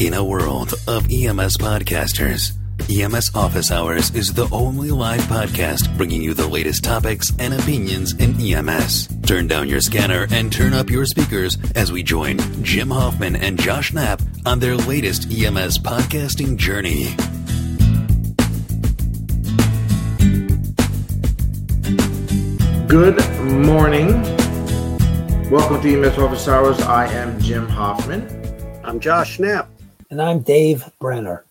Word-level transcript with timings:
In 0.00 0.12
a 0.12 0.24
world 0.24 0.74
of 0.88 1.04
EMS 1.04 1.56
podcasters, 1.56 2.50
EMS 2.90 3.32
Office 3.36 3.70
Hours 3.70 4.12
is 4.12 4.34
the 4.34 4.48
only 4.50 4.90
live 4.90 5.20
podcast 5.22 5.96
bringing 5.96 6.20
you 6.20 6.34
the 6.34 6.48
latest 6.48 6.82
topics 6.82 7.32
and 7.38 7.54
opinions 7.54 8.12
in 8.14 8.34
EMS. 8.40 9.06
Turn 9.22 9.46
down 9.46 9.68
your 9.68 9.80
scanner 9.80 10.26
and 10.32 10.52
turn 10.52 10.72
up 10.72 10.90
your 10.90 11.06
speakers 11.06 11.58
as 11.76 11.92
we 11.92 12.02
join 12.02 12.38
Jim 12.64 12.90
Hoffman 12.90 13.36
and 13.36 13.56
Josh 13.56 13.92
Knapp 13.92 14.20
on 14.44 14.58
their 14.58 14.74
latest 14.74 15.30
EMS 15.30 15.78
podcasting 15.78 16.56
journey. 16.56 17.14
Good 22.88 23.24
morning. 23.64 24.20
Welcome 25.50 25.80
to 25.82 26.04
EMS 26.04 26.18
Office 26.18 26.48
Hours. 26.48 26.80
I 26.80 27.06
am 27.12 27.40
Jim 27.40 27.68
Hoffman. 27.68 28.26
I'm 28.82 28.98
Josh 28.98 29.38
Knapp. 29.38 29.73
And 30.14 30.22
I'm 30.22 30.42
Dave 30.42 30.88
Brenner. 31.00 31.44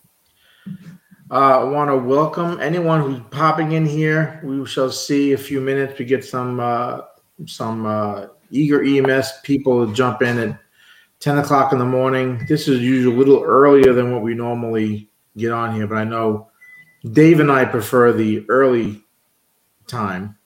Uh, 1.30 1.34
I 1.60 1.64
want 1.66 1.90
to 1.90 1.98
welcome 1.98 2.62
anyone 2.62 3.02
who's 3.02 3.20
popping 3.30 3.74
in 3.74 3.86
here. 3.86 4.40
We 4.42 4.66
shall 4.66 4.90
see 4.90 5.34
a 5.34 5.38
few 5.38 5.60
minutes. 5.60 6.00
We 6.00 6.06
get 6.06 6.24
some 6.24 6.62
uh, 6.62 7.02
some 7.46 7.86
uh, 7.86 8.28
eager 8.52 8.82
EMS 8.82 9.34
people 9.44 9.86
to 9.86 9.94
jump 9.94 10.22
in 10.22 10.40
at 10.40 10.58
10 11.20 11.40
o'clock 11.40 11.74
in 11.74 11.78
the 11.78 11.84
morning. 11.84 12.42
This 12.48 12.70
is 12.70 12.80
usually 12.80 13.14
a 13.14 13.20
little 13.20 13.44
earlier 13.44 13.92
than 13.92 14.14
what 14.14 14.22
we 14.22 14.34
normally 14.34 15.10
get 15.36 15.52
on 15.52 15.76
here, 15.76 15.86
but 15.86 15.98
I 15.98 16.06
know 16.06 16.48
Dave 17.12 17.42
and 17.42 17.52
I 17.52 17.66
prefer 17.66 18.14
the 18.14 18.46
early 18.48 19.04
time. 19.88 20.38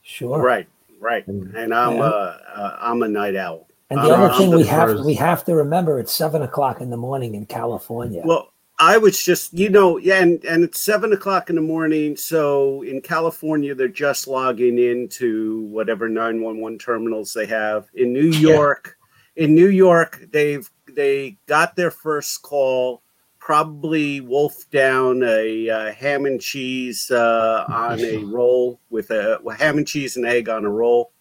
Sure. 0.00 0.40
Right, 0.40 0.66
right. 0.98 1.26
And 1.26 1.74
I'm 1.74 1.96
Yeah. 1.98 2.02
uh, 2.02 2.38
uh, 2.56 2.78
I'm 2.80 3.02
a 3.02 3.08
night 3.08 3.36
owl. 3.36 3.67
And 3.90 4.00
the 4.00 4.10
other 4.10 4.30
I'm 4.30 4.38
thing 4.38 4.50
the 4.50 4.58
we 4.58 4.64
have 4.66 4.90
first. 4.90 5.04
we 5.04 5.14
have 5.14 5.44
to 5.46 5.54
remember 5.54 5.98
it's 5.98 6.12
seven 6.12 6.42
o'clock 6.42 6.80
in 6.80 6.90
the 6.90 6.96
morning 6.96 7.34
in 7.34 7.46
California. 7.46 8.22
Well, 8.24 8.52
I 8.78 8.98
was 8.98 9.22
just 9.24 9.52
you 9.54 9.70
know 9.70 9.96
yeah, 9.96 10.20
and 10.20 10.44
and 10.44 10.62
it's 10.64 10.78
seven 10.80 11.12
o'clock 11.12 11.48
in 11.50 11.56
the 11.56 11.62
morning. 11.62 12.16
So 12.16 12.82
in 12.82 13.00
California, 13.00 13.74
they're 13.74 13.88
just 13.88 14.28
logging 14.28 14.78
into 14.78 15.62
whatever 15.64 16.08
nine 16.08 16.42
one 16.42 16.60
one 16.60 16.78
terminals 16.78 17.32
they 17.32 17.46
have. 17.46 17.86
In 17.94 18.12
New 18.12 18.26
Yeah. 18.30 18.50
York, 18.52 18.96
in 19.36 19.54
New 19.54 19.68
York, 19.68 20.22
they've 20.32 20.68
they 20.94 21.38
got 21.46 21.74
their 21.76 21.90
first 21.90 22.42
call. 22.42 23.02
Probably 23.40 24.20
wolfed 24.20 24.70
down 24.70 25.22
a 25.24 25.70
uh, 25.70 25.92
ham 25.92 26.26
and 26.26 26.38
cheese 26.38 27.10
uh, 27.10 27.64
on 27.66 27.98
a 28.00 28.18
roll 28.18 28.78
with 28.90 29.10
a 29.10 29.38
well, 29.42 29.56
ham 29.56 29.78
and 29.78 29.88
cheese 29.88 30.18
and 30.18 30.26
egg 30.26 30.50
on 30.50 30.66
a 30.66 30.68
roll, 30.70 31.12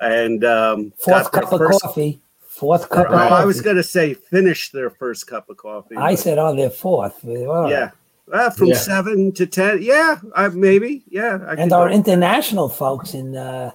and 0.00 0.44
um, 0.44 0.92
Fourth 0.98 1.30
got 1.30 1.32
their 1.32 1.42
cup 1.42 1.52
of 1.52 1.58
first- 1.58 1.82
coffee. 1.82 2.20
Fourth 2.48 2.88
cup 2.90 3.06
Oh, 3.08 3.14
of 3.14 3.18
coffee. 3.20 3.34
I 3.34 3.44
was 3.46 3.60
going 3.62 3.76
to 3.76 3.82
say 3.82 4.12
finish 4.12 4.70
their 4.70 4.90
first 4.90 5.26
cup 5.26 5.48
of 5.48 5.56
coffee. 5.56 5.96
I 5.96 6.14
said, 6.14 6.36
on 6.36 6.56
they're 6.56 6.68
fourth. 6.68 7.18
Well, 7.22 7.70
yeah. 7.70 7.90
Uh, 8.30 8.50
from 8.50 8.68
Yeah. 8.68 8.74
seven 8.76 9.32
to 9.32 9.46
ten. 9.46 9.80
Yeah, 9.82 10.18
I, 10.36 10.48
maybe. 10.48 11.02
Yeah. 11.08 11.38
I 11.46 11.54
And 11.54 11.72
our 11.72 11.88
go- 11.88 11.94
international 11.94 12.68
folks 12.68 13.14
in 13.14 13.34
uh, 13.36 13.70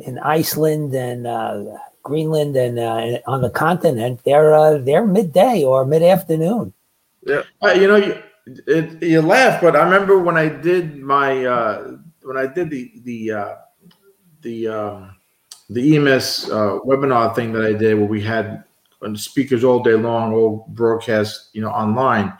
in 0.00 0.18
Iceland 0.20 0.94
and 0.94 1.26
uh, 1.26 1.64
Greenland 2.04 2.54
and 2.56 2.78
uh, 2.78 3.18
on 3.26 3.42
the 3.42 3.50
continent, 3.50 4.20
they're 4.24 4.54
uh, 4.54 4.78
they're 4.78 5.04
midday 5.06 5.64
or 5.64 5.84
mid 5.84 6.02
afternoon. 6.04 6.72
Uh, 7.28 7.42
you 7.74 7.86
know, 7.88 7.96
you, 7.96 8.22
it, 8.66 9.02
you 9.02 9.20
laugh, 9.20 9.60
but 9.60 9.74
I 9.74 9.82
remember 9.84 10.18
when 10.18 10.36
I 10.36 10.48
did 10.48 10.98
my 10.98 11.44
uh, 11.44 11.96
when 12.22 12.36
I 12.36 12.46
did 12.46 12.70
the 12.70 12.92
the 13.04 13.30
uh, 13.32 13.54
the 14.42 14.68
um, 14.68 15.16
the 15.70 15.96
EMS 15.96 16.50
uh, 16.50 16.78
webinar 16.84 17.34
thing 17.34 17.52
that 17.52 17.64
I 17.64 17.72
did, 17.72 17.98
where 17.98 18.06
we 18.06 18.20
had 18.20 18.64
uh, 19.02 19.14
speakers 19.14 19.64
all 19.64 19.82
day 19.82 19.94
long, 19.94 20.32
all 20.32 20.66
broadcast, 20.68 21.50
you 21.52 21.62
know, 21.62 21.70
online. 21.70 22.32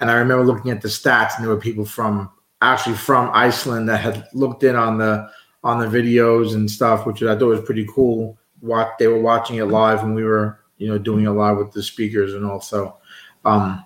And 0.00 0.10
I 0.10 0.14
remember 0.14 0.44
looking 0.44 0.70
at 0.70 0.80
the 0.80 0.88
stats, 0.88 1.36
and 1.36 1.44
there 1.44 1.54
were 1.54 1.60
people 1.60 1.84
from 1.84 2.30
actually 2.60 2.96
from 2.96 3.30
Iceland 3.32 3.88
that 3.88 4.00
had 4.00 4.28
looked 4.32 4.62
in 4.62 4.76
on 4.76 4.98
the 4.98 5.28
on 5.64 5.80
the 5.80 5.86
videos 5.86 6.54
and 6.54 6.70
stuff, 6.70 7.06
which 7.06 7.22
I 7.22 7.36
thought 7.36 7.46
was 7.46 7.64
pretty 7.64 7.86
cool. 7.92 8.38
What 8.60 8.96
they 8.98 9.08
were 9.08 9.20
watching 9.20 9.56
it 9.56 9.64
live, 9.64 10.02
and 10.02 10.14
we 10.14 10.24
were, 10.24 10.60
you 10.78 10.88
know, 10.88 10.98
doing 10.98 11.26
a 11.26 11.32
live 11.32 11.56
with 11.56 11.72
the 11.72 11.82
speakers, 11.82 12.34
and 12.34 12.44
also. 12.44 12.96
Um, 13.44 13.84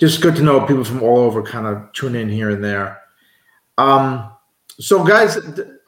just 0.00 0.22
good 0.22 0.34
to 0.36 0.42
know 0.42 0.66
people 0.66 0.82
from 0.82 1.02
all 1.02 1.18
over 1.18 1.42
kind 1.42 1.66
of 1.66 1.92
tune 1.92 2.16
in 2.16 2.28
here 2.28 2.48
and 2.48 2.64
there. 2.64 3.02
Um, 3.76 4.32
so 4.80 5.04
guys, 5.04 5.36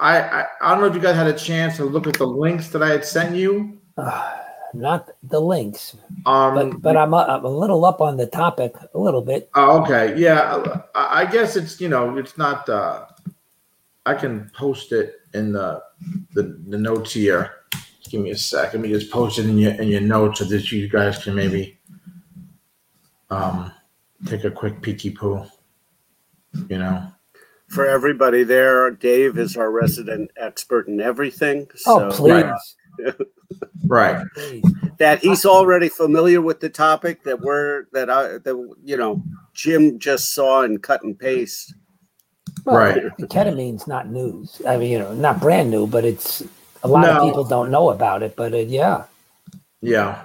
I, 0.01 0.21
I 0.21 0.47
I 0.61 0.71
don't 0.71 0.81
know 0.81 0.87
if 0.87 0.95
you 0.95 1.01
guys 1.01 1.17
had 1.17 1.27
a 1.27 1.33
chance 1.33 1.77
to 1.79 1.85
look 1.85 2.07
at 2.07 2.15
the 2.15 2.27
links 2.27 2.69
that 2.69 2.83
I 2.83 2.89
had 2.91 3.05
sent 3.05 3.35
you. 3.35 3.81
Uh, 3.97 4.39
not 4.75 5.11
the 5.23 5.41
links, 5.41 5.97
Um, 6.25 6.55
but 6.55 6.83
but 6.83 6.97
I'm 6.97 7.13
a, 7.13 7.19
I'm 7.19 7.45
a 7.45 7.49
little 7.49 7.85
up 7.85 8.01
on 8.01 8.17
the 8.17 8.27
topic 8.27 8.75
a 8.95 8.99
little 8.99 9.23
bit. 9.23 9.51
oh, 9.55 9.83
okay, 9.83 10.17
yeah, 10.19 10.63
I, 10.95 11.23
I 11.23 11.27
guess 11.27 11.57
it's 11.57 11.81
you 11.81 11.89
know 11.89 12.17
it's 12.17 12.39
not. 12.39 12.69
Uh, 12.69 13.07
I 14.07 14.15
can 14.15 14.51
post 14.55 14.93
it 14.93 15.17
in 15.35 15.53
the 15.53 15.83
the, 16.35 16.59
the 16.69 16.79
notes 16.79 17.13
here. 17.13 17.51
Just 17.99 18.11
give 18.11 18.21
me 18.23 18.31
a 18.31 18.37
sec. 18.37 18.73
Let 18.73 18.83
me 18.83 18.89
just 18.89 19.11
post 19.11 19.39
it 19.39 19.47
in 19.47 19.59
your 19.59 19.73
in 19.73 19.89
your 19.89 20.01
notes 20.01 20.39
so 20.39 20.45
that 20.47 20.71
you 20.73 20.89
guys 20.89 21.23
can 21.23 21.35
maybe 21.35 21.79
um, 23.31 23.73
take 24.27 24.45
a 24.45 24.51
quick 24.51 24.81
peeky 24.81 25.15
poo. 25.15 25.45
You 26.69 26.79
know. 26.79 27.13
For 27.73 27.87
everybody 27.87 28.43
there, 28.45 28.91
Dave 28.91 29.39
is 29.39 29.57
our 29.57 29.71
resident 29.71 30.31
expert 30.37 30.89
in 30.89 31.01
everything. 31.01 31.67
Oh, 31.87 32.11
So 32.11 32.17
please, 32.17 32.77
Right. 33.87 34.25
please. 34.35 34.65
that 34.99 35.19
he's 35.21 35.45
already 35.47 35.89
familiar 35.89 36.41
with 36.41 36.61
the 36.61 36.69
topic 36.69 37.23
that 37.25 37.41
we're 37.41 37.85
that 37.93 38.09
I 38.11 38.39
that 38.39 38.75
you 38.85 38.97
know 38.97 39.23
Jim 39.55 39.99
just 39.99 40.35
saw 40.35 40.63
and 40.63 40.83
cut 40.83 41.03
and 41.03 41.19
paste. 41.19 41.75
Well, 42.65 42.77
Right. 42.77 43.03
Ketamine's 43.23 43.87
not 43.87 44.09
news. 44.09 44.61
I 44.69 44.77
mean, 44.77 44.91
you 44.93 44.99
know, 44.99 45.15
not 45.15 45.41
brand 45.41 45.71
new, 45.71 45.87
but 45.87 46.05
it's 46.05 46.43
a 46.83 46.89
lot 46.89 47.03
No. 47.03 47.17
of 47.21 47.29
people 47.29 47.45
don't 47.45 47.71
know 47.71 47.91
about 47.91 48.23
it. 48.23 48.37
But 48.37 48.53
uh, 48.53 48.59
yeah, 48.59 49.05
Yeah. 49.81 50.23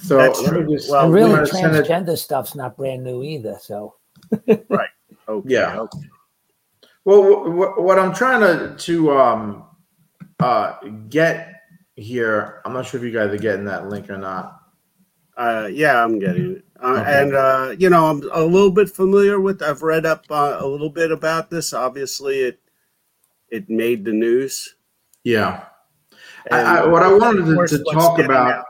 So 0.00 0.16
That's 0.16 0.42
true. 0.42 0.66
just- 0.68 0.90
Well, 0.90 1.04
and 1.06 1.14
really, 1.14 1.34
gonna 1.34 1.46
transgender 1.46 2.16
stuff's 2.18 2.54
not 2.54 2.76
brand 2.76 3.02
new 3.04 3.22
either. 3.22 3.56
So 3.60 3.94
right. 4.68 4.90
Okay, 5.28 5.48
Yeah. 5.54 5.80
okay. 5.80 5.98
Well, 7.08 7.50
what, 7.54 7.82
what 7.82 7.98
I'm 7.98 8.12
trying 8.12 8.40
to 8.40 8.76
to 8.76 9.12
um 9.12 9.64
uh 10.40 10.74
get 11.08 11.62
here, 11.96 12.60
I'm 12.66 12.74
not 12.74 12.84
sure 12.84 13.00
if 13.00 13.04
you 13.04 13.18
guys 13.18 13.32
are 13.32 13.38
getting 13.38 13.64
that 13.64 13.88
link 13.88 14.10
or 14.10 14.18
not. 14.18 14.60
Uh, 15.34 15.70
yeah, 15.72 16.04
I'm 16.04 16.18
getting 16.18 16.56
it. 16.56 16.64
Uh, 16.82 16.98
Okay. 17.00 17.22
And, 17.22 17.34
uh, 17.34 17.74
you 17.78 17.88
know, 17.88 18.10
I'm 18.10 18.22
a 18.30 18.44
little 18.44 18.70
bit 18.70 18.90
familiar 18.90 19.40
with, 19.40 19.62
I've 19.62 19.82
read 19.82 20.04
up 20.04 20.26
uh, 20.30 20.58
a 20.60 20.66
little 20.66 20.90
bit 20.90 21.10
about 21.10 21.48
this. 21.48 21.72
Obviously, 21.72 22.40
it 22.40 22.60
it 23.48 23.70
made 23.70 24.04
the 24.04 24.12
news. 24.12 24.76
Yeah. 25.24 25.64
And, 26.50 26.68
I, 26.68 26.86
what 26.86 27.02
I 27.02 27.10
wanted 27.10 27.46
to, 27.46 27.78
to 27.78 27.84
talk 27.90 28.18
about, 28.18 28.52
out. 28.52 28.64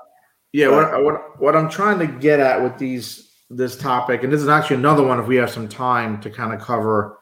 yeah, 0.53 0.69
what, 0.69 1.05
what 1.05 1.41
what 1.41 1.57
I'm 1.57 1.69
trying 1.69 1.99
to 1.99 2.07
get 2.07 2.39
at 2.39 2.63
with 2.63 2.79
these 2.79 3.33
this 3.51 3.77
topic, 3.77 4.23
and 4.23 4.33
this 4.33 4.43
is 4.43 4.49
actually 4.49 4.77
another 4.77 5.03
one 5.03 5.19
if 5.19 5.27
we 5.27 5.35
have 5.37 5.51
some 5.51 5.69
time 5.69 6.21
to 6.21 6.31
kind 6.31 6.53
of 6.53 6.61
cover 6.61 7.18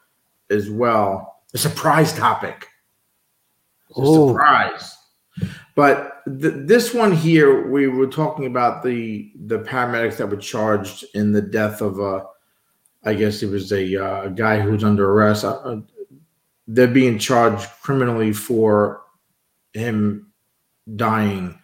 as 0.51 0.71
well, 0.71 1.43
a 1.55 1.59
surprise 1.59 2.13
topic. 2.13 2.69
A 3.97 4.05
surprise. 4.05 4.97
But 5.75 6.23
th- 6.25 6.67
this 6.67 6.95
one 6.95 7.13
here, 7.13 7.69
we 7.71 7.87
were 7.87 8.07
talking 8.07 8.47
about 8.47 8.83
the 8.83 9.31
the 9.47 9.59
paramedics 9.59 10.17
that 10.17 10.29
were 10.29 10.37
charged 10.37 11.05
in 11.15 11.33
the 11.33 11.43
death 11.43 11.83
of 11.83 11.99
a, 11.99 12.25
I 13.05 13.15
guess 13.15 13.43
it 13.43 13.51
was 13.51 13.73
a, 13.73 13.97
uh, 13.97 14.23
a 14.25 14.31
guy 14.31 14.59
who's 14.59 14.85
under 14.85 15.11
arrest. 15.11 15.45
Uh, 15.45 15.57
uh, 15.57 15.81
they're 16.67 16.89
being 16.89 17.19
charged 17.19 17.69
criminally 17.83 18.33
for 18.33 19.03
him 19.75 20.33
dying, 20.97 21.59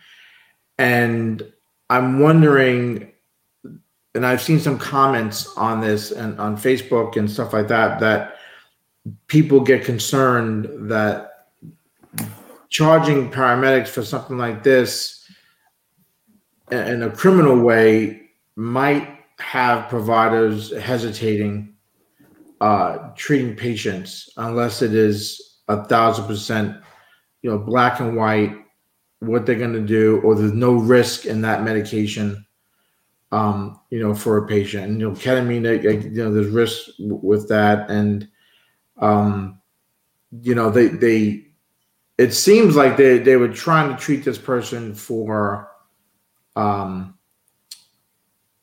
and 0.79 1.43
I'm 1.89 2.21
wondering, 2.21 3.13
and 4.15 4.27
I've 4.27 4.43
seen 4.43 4.61
some 4.61 4.79
comments 4.79 5.57
on 5.57 5.81
this 5.81 6.11
and 6.11 6.39
on 6.39 6.57
Facebook 6.57 7.17
and 7.17 7.31
stuff 7.31 7.53
like 7.53 7.69
that 7.69 7.99
that 8.01 8.32
people 9.27 9.61
get 9.61 9.85
concerned 9.85 10.91
that 10.91 11.49
charging 12.69 13.31
paramedics 13.31 13.89
for 13.89 14.05
something 14.05 14.39
like 14.39 14.63
this 14.63 15.27
in 16.71 17.03
a 17.03 17.11
criminal 17.11 17.59
way 17.59 18.31
might 18.57 19.19
have 19.39 19.89
providers 19.89 20.73
hesitating 20.79 21.75
uh, 22.63 23.11
treating 23.17 23.57
patients 23.57 24.31
unless 24.37 24.83
it 24.83 24.95
is 24.95 25.59
a 25.67 25.85
thousand 25.87 26.27
percent, 26.27 26.77
you 27.43 27.51
know, 27.51 27.59
black 27.59 27.99
and 27.99 28.17
white 28.17 28.55
what 29.19 29.45
they're 29.45 29.57
going 29.57 29.73
to 29.73 29.81
do, 29.81 30.21
or 30.21 30.35
there's 30.35 30.53
no 30.53 30.75
risk 30.75 31.27
in 31.27 31.41
that 31.43 31.65
medication, 31.65 32.47
um, 33.33 33.81
you 33.91 34.01
know, 34.01 34.15
for 34.15 34.39
a 34.39 34.47
patient. 34.47 34.85
And, 34.85 35.01
you 35.01 35.09
know, 35.09 35.15
ketamine, 35.15 35.83
you 36.05 36.23
know, 36.23 36.33
there's 36.33 36.49
risk 36.49 36.91
with 36.99 37.49
that, 37.49 37.91
and 37.91 38.29
um, 39.03 39.61
you 40.41 40.55
know, 40.55 40.71
they 40.71 40.89
they 40.89 41.47
it 42.17 42.33
seems 42.33 42.77
like 42.77 42.97
they 42.97 43.19
they 43.19 43.37
were 43.37 43.49
trying 43.49 43.95
to 43.95 44.01
treat 44.01 44.25
this 44.25 44.39
person 44.39 44.95
for 44.95 45.69
um 46.57 47.19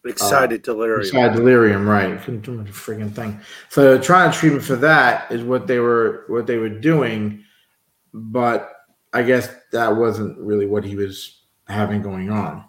Excited 0.06 0.62
delirium. 0.62 1.02
Excited 1.02 1.36
delirium, 1.36 1.88
right? 1.88 2.20
Couldn't 2.22 2.42
do 2.42 2.56
the 2.64 2.72
freaking 2.72 3.14
thing. 3.14 3.40
So 3.68 4.00
trying 4.00 4.32
him 4.32 4.60
for 4.62 4.78
that 4.78 5.30
is 5.30 5.44
what 5.44 5.68
they 5.68 5.80
were 5.80 6.24
what 6.28 6.48
they 6.48 6.58
were 6.58 6.70
doing, 6.70 7.44
but 8.14 8.72
I 9.12 9.24
guess 9.24 9.50
that 9.74 9.94
wasn't 9.94 10.40
really 10.40 10.66
what 10.66 10.86
he 10.86 10.96
was 10.96 11.42
having 11.68 12.02
going 12.02 12.32
on. 12.32 12.64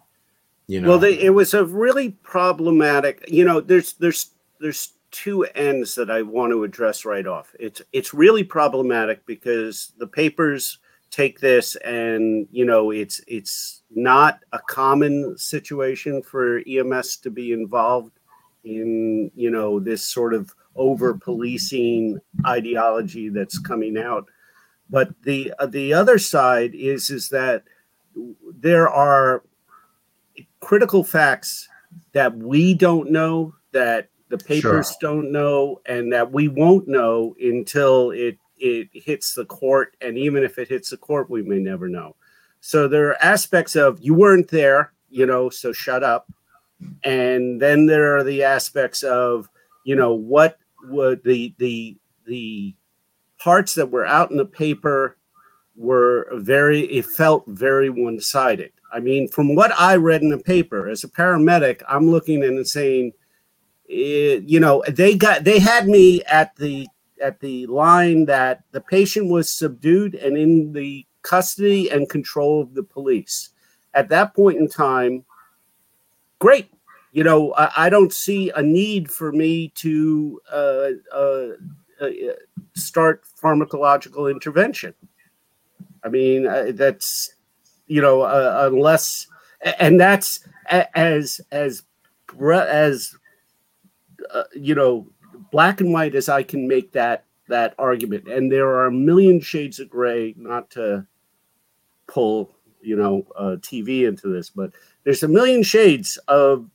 You 0.66 0.80
know. 0.80 0.88
Well, 0.88 0.98
they, 0.98 1.20
it 1.20 1.30
was 1.30 1.54
a 1.54 1.64
really 1.64 2.10
problematic. 2.10 3.24
You 3.28 3.44
know, 3.44 3.60
there's 3.60 3.92
there's 3.94 4.32
there's 4.58 4.92
two 5.10 5.44
ends 5.54 5.94
that 5.94 6.10
I 6.10 6.22
want 6.22 6.52
to 6.52 6.64
address 6.64 7.04
right 7.04 7.26
off. 7.26 7.54
It's 7.58 7.82
it's 7.92 8.14
really 8.14 8.44
problematic 8.44 9.24
because 9.26 9.92
the 9.98 10.06
papers 10.06 10.78
take 11.10 11.40
this 11.40 11.74
and 11.76 12.46
you 12.52 12.64
know 12.64 12.90
it's 12.90 13.20
it's 13.26 13.82
not 13.90 14.40
a 14.52 14.60
common 14.60 15.36
situation 15.36 16.22
for 16.22 16.62
EMS 16.68 17.16
to 17.16 17.30
be 17.30 17.52
involved 17.52 18.12
in 18.64 19.30
you 19.34 19.50
know 19.50 19.80
this 19.80 20.04
sort 20.04 20.34
of 20.34 20.54
over 20.76 21.14
policing 21.14 22.18
ideology 22.46 23.28
that's 23.28 23.58
coming 23.58 23.98
out 23.98 24.26
but 24.88 25.10
the 25.22 25.52
uh, 25.58 25.66
the 25.66 25.92
other 25.92 26.18
side 26.18 26.74
is 26.74 27.10
is 27.10 27.28
that 27.28 27.64
there 28.60 28.88
are 28.88 29.42
critical 30.60 31.02
facts 31.02 31.68
that 32.12 32.36
we 32.36 32.74
don't 32.74 33.10
know 33.10 33.54
that 33.72 34.08
the 34.30 34.38
papers 34.38 34.88
sure. 34.88 34.96
don't 35.00 35.32
know 35.32 35.80
and 35.86 36.12
that 36.12 36.32
we 36.32 36.48
won't 36.48 36.88
know 36.88 37.34
until 37.42 38.12
it 38.12 38.38
it 38.56 38.88
hits 38.92 39.34
the 39.34 39.44
court 39.44 39.96
and 40.00 40.16
even 40.16 40.42
if 40.42 40.58
it 40.58 40.68
hits 40.68 40.90
the 40.90 40.96
court 40.96 41.28
we 41.28 41.42
may 41.42 41.58
never 41.58 41.88
know. 41.88 42.14
So 42.60 42.88
there 42.88 43.08
are 43.08 43.22
aspects 43.22 43.74
of 43.74 43.98
you 44.00 44.14
weren't 44.14 44.48
there 44.48 44.92
you 45.10 45.26
know 45.26 45.50
so 45.50 45.72
shut 45.72 46.02
up. 46.02 46.32
And 47.04 47.60
then 47.60 47.84
there 47.84 48.16
are 48.16 48.24
the 48.24 48.44
aspects 48.44 49.02
of 49.02 49.50
you 49.84 49.96
know 49.96 50.14
what 50.14 50.58
would 50.84 51.22
the 51.24 51.54
the 51.58 51.98
the 52.26 52.74
parts 53.38 53.74
that 53.74 53.90
were 53.90 54.06
out 54.06 54.30
in 54.30 54.36
the 54.36 54.46
paper 54.46 55.16
were 55.74 56.28
very 56.34 56.82
it 56.82 57.06
felt 57.06 57.44
very 57.48 57.90
one-sided. 57.90 58.72
I 58.92 59.00
mean 59.00 59.28
from 59.28 59.54
what 59.54 59.72
i 59.78 59.96
read 59.96 60.22
in 60.22 60.30
the 60.30 60.38
paper 60.38 60.88
as 60.88 61.04
a 61.04 61.08
paramedic 61.08 61.80
i'm 61.88 62.10
looking 62.10 62.42
and 62.42 62.66
saying 62.66 63.12
it, 63.90 64.44
you 64.44 64.60
know 64.60 64.84
they 64.88 65.16
got 65.16 65.42
they 65.42 65.58
had 65.58 65.88
me 65.88 66.22
at 66.24 66.54
the 66.56 66.86
at 67.20 67.40
the 67.40 67.66
line 67.66 68.24
that 68.26 68.62
the 68.70 68.80
patient 68.80 69.28
was 69.28 69.52
subdued 69.52 70.14
and 70.14 70.38
in 70.38 70.72
the 70.72 71.04
custody 71.22 71.90
and 71.90 72.08
control 72.08 72.62
of 72.62 72.74
the 72.74 72.82
police. 72.82 73.50
At 73.92 74.08
that 74.08 74.32
point 74.34 74.58
in 74.58 74.68
time 74.68 75.24
great. 76.38 76.70
You 77.12 77.24
know 77.24 77.52
i, 77.54 77.86
I 77.86 77.90
don't 77.90 78.12
see 78.12 78.50
a 78.54 78.62
need 78.62 79.10
for 79.10 79.32
me 79.32 79.70
to 79.76 80.40
uh, 80.50 80.90
uh, 81.12 81.46
uh, 82.00 82.08
start 82.76 83.24
pharmacological 83.42 84.30
intervention. 84.30 84.94
I 86.04 86.08
mean 86.08 86.46
uh, 86.46 86.70
that's 86.74 87.34
you 87.88 88.00
know 88.00 88.22
uh, 88.22 88.70
unless 88.72 89.26
and 89.80 90.00
that's 90.00 90.46
as 90.70 91.40
as 91.50 91.82
as 92.40 93.16
uh, 94.32 94.44
you 94.54 94.74
know, 94.74 95.06
black 95.50 95.80
and 95.80 95.92
white 95.92 96.14
as 96.14 96.28
I 96.28 96.42
can 96.42 96.68
make 96.68 96.92
that 96.92 97.24
that 97.48 97.74
argument. 97.78 98.28
And 98.28 98.50
there 98.50 98.68
are 98.68 98.86
a 98.86 98.92
million 98.92 99.40
shades 99.40 99.80
of 99.80 99.90
gray, 99.90 100.34
not 100.36 100.70
to 100.70 101.06
pull, 102.06 102.50
you 102.80 102.96
know, 102.96 103.26
uh, 103.36 103.56
TV 103.60 104.06
into 104.06 104.28
this, 104.28 104.50
but 104.50 104.72
there's 105.04 105.22
a 105.22 105.28
million 105.28 105.62
shades 105.62 106.16
of 106.28 106.70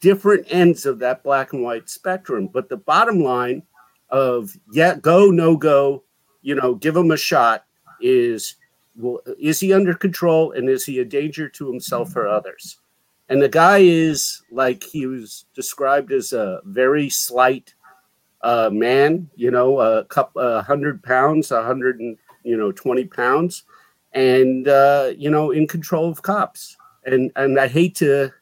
different 0.00 0.46
ends 0.50 0.86
of 0.86 1.00
that 1.00 1.22
black 1.22 1.52
and 1.52 1.62
white 1.62 1.90
spectrum. 1.90 2.48
But 2.48 2.68
the 2.68 2.76
bottom 2.76 3.20
line 3.22 3.62
of 4.10 4.56
yeah, 4.72 4.94
go, 4.94 5.30
no 5.30 5.56
go, 5.56 6.04
you 6.42 6.54
know, 6.54 6.74
give 6.74 6.96
him 6.96 7.10
a 7.10 7.16
shot 7.16 7.64
is 8.00 8.56
well, 8.96 9.20
is 9.38 9.60
he 9.60 9.72
under 9.72 9.94
control 9.94 10.52
and 10.52 10.68
is 10.68 10.84
he 10.84 10.98
a 10.98 11.04
danger 11.04 11.48
to 11.48 11.70
himself 11.70 12.16
or 12.16 12.26
others? 12.26 12.78
And 13.28 13.42
the 13.42 13.48
guy 13.48 13.78
is 13.78 14.42
like 14.50 14.82
he 14.82 15.06
was 15.06 15.44
described 15.54 16.12
as 16.12 16.32
a 16.32 16.60
very 16.64 17.10
slight 17.10 17.74
uh, 18.42 18.70
man, 18.72 19.28
you 19.34 19.50
know, 19.50 19.80
a 19.80 20.04
couple, 20.04 20.40
a 20.40 20.62
hundred 20.62 21.02
pounds, 21.02 21.50
a 21.50 21.62
hundred 21.62 22.00
and 22.00 22.16
you 22.44 22.56
know, 22.56 22.72
twenty 22.72 23.04
pounds, 23.04 23.64
and 24.12 24.68
uh, 24.68 25.12
you 25.16 25.30
know, 25.30 25.50
in 25.50 25.66
control 25.66 26.08
of 26.08 26.22
cops. 26.22 26.76
And 27.04 27.30
and 27.36 27.58
I 27.58 27.68
hate 27.68 27.96
to 27.96 28.32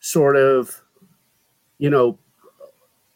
sort 0.00 0.36
of, 0.36 0.82
you 1.78 1.90
know, 1.90 2.18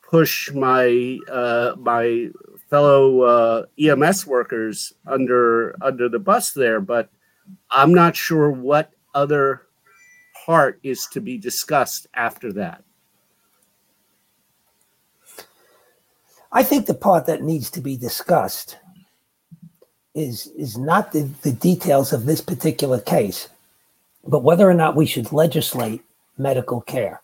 push 0.03 0.51
my 0.53 1.19
uh, 1.31 1.75
my 1.79 2.31
fellow 2.71 3.21
uh, 3.23 3.67
EMS 3.79 4.27
workers 4.27 4.93
under 5.07 5.77
under 5.83 6.09
the 6.09 6.19
bus 6.19 6.53
there, 6.53 6.81
but 6.81 7.11
I'm 7.71 7.93
not 7.93 8.17
sure 8.17 8.51
what 8.51 8.93
other 9.15 9.67
part 10.51 10.81
is 10.83 11.07
to 11.07 11.21
be 11.21 11.39
discussed 11.39 12.09
after 12.13 12.53
that? 12.53 12.83
I 16.51 16.65
think 16.65 16.87
the 16.87 17.03
part 17.09 17.27
that 17.27 17.45
needs 17.45 17.71
to 17.71 17.81
be 17.81 17.97
discussed 17.97 18.77
is 20.13 20.49
is 20.59 20.77
not 20.77 21.13
the, 21.13 21.23
the 21.43 21.53
details 21.53 22.13
of 22.13 22.27
this 22.27 22.41
particular 22.41 23.01
case, 23.01 23.49
but 24.27 24.43
whether 24.43 24.69
or 24.69 24.75
not 24.75 24.97
we 24.97 25.07
should 25.07 25.31
legislate 25.31 26.03
medical 26.37 26.81
care. 26.81 27.23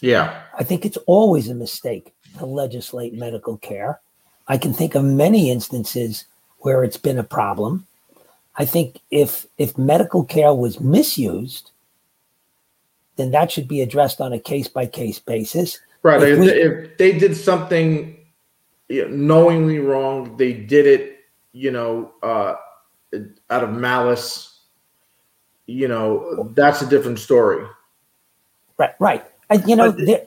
Yeah. 0.00 0.42
I 0.60 0.64
think 0.64 0.84
it's 0.84 0.98
always 1.06 1.48
a 1.48 1.54
mistake 1.54 2.12
to 2.36 2.44
legislate 2.44 3.14
medical 3.14 3.56
care. 3.56 4.00
I 4.48 4.58
can 4.58 4.74
think 4.74 4.94
of 4.94 5.02
many 5.02 5.50
instances 5.50 6.26
where 6.58 6.84
it's 6.84 7.02
been 7.06 7.18
a 7.18 7.30
problem. 7.38 7.86
I 8.56 8.66
think 8.66 9.00
if 9.10 9.46
if 9.56 9.78
medical 9.78 10.24
care 10.24 10.52
was 10.52 10.78
misused, 10.78 11.70
then 13.16 13.30
that 13.30 13.50
should 13.50 13.68
be 13.68 13.80
addressed 13.80 14.20
on 14.20 14.32
a 14.32 14.38
case 14.38 14.68
by 14.68 14.86
case 14.86 15.18
basis. 15.18 15.78
Right. 16.02 16.22
If, 16.22 16.38
we, 16.38 16.48
if, 16.48 16.98
they 16.98 17.18
did 17.18 17.36
something 17.36 18.16
knowingly 18.88 19.78
wrong, 19.78 20.36
they 20.36 20.52
did 20.52 20.86
it, 20.86 21.18
you 21.52 21.70
know, 21.70 22.12
uh, 22.22 22.56
out 23.50 23.64
of 23.64 23.70
malice, 23.72 24.60
you 25.66 25.88
know, 25.88 26.52
that's 26.54 26.82
a 26.82 26.86
different 26.86 27.18
story. 27.18 27.66
Right. 28.76 28.94
Right. 28.98 29.24
And, 29.48 29.66
you 29.68 29.76
know, 29.76 29.90
there, 29.90 30.26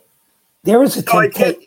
there 0.64 0.84
is 0.84 0.98
a 0.98 1.04
temptation. 1.04 1.64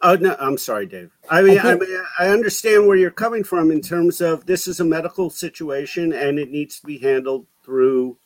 Oh 0.00 0.14
no, 0.14 0.36
I'm 0.38 0.58
sorry, 0.58 0.86
Dave. 0.86 1.10
I 1.28 1.42
mean, 1.42 1.58
I, 1.58 1.74
mean, 1.74 1.88
I 2.20 2.28
understand 2.28 2.86
where 2.86 2.96
you're 2.96 3.10
coming 3.10 3.42
from 3.42 3.72
in 3.72 3.80
terms 3.80 4.20
of 4.20 4.46
this 4.46 4.68
is 4.68 4.78
a 4.78 4.84
medical 4.84 5.28
situation 5.28 6.12
and 6.12 6.38
it 6.38 6.50
needs 6.50 6.78
to 6.80 6.86
be 6.86 6.98
handled 6.98 7.46
through 7.64 8.16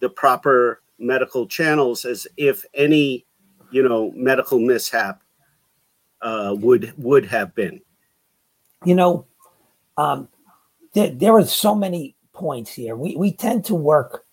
the 0.00 0.10
proper 0.10 0.82
medical 1.04 1.46
channels 1.46 2.04
as 2.04 2.26
if 2.36 2.64
any 2.74 3.24
you 3.70 3.86
know 3.86 4.12
medical 4.14 4.58
mishap 4.58 5.22
uh, 6.22 6.54
would 6.58 6.92
would 6.96 7.26
have 7.26 7.54
been. 7.54 7.80
You 8.84 8.94
know, 8.94 9.26
um, 9.96 10.28
there, 10.94 11.10
there 11.10 11.36
are 11.36 11.44
so 11.44 11.74
many 11.74 12.14
points 12.32 12.72
here. 12.72 12.96
We 12.96 13.16
we 13.16 13.32
tend 13.32 13.64
to 13.66 13.74
work 13.74 14.24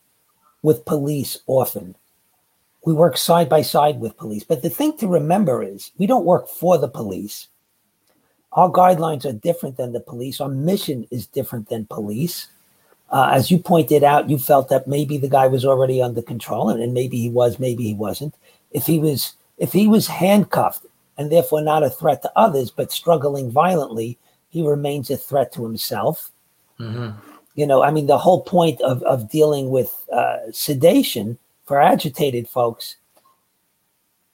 with 0.61 0.85
police 0.85 1.39
often. 1.47 1.95
We 2.85 2.93
work 2.93 3.17
side 3.17 3.47
by 3.47 3.61
side 3.61 3.99
with 3.99 4.17
police, 4.17 4.43
but 4.43 4.63
the 4.63 4.69
thing 4.69 4.97
to 4.97 5.07
remember 5.07 5.61
is 5.61 5.91
we 5.97 6.07
don't 6.07 6.25
work 6.25 6.49
for 6.49 6.79
the 6.79 6.87
police. 6.87 7.47
Our 8.53 8.71
guidelines 8.71 9.23
are 9.25 9.33
different 9.33 9.77
than 9.77 9.93
the 9.93 9.99
police. 9.99 10.41
Our 10.41 10.49
mission 10.49 11.07
is 11.09 11.27
different 11.27 11.69
than 11.69 11.85
police. 11.85 12.47
Uh, 13.11 13.29
as 13.33 13.51
you 13.51 13.59
pointed 13.59 14.03
out, 14.03 14.29
you 14.29 14.37
felt 14.37 14.69
that 14.69 14.87
maybe 14.87 15.17
the 15.17 15.27
guy 15.27 15.45
was 15.45 15.65
already 15.65 16.01
under 16.01 16.21
control, 16.21 16.69
and, 16.69 16.81
and 16.81 16.93
maybe 16.93 17.19
he 17.19 17.29
was, 17.29 17.59
maybe 17.59 17.83
he 17.83 17.93
wasn't. 17.93 18.33
If 18.71 18.85
he 18.85 18.99
was, 18.99 19.33
if 19.57 19.73
he 19.73 19.87
was 19.87 20.07
handcuffed 20.07 20.85
and 21.17 21.29
therefore 21.29 21.61
not 21.61 21.83
a 21.83 21.89
threat 21.89 22.21
to 22.21 22.31
others, 22.37 22.71
but 22.71 22.91
struggling 22.91 23.51
violently, 23.51 24.17
he 24.49 24.65
remains 24.65 25.09
a 25.09 25.17
threat 25.17 25.51
to 25.53 25.63
himself. 25.63 26.31
Mm-hmm. 26.79 27.19
You 27.55 27.67
know, 27.67 27.83
I 27.83 27.91
mean, 27.91 28.07
the 28.07 28.17
whole 28.17 28.41
point 28.43 28.79
of 28.81 29.03
of 29.03 29.29
dealing 29.29 29.69
with 29.69 29.93
uh, 30.11 30.37
sedation 30.53 31.37
for 31.65 31.81
agitated 31.81 32.47
folks, 32.47 32.95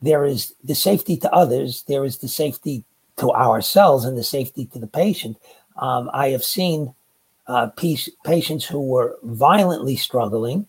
there 0.02 0.24
is 0.24 0.54
the 0.64 0.76
safety 0.76 1.18
to 1.18 1.34
others, 1.34 1.84
there 1.88 2.06
is 2.06 2.20
the 2.20 2.28
safety 2.28 2.84
to 3.18 3.32
ourselves, 3.32 4.06
and 4.06 4.16
the 4.16 4.24
safety 4.24 4.66
to 4.68 4.78
the 4.78 4.88
patient. 4.88 5.38
Um, 5.78 6.12
I 6.14 6.30
have 6.30 6.44
seen 6.44 6.94
uh, 7.48 7.68
patients 8.26 8.66
who 8.66 8.82
were 8.82 9.18
violently 9.24 9.96
struggling, 9.96 10.68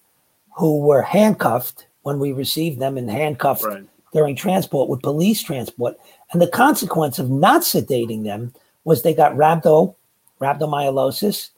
who 0.56 0.80
were 0.80 1.02
handcuffed 1.02 1.86
when 2.02 2.18
we 2.18 2.32
received 2.32 2.78
them 2.78 2.96
and 2.96 3.10
handcuffed 3.10 3.64
right. 3.64 3.84
during 4.12 4.36
transport 4.36 4.88
with 4.88 5.02
police 5.02 5.42
transport. 5.42 5.98
And 6.32 6.40
the 6.40 6.48
consequence 6.48 7.18
of 7.18 7.30
not 7.30 7.62
sedating 7.62 8.24
them 8.24 8.52
was 8.84 9.02
they 9.02 9.14
got 9.14 9.34
rhabdo, 9.34 9.94
rhabdomyolysis, 10.40 11.50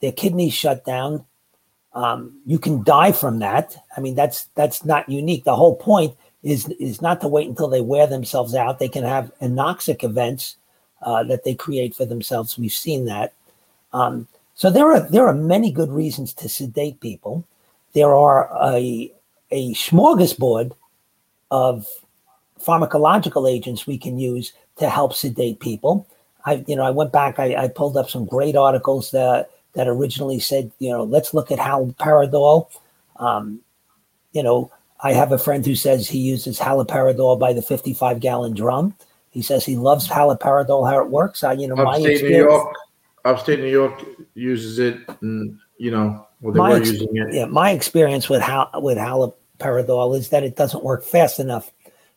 their 0.00 0.12
kidneys 0.12 0.54
shut 0.54 0.84
down. 0.84 1.24
Um, 1.92 2.40
you 2.46 2.58
can 2.58 2.84
die 2.84 3.12
from 3.12 3.40
that. 3.40 3.76
I 3.96 4.00
mean, 4.00 4.14
that's 4.14 4.44
that's 4.54 4.84
not 4.84 5.08
unique. 5.08 5.44
The 5.44 5.56
whole 5.56 5.74
point 5.74 6.14
is 6.42 6.68
is 6.78 7.02
not 7.02 7.20
to 7.22 7.28
wait 7.28 7.48
until 7.48 7.68
they 7.68 7.80
wear 7.80 8.06
themselves 8.06 8.54
out. 8.54 8.78
They 8.78 8.88
can 8.88 9.02
have 9.02 9.32
anoxic 9.42 10.04
events 10.04 10.56
uh, 11.02 11.24
that 11.24 11.44
they 11.44 11.54
create 11.54 11.96
for 11.96 12.04
themselves. 12.04 12.58
We've 12.58 12.72
seen 12.72 13.06
that. 13.06 13.32
Um, 13.92 14.28
so 14.58 14.70
there 14.70 14.92
are 14.92 15.08
there 15.08 15.26
are 15.28 15.34
many 15.34 15.70
good 15.70 15.88
reasons 15.88 16.34
to 16.34 16.48
sedate 16.48 16.98
people. 16.98 17.46
There 17.94 18.12
are 18.12 18.50
a 18.60 19.10
a 19.52 19.72
smorgasbord 19.74 20.72
of 21.52 21.86
pharmacological 22.60 23.48
agents 23.48 23.86
we 23.86 23.96
can 23.96 24.18
use 24.18 24.52
to 24.78 24.90
help 24.90 25.14
sedate 25.14 25.60
people. 25.60 26.08
I 26.44 26.64
you 26.66 26.74
know 26.74 26.82
I 26.82 26.90
went 26.90 27.12
back 27.12 27.38
I, 27.38 27.54
I 27.54 27.68
pulled 27.68 27.96
up 27.96 28.10
some 28.10 28.26
great 28.26 28.56
articles 28.56 29.12
that 29.12 29.48
that 29.74 29.86
originally 29.86 30.40
said 30.40 30.72
you 30.80 30.90
know 30.90 31.04
let's 31.04 31.32
look 31.32 31.52
at 31.52 31.60
haloperidol. 31.60 32.66
Um, 33.14 33.60
you 34.32 34.42
know 34.42 34.72
I 35.00 35.12
have 35.12 35.30
a 35.30 35.38
friend 35.38 35.64
who 35.64 35.76
says 35.76 36.08
he 36.08 36.18
uses 36.18 36.58
haloperidol 36.58 37.38
by 37.38 37.52
the 37.52 37.62
55 37.62 38.18
gallon 38.18 38.54
drum. 38.54 38.96
He 39.30 39.40
says 39.40 39.64
he 39.64 39.76
loves 39.76 40.08
haloperidol, 40.08 40.90
how 40.90 41.00
it 41.00 41.10
works. 41.10 41.44
I, 41.44 41.52
you 41.52 41.68
know, 41.68 41.76
my 41.76 41.94
upstate 41.94 42.22
New 42.22 42.38
York, 42.38 42.74
upstate 43.24 43.60
New 43.60 43.70
York 43.70 44.04
uses 44.38 44.78
it, 44.78 44.98
and 45.20 45.58
you 45.78 45.90
know, 45.90 46.26
well, 46.40 46.54
they 46.54 46.60
were 46.60 46.80
ex- 46.80 46.92
using 46.92 47.16
it. 47.16 47.34
Yeah, 47.34 47.46
my 47.46 47.70
experience 47.70 48.28
with 48.28 48.40
hal- 48.40 48.70
with 48.74 48.98
haloperidol 48.98 50.16
is 50.16 50.30
that 50.30 50.44
it 50.44 50.56
doesn't 50.56 50.84
work 50.84 51.04
fast 51.04 51.38
enough 51.38 51.72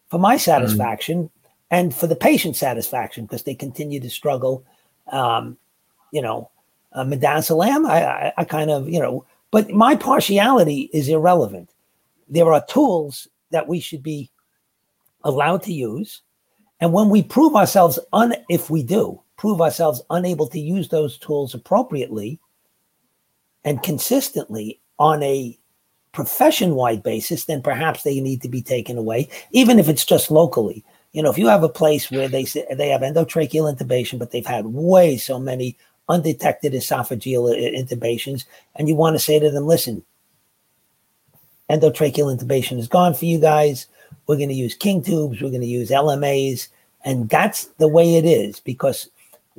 for 0.08 0.20
my 0.20 0.38
satisfaction 0.38 1.24
mm. 1.24 1.30
and 1.70 1.96
for 1.96 2.08
the 2.08 2.16
patient 2.16 2.56
satisfaction 2.56 3.26
because 3.26 3.44
they 3.44 3.56
continue 3.56 4.00
to 4.00 4.10
struggle. 4.10 4.66
Um, 5.12 5.58
you 6.12 6.22
know, 6.22 6.50
uh, 6.94 7.04
midazolam, 7.04 7.90
I, 7.90 8.04
I, 8.04 8.34
I 8.38 8.44
kind 8.44 8.70
of, 8.70 8.90
you 8.90 9.00
know, 9.00 9.26
but 9.50 9.70
my 9.72 9.96
partiality 9.96 10.90
is 10.94 11.08
irrelevant 11.08 11.70
there 12.32 12.52
are 12.54 12.66
tools 12.66 13.28
that 13.52 13.68
we 13.68 13.80
should 13.80 14.02
be 14.02 14.32
allowed 15.24 15.62
to 15.64 15.74
use. 15.74 16.22
And 16.80 16.94
when 16.94 17.10
we 17.10 17.22
prove 17.22 17.56
ourselves, 17.56 18.00
un, 18.14 18.34
if 18.50 18.72
we 18.72 18.82
do 18.82 19.22
prove 19.42 19.60
ourselves 19.60 20.04
unable 20.12 20.46
to 20.46 20.60
use 20.60 20.90
those 20.90 21.18
tools 21.18 21.56
appropriately 21.56 22.40
and 23.66 23.82
consistently 23.82 24.80
on 25.00 25.24
a 25.24 25.58
profession 26.12 26.76
wide 26.76 27.02
basis, 27.02 27.46
then 27.46 27.60
perhaps 27.60 28.04
they 28.04 28.20
need 28.20 28.40
to 28.40 28.48
be 28.48 28.62
taken 28.62 29.00
away, 29.00 29.28
even 29.50 29.80
if 29.80 29.90
it's 29.90 30.06
just 30.06 30.30
locally. 30.30 30.86
You 31.14 31.24
know, 31.24 31.32
if 31.32 31.40
you 31.40 31.48
have 31.48 31.64
a 31.64 31.70
place 31.70 32.12
where 32.12 32.28
they 32.28 32.46
say 32.46 32.68
they 32.72 32.90
have 32.90 33.02
endotracheal 33.02 33.76
intubation, 33.76 34.20
but 34.20 34.30
they've 34.30 34.46
had 34.46 34.68
way 34.68 35.18
so 35.18 35.40
many 35.40 35.76
undetected 36.08 36.74
esophageal 36.74 37.50
intubations, 37.76 38.46
and 38.76 38.88
you 38.88 38.94
want 38.94 39.16
to 39.16 39.20
say 39.20 39.40
to 39.40 39.50
them, 39.50 39.66
listen, 39.66 40.04
endotracheal 41.68 42.38
intubation 42.38 42.78
is 42.78 42.88
gone 42.88 43.16
for 43.16 43.26
you 43.26 43.40
guys. 43.40 43.88
We're 44.28 44.38
going 44.38 44.50
to 44.50 44.54
use 44.54 44.76
king 44.76 45.02
tubes. 45.02 45.42
We're 45.42 45.50
going 45.50 45.62
to 45.62 45.68
use 45.68 45.90
LMAs. 45.90 46.68
And 47.04 47.28
that's 47.28 47.66
the 47.80 47.88
way 47.88 48.18
it 48.18 48.26
is 48.26 48.60
because 48.60 49.10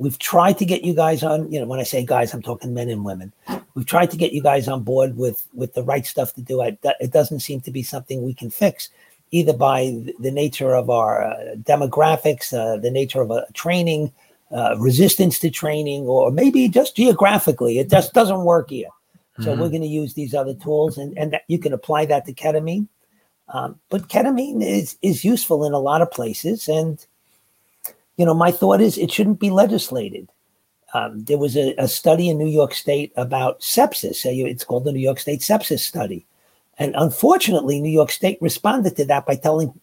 we've 0.03 0.19
tried 0.19 0.57
to 0.57 0.65
get 0.65 0.83
you 0.83 0.93
guys 0.93 1.23
on, 1.23 1.49
you 1.51 1.59
know, 1.59 1.65
when 1.65 1.79
I 1.79 1.83
say 1.83 2.05
guys, 2.05 2.33
I'm 2.33 2.41
talking 2.41 2.73
men 2.73 2.89
and 2.89 3.05
women. 3.05 3.31
We've 3.73 3.85
tried 3.85 4.11
to 4.11 4.17
get 4.17 4.33
you 4.33 4.43
guys 4.43 4.67
on 4.67 4.83
board 4.83 5.17
with 5.17 5.47
with 5.53 5.73
the 5.73 5.83
right 5.83 6.05
stuff 6.05 6.33
to 6.35 6.41
do. 6.41 6.61
It, 6.61 6.77
it 6.99 7.11
doesn't 7.11 7.39
seem 7.39 7.61
to 7.61 7.71
be 7.71 7.83
something 7.83 8.21
we 8.21 8.33
can 8.33 8.49
fix 8.49 8.89
either 9.31 9.53
by 9.53 10.03
the 10.19 10.29
nature 10.29 10.75
of 10.75 10.91
our 10.91 11.23
uh, 11.23 11.55
demographics, 11.55 12.53
uh, 12.53 12.77
the 12.77 12.91
nature 12.91 13.21
of 13.21 13.31
a 13.31 13.47
training, 13.53 14.11
uh, 14.51 14.75
resistance 14.77 15.39
to 15.39 15.49
training, 15.49 16.03
or 16.03 16.29
maybe 16.31 16.69
just 16.69 16.95
geographically. 16.95 17.79
It 17.79 17.89
just 17.89 18.13
doesn't 18.13 18.43
work 18.43 18.69
here. 18.69 18.89
So 19.39 19.45
mm-hmm. 19.45 19.61
we're 19.61 19.69
going 19.69 19.81
to 19.81 19.87
use 19.87 20.13
these 20.13 20.35
other 20.35 20.53
tools, 20.53 20.97
and 20.97 21.17
and 21.17 21.31
that 21.33 21.43
you 21.47 21.57
can 21.57 21.73
apply 21.73 22.05
that 22.07 22.25
to 22.25 22.33
ketamine. 22.33 22.87
Um, 23.47 23.79
but 23.89 24.09
ketamine 24.09 24.61
is 24.61 24.97
is 25.01 25.23
useful 25.23 25.65
in 25.65 25.73
a 25.73 25.79
lot 25.79 26.01
of 26.01 26.11
places, 26.11 26.67
and 26.67 27.03
you 28.17 28.25
know 28.25 28.33
my 28.33 28.51
thought 28.51 28.81
is 28.81 28.97
it 28.97 29.11
shouldn't 29.11 29.39
be 29.39 29.49
legislated. 29.49 30.29
Um, 30.93 31.23
there 31.23 31.39
was 31.39 31.57
a, 31.57 31.73
a, 31.79 31.87
study 31.87 32.29
in 32.29 32.37
New 32.37 32.47
York 32.47 32.75
State 32.75 33.11
about 33.15 33.61
sepsis. 33.61 34.25
It's 34.25 34.63
called 34.63 34.83
the 34.83 34.91
New 34.91 34.99
York 34.99 35.19
State 35.19 35.39
Sepsis 35.39 35.79
Study, 35.79 36.25
and 36.77 36.93
unfortunately, 36.95 37.81
New 37.81 37.91
York 37.91 38.11
State 38.11 38.37
responded 38.41 38.95
to 38.97 39.05
that 39.05 39.25
by 39.25 39.35
telling 39.35 39.73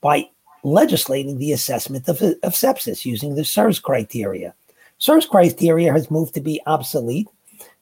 by 0.00 0.28
legislating 0.62 1.38
the 1.38 1.52
assessment 1.52 2.08
of, 2.08 2.20
of 2.20 2.52
sepsis 2.52 3.04
using 3.04 3.34
the 3.34 3.44
SIRS 3.44 3.78
criteria. 3.78 4.54
SIRS 4.98 5.26
criteria 5.26 5.92
has 5.92 6.10
moved 6.10 6.34
to 6.34 6.40
be 6.40 6.60
obsolete 6.66 7.28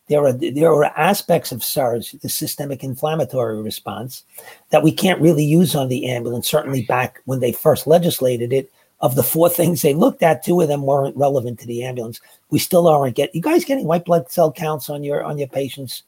there 0.09 0.25
are 0.25 0.33
there 0.33 0.71
are 0.71 0.85
aspects 0.85 1.51
of 1.51 1.65
SIRS, 1.65 2.13
the 2.23 2.29
systemic 2.29 2.85
inflammatory 2.85 3.61
response, 3.61 4.23
that 4.71 4.85
we 4.85 4.93
can't 4.93 5.21
really 5.21 5.45
use 5.45 5.75
on 5.75 5.89
the 5.89 6.09
ambulance. 6.09 6.49
Certainly, 6.49 6.83
back 6.83 7.21
when 7.25 7.41
they 7.41 7.53
first 7.53 7.87
legislated 7.87 8.53
it, 8.53 8.73
of 9.01 9.15
the 9.15 9.23
four 9.23 9.49
things 9.49 9.83
they 9.83 9.95
looked 9.95 10.23
at, 10.23 10.45
two 10.45 10.61
of 10.61 10.69
them 10.69 10.83
weren't 10.83 11.17
relevant 11.17 11.59
to 11.61 11.67
the 11.67 11.85
ambulance. 11.85 12.21
We 12.51 12.59
still 12.59 12.89
aren't 12.89 13.17
get 13.17 13.35
you 13.35 13.43
guys 13.43 13.65
getting 13.65 13.87
white 13.87 14.05
blood 14.05 14.31
cell 14.31 14.53
counts 14.53 14.89
on 14.89 15.05
your 15.05 15.23
on 15.23 15.39
your 15.39 15.49
patients. 15.49 16.03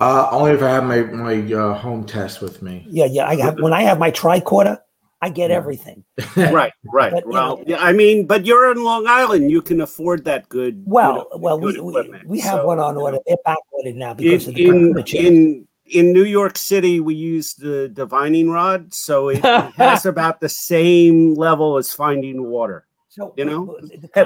Uh, 0.00 0.28
only 0.30 0.52
if 0.52 0.62
I 0.62 0.70
have 0.70 0.84
my 0.84 1.02
my 1.02 1.52
uh, 1.52 1.74
home 1.74 2.04
test 2.04 2.40
with 2.40 2.62
me. 2.62 2.86
Yeah, 2.88 3.06
yeah. 3.06 3.26
I 3.26 3.36
have 3.36 3.58
when 3.60 3.72
I 3.72 3.82
have 3.82 3.98
my 3.98 4.10
tricorder, 4.10 4.78
I 5.20 5.30
get 5.30 5.50
everything. 5.50 6.04
right, 6.36 6.72
right. 6.84 7.12
But, 7.12 7.26
well, 7.26 7.56
know, 7.58 7.64
yeah, 7.66 7.78
I 7.78 7.92
mean, 7.92 8.26
but 8.26 8.46
you're 8.46 8.70
in 8.70 8.84
Long 8.84 9.06
Island, 9.08 9.50
you 9.50 9.60
can 9.60 9.80
afford 9.80 10.24
that 10.26 10.48
good. 10.48 10.82
Well, 10.86 11.10
you 11.10 11.18
know, 11.18 11.28
well, 11.38 11.58
good 11.58 11.80
we, 11.80 11.92
we, 11.92 12.20
we 12.26 12.40
have 12.40 12.60
so, 12.60 12.66
one 12.66 12.78
on 12.78 12.96
order. 12.96 13.18
They're 13.26 13.36
backordered 13.44 13.96
now 13.96 14.14
because 14.14 14.46
in, 14.46 14.50
of 14.50 15.04
the 15.04 15.18
in, 15.18 15.26
in 15.26 15.67
in 15.90 16.12
New 16.12 16.24
York 16.24 16.56
City, 16.58 17.00
we 17.00 17.14
use 17.14 17.54
the 17.54 17.88
divining 17.88 18.50
rod, 18.50 18.92
so 18.94 19.28
it, 19.28 19.38
it 19.44 19.74
has 19.76 20.06
about 20.06 20.40
the 20.40 20.48
same 20.48 21.34
level 21.34 21.76
as 21.76 21.92
finding 21.92 22.44
water. 22.44 22.84
So 23.08 23.34
you 23.36 23.44
know, 23.44 23.78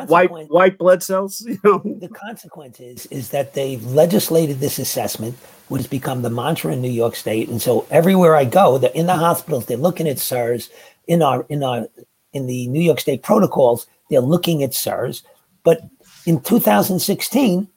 white 0.06 0.30
white 0.50 0.76
blood 0.76 1.02
cells. 1.02 1.40
You 1.48 1.58
know, 1.64 1.78
the 1.84 2.08
consequence 2.08 2.80
is 2.80 3.06
is 3.06 3.30
that 3.30 3.54
they've 3.54 3.84
legislated 3.86 4.60
this 4.60 4.78
assessment, 4.78 5.36
which 5.68 5.82
has 5.82 5.86
become 5.86 6.22
the 6.22 6.30
mantra 6.30 6.72
in 6.72 6.82
New 6.82 6.90
York 6.90 7.16
State, 7.16 7.48
and 7.48 7.62
so 7.62 7.86
everywhere 7.90 8.36
I 8.36 8.44
go, 8.44 8.78
they're 8.78 8.90
in 8.90 9.06
the 9.06 9.16
hospitals, 9.16 9.66
they're 9.66 9.76
looking 9.76 10.08
at 10.08 10.18
SIRS 10.18 10.68
in 11.06 11.22
our 11.22 11.46
in 11.48 11.62
our 11.62 11.88
in 12.32 12.46
the 12.46 12.66
New 12.68 12.80
York 12.80 13.00
State 13.00 13.22
protocols, 13.22 13.86
they're 14.10 14.20
looking 14.20 14.62
at 14.62 14.74
SIRS, 14.74 15.22
But 15.64 15.82
in 16.26 16.40
2016, 16.40 17.68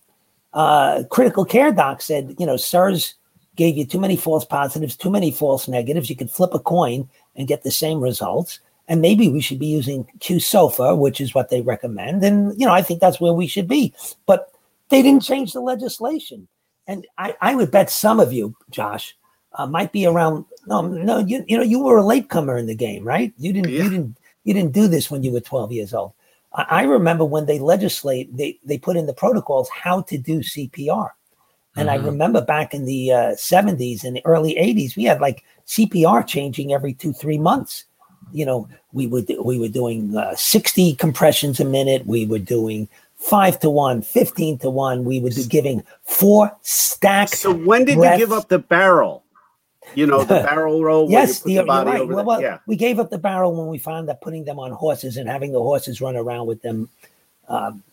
uh, 0.53 1.03
critical 1.09 1.45
care 1.45 1.71
doc 1.71 2.01
said, 2.01 2.35
you 2.39 2.45
know, 2.45 2.57
SIRS 2.57 3.15
gave 3.55 3.77
you 3.77 3.85
too 3.85 3.99
many 3.99 4.15
false 4.15 4.45
positives, 4.45 4.95
too 4.95 5.09
many 5.09 5.31
false 5.31 5.67
negatives. 5.67 6.09
You 6.09 6.15
could 6.15 6.31
flip 6.31 6.53
a 6.53 6.59
coin 6.59 7.09
and 7.35 7.47
get 7.47 7.63
the 7.63 7.71
same 7.71 7.99
results 7.99 8.59
and 8.87 9.01
maybe 9.01 9.27
we 9.29 9.41
should 9.41 9.59
be 9.59 9.67
using 9.67 10.05
qSOFA, 10.19 10.97
which 10.97 11.19
is 11.19 11.33
what 11.33 11.49
they 11.49 11.61
recommend. 11.61 12.23
And 12.23 12.59
you 12.59 12.65
know, 12.65 12.73
I 12.73 12.81
think 12.81 12.99
that's 12.99 13.19
where 13.19 13.33
we 13.33 13.47
should 13.47 13.67
be. 13.67 13.93
But 14.25 14.51
they 14.89 15.01
didn't 15.01 15.23
change 15.23 15.53
the 15.53 15.61
legislation, 15.61 16.47
and 16.87 17.07
I, 17.17 17.35
I 17.41 17.55
would 17.55 17.71
bet 17.71 17.89
some 17.89 18.19
of 18.19 18.31
you, 18.31 18.55
Josh, 18.69 19.17
uh, 19.53 19.65
might 19.65 19.91
be 19.91 20.05
around. 20.05 20.45
No, 20.67 20.81
no, 20.81 21.19
you 21.19 21.43
you 21.47 21.57
know, 21.57 21.63
you 21.63 21.83
were 21.83 21.97
a 21.97 22.05
latecomer 22.05 22.57
in 22.57 22.67
the 22.67 22.75
game, 22.75 23.03
right? 23.03 23.33
You 23.37 23.53
didn't 23.53 23.71
yeah. 23.71 23.83
you 23.83 23.89
didn't 23.89 24.17
you 24.43 24.53
didn't 24.53 24.73
do 24.73 24.87
this 24.87 25.09
when 25.09 25.23
you 25.23 25.31
were 25.31 25.41
twelve 25.41 25.71
years 25.71 25.93
old. 25.93 26.13
I, 26.53 26.65
I 26.69 26.83
remember 26.83 27.25
when 27.25 27.47
they 27.47 27.59
legislate, 27.59 28.35
they 28.35 28.59
they 28.63 28.77
put 28.77 28.97
in 28.97 29.07
the 29.07 29.13
protocols 29.13 29.69
how 29.69 30.01
to 30.03 30.17
do 30.17 30.39
CPR. 30.39 31.09
And 31.75 31.89
mm-hmm. 31.89 32.03
I 32.03 32.07
remember 32.07 32.41
back 32.41 32.73
in 32.73 32.85
the 32.85 33.11
uh, 33.11 33.17
70s 33.31 34.03
and 34.03 34.15
the 34.15 34.25
early 34.25 34.55
80s, 34.55 34.95
we 34.95 35.03
had 35.03 35.21
like 35.21 35.43
CPR 35.67 36.25
changing 36.25 36.73
every 36.73 36.93
two, 36.93 37.13
three 37.13 37.37
months 37.37 37.85
you 38.31 38.45
know, 38.45 38.67
we 38.93 39.07
would 39.07 39.31
we 39.43 39.59
were 39.59 39.67
doing 39.67 40.15
uh, 40.15 40.35
60 40.35 40.95
compressions 40.95 41.59
a 41.59 41.65
minute. 41.65 42.05
We 42.05 42.25
were 42.25 42.39
doing 42.39 42.87
five 43.17 43.59
to 43.61 43.69
one, 43.69 44.01
15 44.01 44.59
to 44.59 44.69
one. 44.69 45.05
We 45.05 45.19
would 45.19 45.35
be 45.35 45.45
giving 45.45 45.83
four 46.03 46.55
stacks. 46.61 47.39
So 47.39 47.53
when 47.53 47.85
did 47.85 47.97
breaths. 47.97 48.19
you 48.19 48.25
give 48.25 48.33
up 48.33 48.49
the 48.49 48.59
barrel? 48.59 49.23
You 49.93 50.07
know, 50.07 50.23
the 50.23 50.25
barrel 50.49 50.83
roll. 50.83 51.09
yes, 51.09 51.41
the, 51.41 51.53
you're 51.53 51.65
right. 51.65 52.07
Well, 52.07 52.25
well, 52.25 52.41
yeah. 52.41 52.59
we 52.65 52.75
gave 52.75 52.99
up 52.99 53.09
the 53.09 53.17
barrel 53.17 53.55
when 53.55 53.67
we 53.67 53.77
found 53.77 54.09
that 54.09 54.21
putting 54.21 54.43
them 54.43 54.59
on 54.59 54.71
horses 54.71 55.15
and 55.15 55.29
having 55.29 55.51
the 55.51 55.61
horses 55.61 56.01
run 56.01 56.15
around 56.15 56.47
with 56.47 56.61
them. 56.61 56.89
Um, 57.47 57.83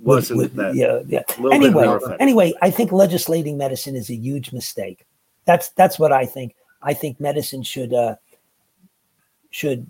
Wasn't 0.00 0.38
with, 0.38 0.54
that 0.54 0.74
yeah, 0.74 1.00
yeah. 1.06 1.22
Anyway, 1.52 1.98
anyway, 2.18 2.54
I 2.62 2.70
think 2.70 2.92
legislating 2.92 3.58
medicine 3.58 3.94
is 3.94 4.08
a 4.08 4.14
huge 4.14 4.52
mistake. 4.52 5.06
That's 5.44 5.70
that's 5.70 5.98
what 5.98 6.12
I 6.12 6.24
think. 6.24 6.54
I 6.82 6.94
think 6.94 7.20
medicine 7.20 7.62
should 7.62 7.92
uh, 7.92 8.16
should 9.50 9.86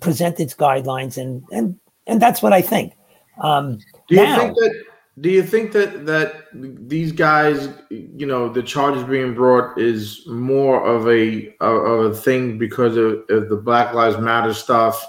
present 0.00 0.38
its 0.38 0.54
guidelines, 0.54 1.16
and 1.16 1.44
and 1.50 1.78
and 2.06 2.22
that's 2.22 2.42
what 2.42 2.52
I 2.52 2.62
think. 2.62 2.94
Um, 3.40 3.78
do 4.08 4.16
you 4.16 4.22
now, 4.22 4.38
think 4.38 4.54
that? 4.56 4.84
Do 5.20 5.30
you 5.30 5.42
think 5.42 5.72
that 5.72 6.06
that 6.06 6.44
these 6.52 7.10
guys, 7.10 7.68
you 7.90 8.26
know, 8.26 8.48
the 8.48 8.62
charges 8.62 9.02
being 9.04 9.34
brought 9.34 9.78
is 9.78 10.22
more 10.26 10.86
of 10.86 11.08
a 11.08 11.54
of 11.60 12.12
a 12.12 12.14
thing 12.14 12.58
because 12.58 12.96
of, 12.96 13.24
of 13.28 13.48
the 13.48 13.56
Black 13.56 13.94
Lives 13.94 14.18
Matter 14.18 14.54
stuff, 14.54 15.04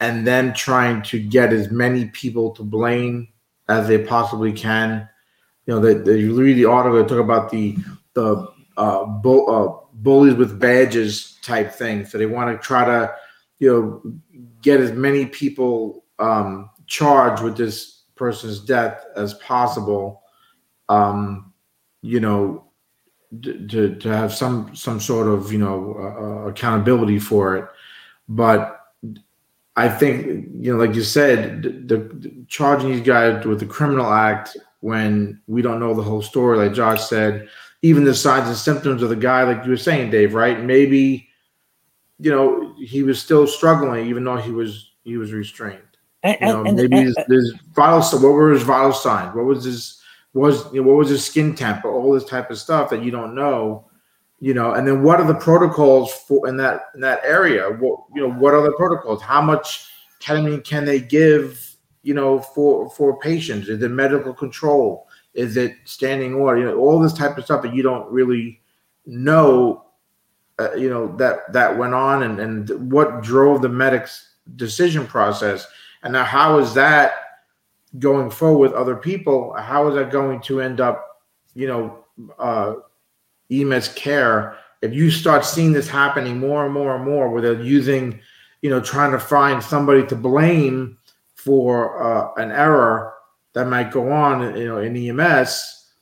and 0.00 0.26
then 0.26 0.54
trying 0.54 1.02
to 1.02 1.18
get 1.18 1.52
as 1.52 1.70
many 1.70 2.06
people 2.06 2.50
to 2.52 2.62
blame 2.62 3.28
as 3.68 3.88
they 3.88 3.98
possibly 3.98 4.52
can? 4.52 5.08
You 5.66 5.74
know, 5.74 5.80
that 5.80 6.18
you 6.18 6.34
read 6.34 6.54
the 6.54 6.64
article 6.64 6.98
that 6.98 7.08
talk 7.08 7.18
about 7.18 7.50
the 7.50 7.76
the 8.14 8.48
uh, 8.76 9.04
bo- 9.04 9.46
uh, 9.46 9.86
bullies 9.94 10.34
with 10.34 10.58
badges 10.58 11.38
type 11.42 11.72
thing. 11.72 12.06
So 12.06 12.16
they 12.16 12.26
want 12.26 12.50
to 12.50 12.64
try 12.64 12.84
to, 12.84 13.14
you 13.58 13.70
know, 13.72 14.42
get 14.62 14.80
as 14.80 14.92
many 14.92 15.26
people 15.26 16.04
um, 16.18 16.70
charged 16.86 17.42
with 17.42 17.56
this 17.56 18.04
person's 18.14 18.60
death 18.60 19.04
as 19.16 19.34
possible. 19.34 20.22
Um, 20.88 21.52
you 22.02 22.20
know, 22.20 22.68
to 23.42 23.94
to 23.96 24.08
have 24.08 24.32
some 24.32 24.74
some 24.74 25.00
sort 25.00 25.26
of 25.26 25.52
you 25.52 25.58
know 25.58 25.94
uh, 25.98 26.48
accountability 26.48 27.18
for 27.18 27.56
it, 27.56 27.68
but 28.28 28.77
I 29.78 29.88
think 29.88 30.26
you 30.60 30.72
know, 30.72 30.84
like 30.84 30.96
you 30.96 31.04
said, 31.04 31.62
the, 31.62 31.98
the, 31.98 32.44
charging 32.48 32.90
these 32.90 33.06
guys 33.06 33.46
with 33.46 33.60
the 33.60 33.66
criminal 33.66 34.12
act 34.12 34.56
when 34.80 35.40
we 35.46 35.62
don't 35.62 35.78
know 35.78 35.94
the 35.94 36.02
whole 36.02 36.20
story, 36.20 36.58
like 36.58 36.74
Josh 36.74 37.04
said, 37.04 37.48
even 37.82 38.02
the 38.02 38.12
signs 38.12 38.48
and 38.48 38.56
symptoms 38.56 39.02
of 39.02 39.08
the 39.08 39.16
guy, 39.16 39.44
like 39.44 39.64
you 39.64 39.70
were 39.70 39.76
saying, 39.76 40.10
Dave, 40.10 40.34
right? 40.34 40.60
Maybe 40.64 41.28
you 42.18 42.32
know 42.32 42.74
he 42.76 43.04
was 43.04 43.22
still 43.22 43.46
struggling, 43.46 44.08
even 44.08 44.24
though 44.24 44.38
he 44.38 44.50
was 44.50 44.90
he 45.04 45.16
was 45.16 45.32
restrained. 45.32 45.78
And, 46.24 46.36
you 46.40 46.46
know, 46.48 46.64
and, 46.64 46.76
maybe 46.76 46.96
and, 46.96 47.06
his, 47.06 47.16
his 47.28 47.54
vital. 47.72 48.00
What 48.18 48.32
were 48.32 48.50
his 48.50 48.64
vital 48.64 48.92
signs? 48.92 49.36
What 49.36 49.44
was 49.44 49.62
his 49.62 50.02
was 50.34 50.72
you 50.72 50.82
know, 50.82 50.88
what 50.88 50.96
was 50.96 51.08
his 51.08 51.24
skin 51.24 51.54
temp? 51.54 51.84
All 51.84 52.12
this 52.12 52.24
type 52.24 52.50
of 52.50 52.58
stuff 52.58 52.90
that 52.90 53.04
you 53.04 53.12
don't 53.12 53.36
know. 53.36 53.87
You 54.40 54.54
know, 54.54 54.74
and 54.74 54.86
then 54.86 55.02
what 55.02 55.20
are 55.20 55.26
the 55.26 55.34
protocols 55.34 56.12
for 56.12 56.48
in 56.48 56.56
that 56.58 56.82
in 56.94 57.00
that 57.00 57.20
area? 57.24 57.68
What 57.70 58.00
you 58.14 58.22
know, 58.22 58.32
what 58.32 58.54
are 58.54 58.62
the 58.62 58.72
protocols? 58.72 59.20
How 59.20 59.42
much 59.42 59.88
ketamine 60.20 60.64
can 60.64 60.84
they 60.84 61.00
give? 61.00 61.64
You 62.02 62.14
know, 62.14 62.38
for 62.38 62.88
for 62.90 63.18
patients, 63.18 63.68
is 63.68 63.82
it 63.82 63.90
medical 63.90 64.32
control? 64.32 65.08
Is 65.34 65.56
it 65.56 65.74
standing 65.84 66.34
order? 66.34 66.60
You 66.60 66.66
know, 66.66 66.78
all 66.78 67.00
this 67.00 67.12
type 67.12 67.36
of 67.36 67.44
stuff 67.44 67.62
that 67.62 67.74
you 67.74 67.82
don't 67.82 68.10
really 68.10 68.60
know. 69.06 69.84
Uh, 70.60 70.74
you 70.74 70.88
know 70.88 71.16
that 71.16 71.52
that 71.52 71.76
went 71.76 71.94
on, 71.94 72.22
and 72.22 72.40
and 72.40 72.92
what 72.92 73.22
drove 73.22 73.62
the 73.62 73.68
medics' 73.68 74.34
decision 74.56 75.06
process, 75.06 75.66
and 76.02 76.12
now 76.12 76.24
how 76.24 76.58
is 76.58 76.74
that 76.74 77.12
going 77.98 78.30
forward 78.30 78.70
with 78.70 78.72
other 78.72 78.96
people, 78.96 79.54
how 79.54 79.88
is 79.88 79.94
that 79.94 80.10
going 80.10 80.40
to 80.42 80.60
end 80.60 80.80
up, 80.80 81.22
you 81.54 81.66
know, 81.66 82.04
uh, 82.38 82.74
EMS 83.50 83.88
care? 83.88 84.56
If 84.82 84.92
you 84.92 85.10
start 85.10 85.44
seeing 85.44 85.72
this 85.72 85.88
happening 85.88 86.38
more 86.38 86.64
and 86.64 86.72
more 86.72 86.94
and 86.94 87.04
more, 87.04 87.28
where 87.28 87.42
they're 87.42 87.60
using, 87.60 88.20
you 88.62 88.70
know, 88.70 88.80
trying 88.80 89.12
to 89.12 89.18
find 89.18 89.62
somebody 89.62 90.06
to 90.06 90.16
blame 90.16 90.98
for 91.34 92.02
uh, 92.02 92.32
an 92.42 92.50
error 92.50 93.14
that 93.54 93.66
might 93.66 93.90
go 93.90 94.10
on, 94.10 94.56
you 94.56 94.66
know, 94.66 94.78
in 94.78 94.96
EMS, 94.96 95.92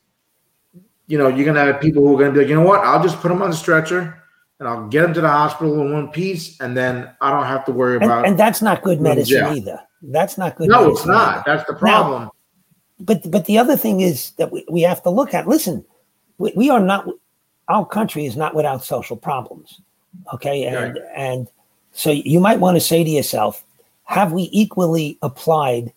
you 1.07 1.17
know, 1.17 1.29
you're 1.29 1.47
gonna 1.47 1.65
have 1.65 1.81
people 1.81 2.03
who 2.03 2.15
are 2.15 2.19
gonna 2.19 2.33
be 2.33 2.41
like, 2.41 2.49
you 2.49 2.55
know 2.55 2.67
what, 2.67 2.81
I'll 2.81 3.03
just 3.03 3.21
put 3.21 3.29
them 3.29 3.43
on 3.43 3.50
the 3.50 3.57
stretcher 3.57 4.23
and 4.59 4.69
I'll 4.69 4.88
get 4.88 5.03
them 5.03 5.15
to 5.15 5.21
the 5.21 5.29
hospital 5.29 5.81
in 5.81 5.93
one 5.93 6.09
piece, 6.09 6.59
and 6.61 6.76
then 6.76 7.11
I 7.21 7.31
don't 7.31 7.47
have 7.47 7.65
to 7.67 7.73
worry 7.73 7.97
about. 7.97 8.21
And, 8.21 8.29
and 8.29 8.38
that's 8.38 8.62
not 8.62 8.83
good 8.83 9.00
medicine 9.00 9.45
either. 9.57 9.81
That's 10.03 10.38
not 10.38 10.57
good. 10.57 10.69
No, 10.69 10.91
it's 10.91 11.07
not. 11.07 11.38
Either. 11.38 11.43
That's 11.47 11.69
the 11.69 11.75
problem. 11.75 12.25
Now, 12.25 12.33
but 13.00 13.31
but 13.31 13.45
the 13.45 13.59
other 13.59 13.76
thing 13.76 14.00
is 14.00 14.31
that 14.33 14.50
we, 14.50 14.65
we 14.71 14.83
have 14.83 15.03
to 15.03 15.11
look 15.11 15.35
at. 15.35 15.47
Listen, 15.47 15.85
we, 16.38 16.53
we 16.57 16.71
are 16.71 16.81
not. 16.81 17.07
Our 17.68 17.87
country 17.87 18.26
is 18.26 18.37
not 18.37 18.54
without 18.54 18.85
social 18.85 19.16
problems. 19.16 19.80
Okay, 20.32 20.64
and 20.64 20.94
right. 20.94 21.02
and 21.14 21.49
so 21.92 22.11
you 22.11 22.40
might 22.40 22.61
want 22.61 22.76
to 22.76 22.80
say 22.80 23.04
to 23.04 23.11
yourself, 23.11 23.64
have 24.04 24.32
we 24.32 24.49
equally 24.52 25.18
applied 25.23 25.92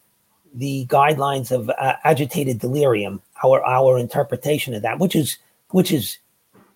the 0.54 0.86
guidelines 0.88 1.52
of 1.52 1.70
uh, 1.70 1.96
agitated 2.04 2.60
delirium, 2.60 3.22
our 3.44 3.64
our 3.64 3.98
interpretation 3.98 4.74
of 4.74 4.82
that, 4.82 5.00
which 5.00 5.16
is 5.16 5.38
which 5.70 5.92
is 5.92 6.18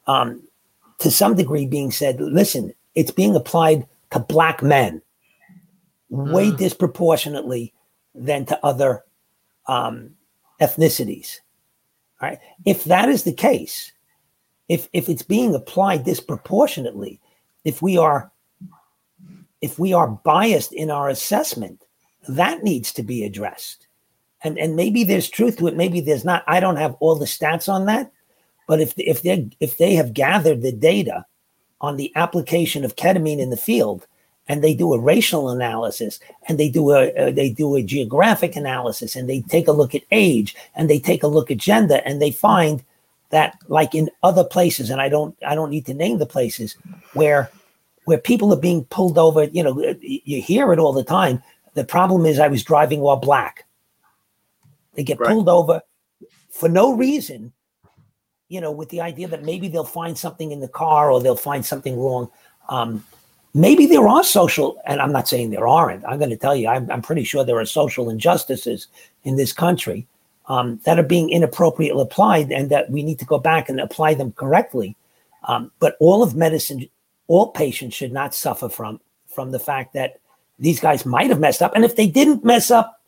um, 0.08 0.42
to 1.00 1.12
some 1.12 1.36
degree 1.36 1.66
being 1.66 1.92
said, 1.92 2.20
listen, 2.20 2.74
it's 2.96 3.12
being 3.12 3.36
applied 3.36 3.88
to 4.12 4.20
black 4.20 4.62
men 4.62 5.02
way 6.10 6.52
mm. 6.52 6.58
disproportionately 6.58 7.74
than 8.14 8.46
to 8.46 8.66
other 8.66 9.04
um, 9.68 10.12
ethnicities. 10.62 11.40
Right? 12.22 12.40
If 12.66 12.86
that 12.86 13.10
is 13.10 13.24
the 13.24 13.34
case, 13.34 13.92
if 14.70 14.88
if 14.94 15.10
it's 15.10 15.24
being 15.24 15.56
applied 15.56 16.04
disproportionately, 16.04 17.20
if 17.66 17.82
we 17.82 17.98
are 17.98 18.32
if 19.62 19.80
we 19.80 19.94
are 19.94 20.08
biased 20.08 20.74
in 20.74 20.92
our 20.92 21.10
assessment, 21.10 21.84
that 22.28 22.64
needs 22.64 22.92
to 22.94 23.04
be 23.04 23.24
addressed. 23.24 23.88
And 24.44 24.58
and 24.58 24.76
maybe 24.76 25.04
there's 25.04 25.30
truth 25.30 25.58
to 25.58 25.68
it, 25.68 25.76
maybe 25.76 26.02
there's 26.02 26.26
not. 26.26 26.44
I 26.48 26.60
don't 26.60 26.78
have 26.78 26.96
all 27.00 27.16
the 27.16 27.26
stats 27.26 27.72
on 27.72 27.86
that, 27.86 28.12
but 28.68 28.82
if 28.82 28.94
if 28.98 29.22
they 29.22 29.50
if 29.60 29.78
they 29.78 29.96
have 29.96 30.14
gathered 30.14 30.62
the 30.62 30.72
data 30.72 31.26
on 31.82 31.98
the 31.98 32.12
application 32.16 32.86
of 32.86 32.96
ketamine 32.96 33.40
in 33.40 33.50
the 33.50 33.58
field, 33.58 34.08
and 34.48 34.64
they 34.64 34.74
do 34.74 34.94
a 34.94 35.00
racial 35.00 35.50
analysis 35.50 36.20
and 36.48 36.60
they 36.60 36.70
do 36.70 36.92
a, 36.92 37.14
uh, 37.14 37.32
they 37.32 37.50
do 37.50 37.76
a 37.76 37.84
geographic 37.84 38.56
analysis 38.56 39.16
and 39.16 39.30
they 39.30 39.42
take 39.42 39.68
a 39.68 39.72
look 39.72 39.96
at 39.96 40.04
age 40.12 40.56
and 40.76 40.90
they 40.90 41.00
take 41.00 41.24
a 41.24 41.28
look 41.28 41.50
at 41.50 41.58
gender 41.58 42.02
and 42.06 42.22
they 42.22 42.32
find 42.32 42.84
that 43.34 43.58
like 43.68 43.96
in 43.96 44.12
other 44.22 44.44
places 44.44 44.92
and 44.92 45.02
I 45.02 45.10
don't 45.10 45.36
I 45.46 45.56
don't 45.56 45.72
need 45.72 45.88
to 45.88 45.94
name 45.96 46.20
the 46.20 46.26
places 46.28 46.78
where 47.14 47.50
where 48.06 48.20
people 48.20 48.54
are 48.54 48.60
being 48.60 48.86
pulled 48.86 49.18
over 49.18 49.46
you 49.46 49.64
know 49.64 49.96
you 50.02 50.40
hear 50.40 50.72
it 50.72 50.78
all 50.78 50.94
the 50.94 51.04
time 51.04 51.42
the 51.74 51.84
problem 51.84 52.28
is 52.28 52.38
I 52.38 52.48
was 52.48 52.64
driving 52.64 53.00
while 53.00 53.18
black 53.18 53.66
they 54.94 55.04
get 55.04 55.20
right. 55.20 55.30
pulled 55.30 55.50
over 55.50 55.82
for 56.52 56.70
no 56.70 56.94
reason 56.94 57.52
you 58.50 58.62
know 58.62 58.72
with 58.72 58.90
the 58.90 59.02
idea 59.02 59.28
that 59.30 59.44
maybe 59.44 59.68
they'll 59.68 59.84
find 59.84 60.16
something 60.16 60.52
in 60.52 60.60
the 60.60 60.68
car 60.68 61.12
or 61.12 61.20
they'll 61.20 61.36
find 61.36 61.66
something 61.66 62.00
wrong 62.00 62.30
um, 62.70 63.04
maybe 63.56 63.86
there 63.88 64.08
are 64.08 64.24
social, 64.24 64.80
and 64.86 65.02
I'm 65.02 65.12
not 65.12 65.28
saying 65.28 65.50
there 65.50 65.68
aren't. 65.68 66.06
I'm 66.06 66.18
going 66.18 66.30
to 66.30 66.38
tell 66.38 66.56
you, 66.56 66.70
I'm, 66.70 66.90
I'm 66.90 67.02
pretty 67.02 67.26
sure 67.26 67.44
there 67.44 67.60
are 67.60 67.66
social 67.66 68.10
injustices 68.10 68.88
in 69.26 69.36
this 69.36 69.52
country 69.52 70.08
um, 70.48 70.80
that 70.86 71.00
are 71.00 71.04
being 71.04 71.30
inappropriately 71.30 72.02
applied, 72.02 72.52
and 72.52 72.70
that 72.70 72.90
we 72.90 73.04
need 73.04 73.20
to 73.20 73.26
go 73.26 73.40
back 73.40 73.70
and 73.70 73.80
apply 73.80 74.14
them 74.14 74.32
correctly. 74.34 74.96
Um, 75.46 75.72
but 75.80 75.96
all 76.00 76.24
of 76.24 76.36
medicine, 76.36 76.88
all 77.28 77.52
patients 77.52 77.96
should 77.96 78.14
not 78.14 78.34
suffer 78.34 78.70
from 78.70 79.00
from 79.28 79.52
the 79.52 79.60
fact 79.60 79.94
that 79.94 80.20
these 80.60 80.80
guys 80.80 81.06
might 81.06 81.30
have 81.30 81.40
messed 81.40 81.62
up, 81.62 81.74
and 81.76 81.86
if 81.86 81.96
they 81.96 82.08
didn't 82.08 82.44
mess 82.44 82.72
up, 82.72 83.02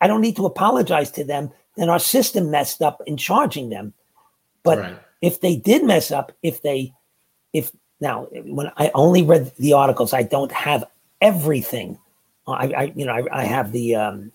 I 0.00 0.06
don't 0.06 0.20
need 0.20 0.36
to 0.36 0.46
apologize 0.46 1.10
to 1.12 1.24
them. 1.24 1.50
Then 1.76 1.88
our 1.88 1.98
system 1.98 2.50
messed 2.50 2.82
up 2.82 3.00
in 3.06 3.16
charging 3.16 3.70
them. 3.70 3.94
But 4.62 4.78
right. 4.78 4.98
if 5.22 5.40
they 5.40 5.56
did 5.56 5.84
mess 5.84 6.10
up, 6.10 6.32
if 6.42 6.62
they 6.62 6.92
if 7.52 7.72
now, 8.00 8.28
when 8.32 8.70
I 8.76 8.90
only 8.94 9.22
read 9.22 9.52
the 9.58 9.74
articles, 9.74 10.12
I 10.12 10.22
don't 10.22 10.52
have 10.52 10.84
everything. 11.20 11.98
I, 12.46 12.72
I 12.72 12.92
you 12.96 13.04
know, 13.04 13.12
I, 13.12 13.40
I 13.40 13.44
have 13.44 13.72
the, 13.72 13.94
um, 13.94 14.32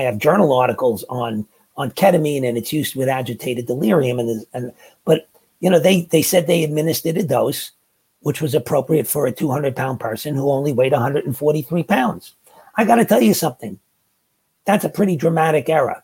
I 0.00 0.04
have 0.04 0.18
journal 0.18 0.52
articles 0.52 1.04
on 1.08 1.46
on 1.76 1.90
ketamine 1.92 2.46
and 2.46 2.58
its 2.58 2.72
use 2.72 2.96
with 2.96 3.08
agitated 3.08 3.66
delirium, 3.66 4.18
and 4.18 4.46
and 4.52 4.72
but 5.04 5.28
you 5.60 5.68
know, 5.68 5.78
they 5.78 6.02
they 6.02 6.22
said 6.22 6.46
they 6.46 6.64
administered 6.64 7.18
a 7.18 7.22
dose 7.22 7.72
which 8.22 8.42
was 8.42 8.54
appropriate 8.54 9.06
for 9.06 9.26
a 9.26 9.32
200 9.32 9.74
pound 9.74 9.98
person 9.98 10.34
who 10.34 10.50
only 10.50 10.72
weighed 10.72 10.92
143 10.92 11.82
pounds. 11.84 12.34
I 12.76 12.84
got 12.84 12.96
to 12.96 13.04
tell 13.04 13.22
you 13.22 13.32
something. 13.34 13.78
That's 14.66 14.84
a 14.84 14.90
pretty 14.90 15.16
dramatic 15.16 15.68
error. 15.68 16.02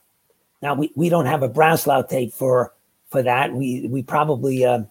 Now 0.63 0.75
we, 0.75 0.91
we 0.95 1.09
don't 1.09 1.27
have 1.27 1.43
a 1.43 1.49
Broselow 1.49 2.09
tape 2.09 2.33
for 2.33 2.73
for 3.11 3.23
that. 3.23 3.53
We 3.53 3.87
we 3.89 4.03
probably 4.03 4.65
uh, 4.65 4.83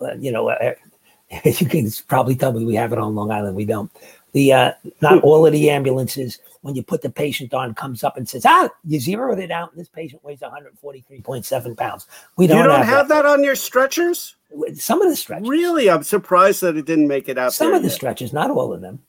uh 0.00 0.14
you 0.18 0.32
know 0.32 0.48
uh, 0.48 0.74
you 1.44 1.66
can 1.66 1.88
probably 2.08 2.34
tell 2.34 2.52
me 2.52 2.64
we 2.64 2.74
have 2.74 2.92
it 2.92 2.98
on 2.98 3.14
Long 3.14 3.30
Island. 3.30 3.56
We 3.56 3.64
don't. 3.64 3.90
The 4.34 4.52
uh, 4.52 4.72
not 5.00 5.22
all 5.22 5.46
of 5.46 5.52
the 5.52 5.70
ambulances, 5.70 6.40
when 6.62 6.74
you 6.74 6.82
put 6.82 7.02
the 7.02 7.10
patient 7.10 7.54
on, 7.54 7.72
comes 7.72 8.02
up 8.02 8.16
and 8.16 8.28
says, 8.28 8.44
"Ah, 8.44 8.68
you 8.84 8.98
zeroed 8.98 9.38
it 9.38 9.52
out, 9.52 9.70
and 9.70 9.80
this 9.80 9.88
patient 9.88 10.24
weighs 10.24 10.40
143.7 10.40 11.76
pounds." 11.76 12.08
We 12.36 12.48
don't. 12.48 12.58
You 12.58 12.64
don't 12.64 12.78
have, 12.78 12.86
have 12.86 13.08
that. 13.08 13.22
that. 13.22 13.26
on 13.26 13.44
your 13.44 13.54
stretchers. 13.54 14.34
Some 14.74 15.00
of 15.00 15.08
the 15.08 15.14
stretchers. 15.14 15.48
Really, 15.48 15.88
I'm 15.88 16.02
surprised 16.02 16.62
that 16.62 16.76
it 16.76 16.84
didn't 16.84 17.06
make 17.06 17.28
it 17.28 17.38
out. 17.38 17.54
Some 17.54 17.72
of 17.72 17.82
the 17.82 17.88
yet. 17.88 17.94
stretchers, 17.94 18.32
not 18.32 18.50
all 18.50 18.72
of 18.72 18.80
them. 18.80 19.00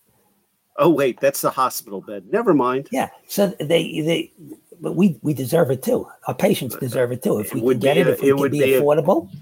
Oh 0.78 0.90
wait, 0.90 1.20
that's 1.20 1.42
the 1.42 1.50
hospital 1.50 2.02
bed. 2.02 2.26
Never 2.32 2.54
mind. 2.54 2.90
Yeah, 2.92 3.10
so 3.28 3.48
they 3.60 4.02
they, 4.02 4.32
but 4.80 4.96
we 4.96 5.18
we 5.24 5.34
deserve 5.34 5.72
it 5.72 5.82
too. 5.82 6.08
Our 6.28 6.36
patients 6.36 6.76
deserve 6.76 7.12
it 7.12 7.24
too. 7.24 7.40
If 7.40 7.52
we 7.52 7.62
can 7.62 7.80
get 7.80 7.98
it, 7.98 8.08
if 8.08 8.22
it, 8.22 8.28
it 8.28 8.38
can 8.38 8.52
be, 8.52 8.60
be 8.60 8.72
affordable. 8.74 9.34
A- 9.34 9.38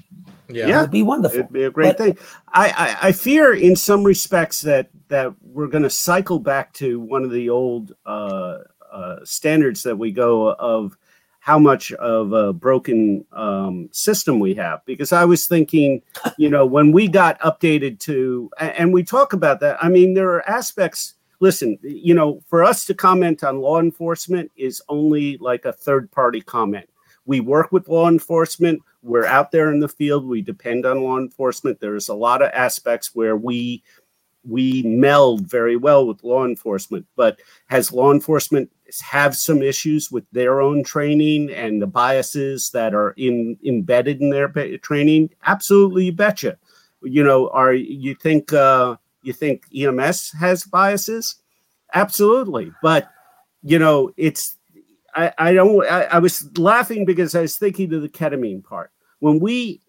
yeah, 0.50 0.68
yeah. 0.68 0.78
it 0.78 0.82
would 0.82 0.92
be 0.92 1.04
wonderful. 1.04 1.40
It'd 1.40 1.54
be 1.54 1.64
a 1.64 1.72
great 1.72 1.98
but, 1.98 1.98
thing. 1.98 2.18
I, 2.50 2.70
I, 3.02 3.08
I 3.08 3.12
fear, 3.12 3.54
in 3.54 3.76
some 3.76 4.04
respects, 4.04 4.62
that 4.62 4.90
that 5.08 5.34
we're 5.42 5.68
going 5.68 5.84
to 5.84 5.90
cycle 5.90 6.40
back 6.40 6.74
to 6.74 7.00
one 7.00 7.24
of 7.24 7.32
the 7.32 7.50
old 7.50 7.94
uh, 8.06 8.60
uh, 8.92 9.18
standards 9.24 9.84
that 9.84 9.98
we 9.98 10.12
go 10.12 10.54
of 10.54 10.98
how 11.40 11.60
much 11.60 11.92
of 11.94 12.32
a 12.32 12.54
broken 12.54 13.26
um, 13.34 13.90
system 13.92 14.40
we 14.40 14.54
have. 14.56 14.80
Because 14.86 15.12
I 15.12 15.26
was 15.26 15.46
thinking, 15.46 16.02
you 16.38 16.50
know, 16.50 16.66
when 16.66 16.92
we 16.92 17.08
got 17.08 17.40
updated 17.42 18.00
to, 18.02 18.50
and 18.60 18.94
we 18.94 19.04
talk 19.04 19.34
about 19.34 19.60
that. 19.60 19.78
I 19.84 19.90
mean, 19.90 20.14
there 20.14 20.30
are 20.30 20.50
aspects. 20.50 21.16
Listen, 21.40 21.78
you 21.82 22.14
know, 22.14 22.42
for 22.48 22.64
us 22.64 22.86
to 22.86 22.94
comment 22.94 23.44
on 23.44 23.60
law 23.60 23.80
enforcement 23.82 24.50
is 24.56 24.82
only 24.88 25.38
like 25.38 25.66
a 25.66 25.74
third 25.74 26.10
party 26.12 26.40
comment 26.40 26.88
we 27.26 27.40
work 27.40 27.72
with 27.72 27.88
law 27.88 28.10
enforcement. 28.10 28.82
We're 29.02 29.26
out 29.26 29.52
there 29.52 29.72
in 29.72 29.80
the 29.80 29.90
field. 29.90 30.26
We 30.26 30.42
depend 30.42 30.86
on 30.86 31.04
law 31.04 31.18
enforcement. 31.18 31.80
There's 31.80 32.10
a 32.10 32.14
lot 32.14 32.42
of 32.42 32.52
aspects 32.54 33.16
where 33.16 33.36
we 33.36 33.84
we 34.46 34.84
meld 34.84 35.50
very 35.50 35.78
well 35.78 36.06
with 36.06 36.24
law 36.24 36.46
enforcement. 36.46 37.06
But 37.16 37.40
has 37.68 37.94
law 37.94 38.12
enforcement 38.12 38.70
have 39.02 39.36
some 39.36 39.62
issues 39.62 40.12
with 40.12 40.26
their 40.32 40.62
own 40.62 40.84
training 40.84 41.52
and 41.52 41.82
the 41.82 41.88
biases 41.88 42.70
that 42.72 42.94
are 42.94 43.12
in 43.12 43.58
embedded 43.66 44.22
in 44.22 44.30
their 44.30 44.50
training? 44.80 45.30
Absolutely, 45.46 46.06
you 46.06 46.12
betcha. 46.12 46.58
You 47.02 47.24
know, 47.24 47.50
are 47.50 47.74
you 47.74 48.16
think 48.16 48.54
uh, 48.54 48.96
you 49.22 49.34
think 49.34 49.66
EMS 49.76 50.32
has 50.40 50.64
biases? 50.66 51.36
Absolutely, 51.94 52.72
but 52.82 53.10
you 53.62 53.80
know, 53.80 54.12
it's 54.18 54.58
I, 55.15 55.34
I 55.38 55.54
don't 55.54 55.86
I, 55.86 56.04
I 56.04 56.19
was 56.19 56.58
laughing 56.58 57.06
because 57.06 57.36
I 57.36 57.41
was 57.41 57.58
thinking 57.58 57.93
of 57.93 58.02
the 58.02 58.10
ketamine 58.10 58.63
part. 58.63 58.91
When 59.19 59.39
we 59.39 59.82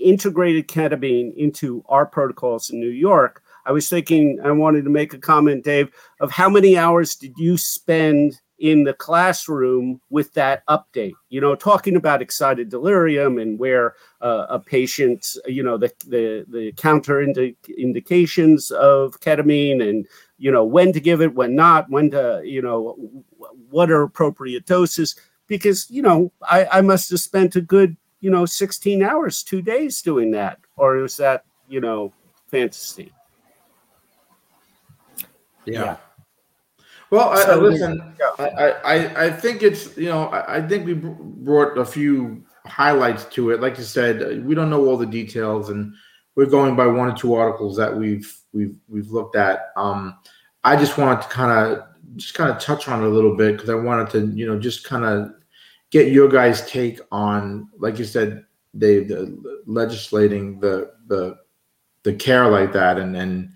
integrated 0.00 0.68
ketamine 0.68 1.34
into 1.36 1.84
our 1.88 2.06
protocols 2.06 2.70
in 2.70 2.80
New 2.80 2.90
York, 2.90 3.42
I 3.66 3.72
was 3.72 3.88
thinking 3.88 4.40
I 4.42 4.50
wanted 4.50 4.84
to 4.84 4.90
make 4.90 5.12
a 5.12 5.18
comment, 5.18 5.64
Dave, 5.64 5.90
of 6.20 6.30
how 6.30 6.48
many 6.48 6.76
hours 6.76 7.14
did 7.14 7.34
you 7.36 7.56
spend 7.56 8.40
in 8.58 8.84
the 8.84 8.92
classroom 8.92 10.00
with 10.10 10.32
that 10.34 10.66
update? 10.66 11.14
You 11.28 11.40
know, 11.40 11.54
talking 11.54 11.96
about 11.96 12.22
excited 12.22 12.68
delirium 12.68 13.38
and 13.38 13.58
where 13.58 13.94
uh, 14.20 14.46
a 14.48 14.58
patient, 14.58 15.26
you 15.46 15.62
know, 15.62 15.76
the 15.76 15.92
the 16.06 16.44
the 16.48 16.72
counter 16.72 17.22
indications 17.22 18.70
of 18.70 19.20
ketamine 19.20 19.86
and 19.86 20.06
you 20.38 20.50
know 20.50 20.64
when 20.64 20.92
to 20.92 21.00
give 21.00 21.20
it, 21.20 21.34
when 21.34 21.54
not, 21.54 21.90
when 21.90 22.10
to 22.10 22.42
you 22.44 22.62
know 22.62 22.96
what 23.70 23.90
are 23.90 24.02
appropriate 24.02 24.66
doses 24.66 25.16
because 25.46 25.90
you 25.90 26.00
know 26.00 26.32
I, 26.42 26.66
I 26.72 26.80
must 26.80 27.10
have 27.10 27.20
spent 27.20 27.56
a 27.56 27.60
good 27.60 27.96
you 28.20 28.30
know 28.30 28.46
16 28.46 29.02
hours 29.02 29.42
two 29.42 29.60
days 29.60 30.00
doing 30.00 30.30
that. 30.30 30.58
Or 30.76 31.04
is 31.04 31.16
that 31.18 31.44
you 31.68 31.80
know 31.80 32.12
fantasy? 32.48 33.12
Yeah, 35.66 35.82
yeah. 35.82 35.96
well 37.10 37.30
I, 37.30 37.44
so, 37.44 37.60
listen 37.60 38.14
yeah. 38.18 38.30
I, 38.38 38.70
I 38.70 39.24
i 39.26 39.30
think 39.30 39.62
it's 39.62 39.94
you 39.96 40.08
know 40.08 40.28
I, 40.28 40.56
I 40.56 40.66
think 40.66 40.86
we 40.86 40.94
brought 40.94 41.76
a 41.76 41.84
few 41.84 42.42
highlights 42.66 43.24
to 43.26 43.50
it. 43.50 43.60
Like 43.60 43.76
you 43.76 43.84
said 43.84 44.44
we 44.44 44.54
don't 44.54 44.70
know 44.70 44.86
all 44.86 44.96
the 44.96 45.06
details 45.06 45.68
and 45.68 45.92
we're 46.34 46.46
going 46.46 46.76
by 46.76 46.86
one 46.86 47.10
or 47.10 47.16
two 47.16 47.34
articles 47.34 47.76
that 47.76 47.94
we've 47.94 48.34
we've 48.52 48.76
we've 48.88 49.10
looked 49.10 49.36
at. 49.36 49.72
Um 49.76 50.16
i 50.62 50.76
just 50.76 50.98
wanted 50.98 51.22
to 51.22 51.28
kind 51.28 51.50
of 51.52 51.84
just 52.16 52.34
kind 52.34 52.50
of 52.50 52.60
touch 52.60 52.88
on 52.88 53.02
it 53.02 53.06
a 53.06 53.10
little 53.10 53.36
bit 53.36 53.52
because 53.52 53.70
I 53.70 53.74
wanted 53.74 54.10
to, 54.10 54.36
you 54.36 54.46
know, 54.46 54.58
just 54.58 54.84
kind 54.84 55.04
of 55.04 55.30
get 55.90 56.12
your 56.12 56.28
guys' 56.28 56.68
take 56.68 57.00
on, 57.10 57.68
like 57.78 57.98
you 57.98 58.04
said, 58.04 58.44
Dave, 58.76 59.08
the 59.08 59.62
legislating 59.66 60.60
the 60.60 60.92
the 61.06 61.36
the 62.02 62.14
care 62.14 62.48
like 62.48 62.72
that, 62.72 62.98
and 62.98 63.16
and 63.16 63.50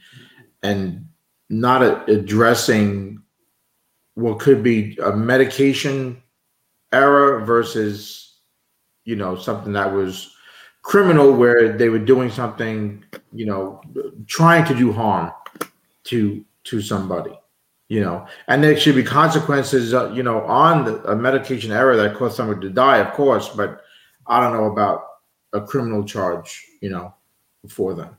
and 0.62 1.06
not 1.48 2.08
addressing 2.08 3.22
what 4.14 4.38
could 4.38 4.62
be 4.62 4.98
a 5.02 5.12
medication 5.12 6.20
error 6.92 7.44
versus, 7.44 8.38
you 9.04 9.16
know, 9.16 9.36
something 9.36 9.72
that 9.72 9.92
was 9.92 10.34
criminal 10.82 11.32
where 11.32 11.76
they 11.76 11.88
were 11.88 11.98
doing 11.98 12.30
something, 12.30 13.04
you 13.32 13.46
know, 13.46 13.80
trying 14.26 14.64
to 14.64 14.74
do 14.74 14.92
harm 14.92 15.32
to 16.04 16.44
to 16.64 16.80
somebody 16.80 17.32
you 17.94 18.00
know, 18.00 18.26
and 18.48 18.64
there 18.64 18.76
should 18.76 18.96
be 18.96 19.04
consequences, 19.04 19.94
uh, 19.94 20.10
you 20.10 20.24
know, 20.24 20.40
on 20.46 20.84
the, 20.84 21.00
a 21.04 21.14
medication 21.14 21.70
error 21.70 21.96
that 21.96 22.16
caused 22.16 22.36
someone 22.36 22.60
to 22.60 22.68
die, 22.68 22.96
of 22.96 23.14
course, 23.14 23.50
but 23.50 23.82
I 24.26 24.40
don't 24.40 24.52
know 24.52 24.64
about 24.64 25.04
a 25.52 25.60
criminal 25.60 26.02
charge, 26.02 26.66
you 26.80 26.90
know, 26.90 27.14
for 27.68 27.94
them. 27.94 28.16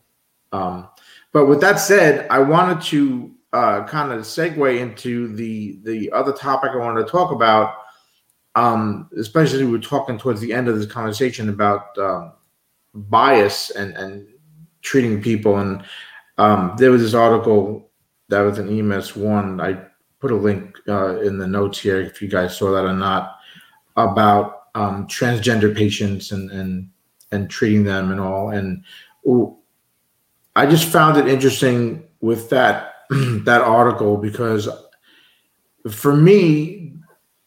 Um, 0.53 0.87
but 1.33 1.47
with 1.47 1.59
that 1.59 1.81
said, 1.81 2.25
I 2.29 2.39
wanted 2.39 2.83
to 2.83 3.35
uh, 3.51 3.83
kind 3.83 4.13
of 4.13 4.21
segue 4.21 4.79
into 4.79 5.35
the 5.35 5.77
the 5.83 6.09
other 6.13 6.31
topic 6.31 6.71
I 6.73 6.77
wanted 6.77 7.03
to 7.03 7.11
talk 7.11 7.33
about, 7.33 7.73
um, 8.55 9.09
especially 9.17 9.65
we 9.65 9.71
were 9.71 9.79
talking 9.79 10.17
towards 10.17 10.39
the 10.39 10.53
end 10.53 10.69
of 10.69 10.77
this 10.77 10.89
conversation 10.89 11.49
about 11.49 11.97
um, 11.97 12.31
bias 12.93 13.71
and 13.71 13.93
and 13.97 14.25
treating 14.81 15.21
people, 15.21 15.57
and 15.57 15.83
um, 16.37 16.75
there 16.77 16.91
was 16.91 17.01
this 17.01 17.13
article 17.13 17.84
that 18.29 18.41
was 18.41 18.57
an 18.57 18.69
EMS 18.69 19.15
one. 19.15 19.61
I 19.61 19.77
put 20.19 20.31
a 20.31 20.35
link 20.35 20.77
uh, 20.87 21.19
in 21.21 21.37
the 21.37 21.47
notes 21.47 21.79
here 21.79 22.01
if 22.01 22.21
you 22.21 22.27
guys 22.27 22.57
saw 22.57 22.71
that 22.71 22.85
or 22.85 22.93
not 22.93 23.37
about 23.95 24.63
um, 24.75 25.07
transgender 25.07 25.75
patients 25.75 26.31
and 26.31 26.51
and 26.51 26.89
and 27.31 27.49
treating 27.49 27.83
them 27.83 28.11
and 28.11 28.19
all. 28.19 28.49
And 28.49 28.83
ooh, 29.27 29.57
I 30.55 30.65
just 30.65 30.87
found 30.87 31.17
it 31.17 31.27
interesting 31.27 32.03
with 32.21 32.49
that 32.49 32.93
that 33.09 33.61
article 33.61 34.17
because 34.17 34.67
for 35.89 36.15
me 36.15 36.93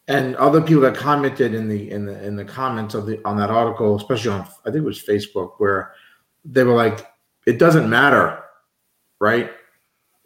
and 0.07 0.35
other 0.37 0.63
people 0.63 0.83
that 0.83 0.95
commented 0.95 1.55
in 1.55 1.69
the 1.69 1.91
in 1.91 2.07
the 2.07 2.25
in 2.25 2.37
the 2.37 2.45
comments 2.45 2.95
of 2.95 3.07
the 3.07 3.21
on 3.25 3.37
that 3.37 3.51
article, 3.51 3.97
especially 3.97 4.31
on 4.31 4.41
I 4.65 4.71
think 4.71 4.77
it 4.77 4.83
was 4.83 5.03
Facebook, 5.03 5.53
where 5.59 5.93
they 6.45 6.65
were 6.65 6.75
like, 6.75 7.07
it 7.47 7.59
doesn't 7.59 7.89
matter, 7.89 8.43
right? 9.21 9.51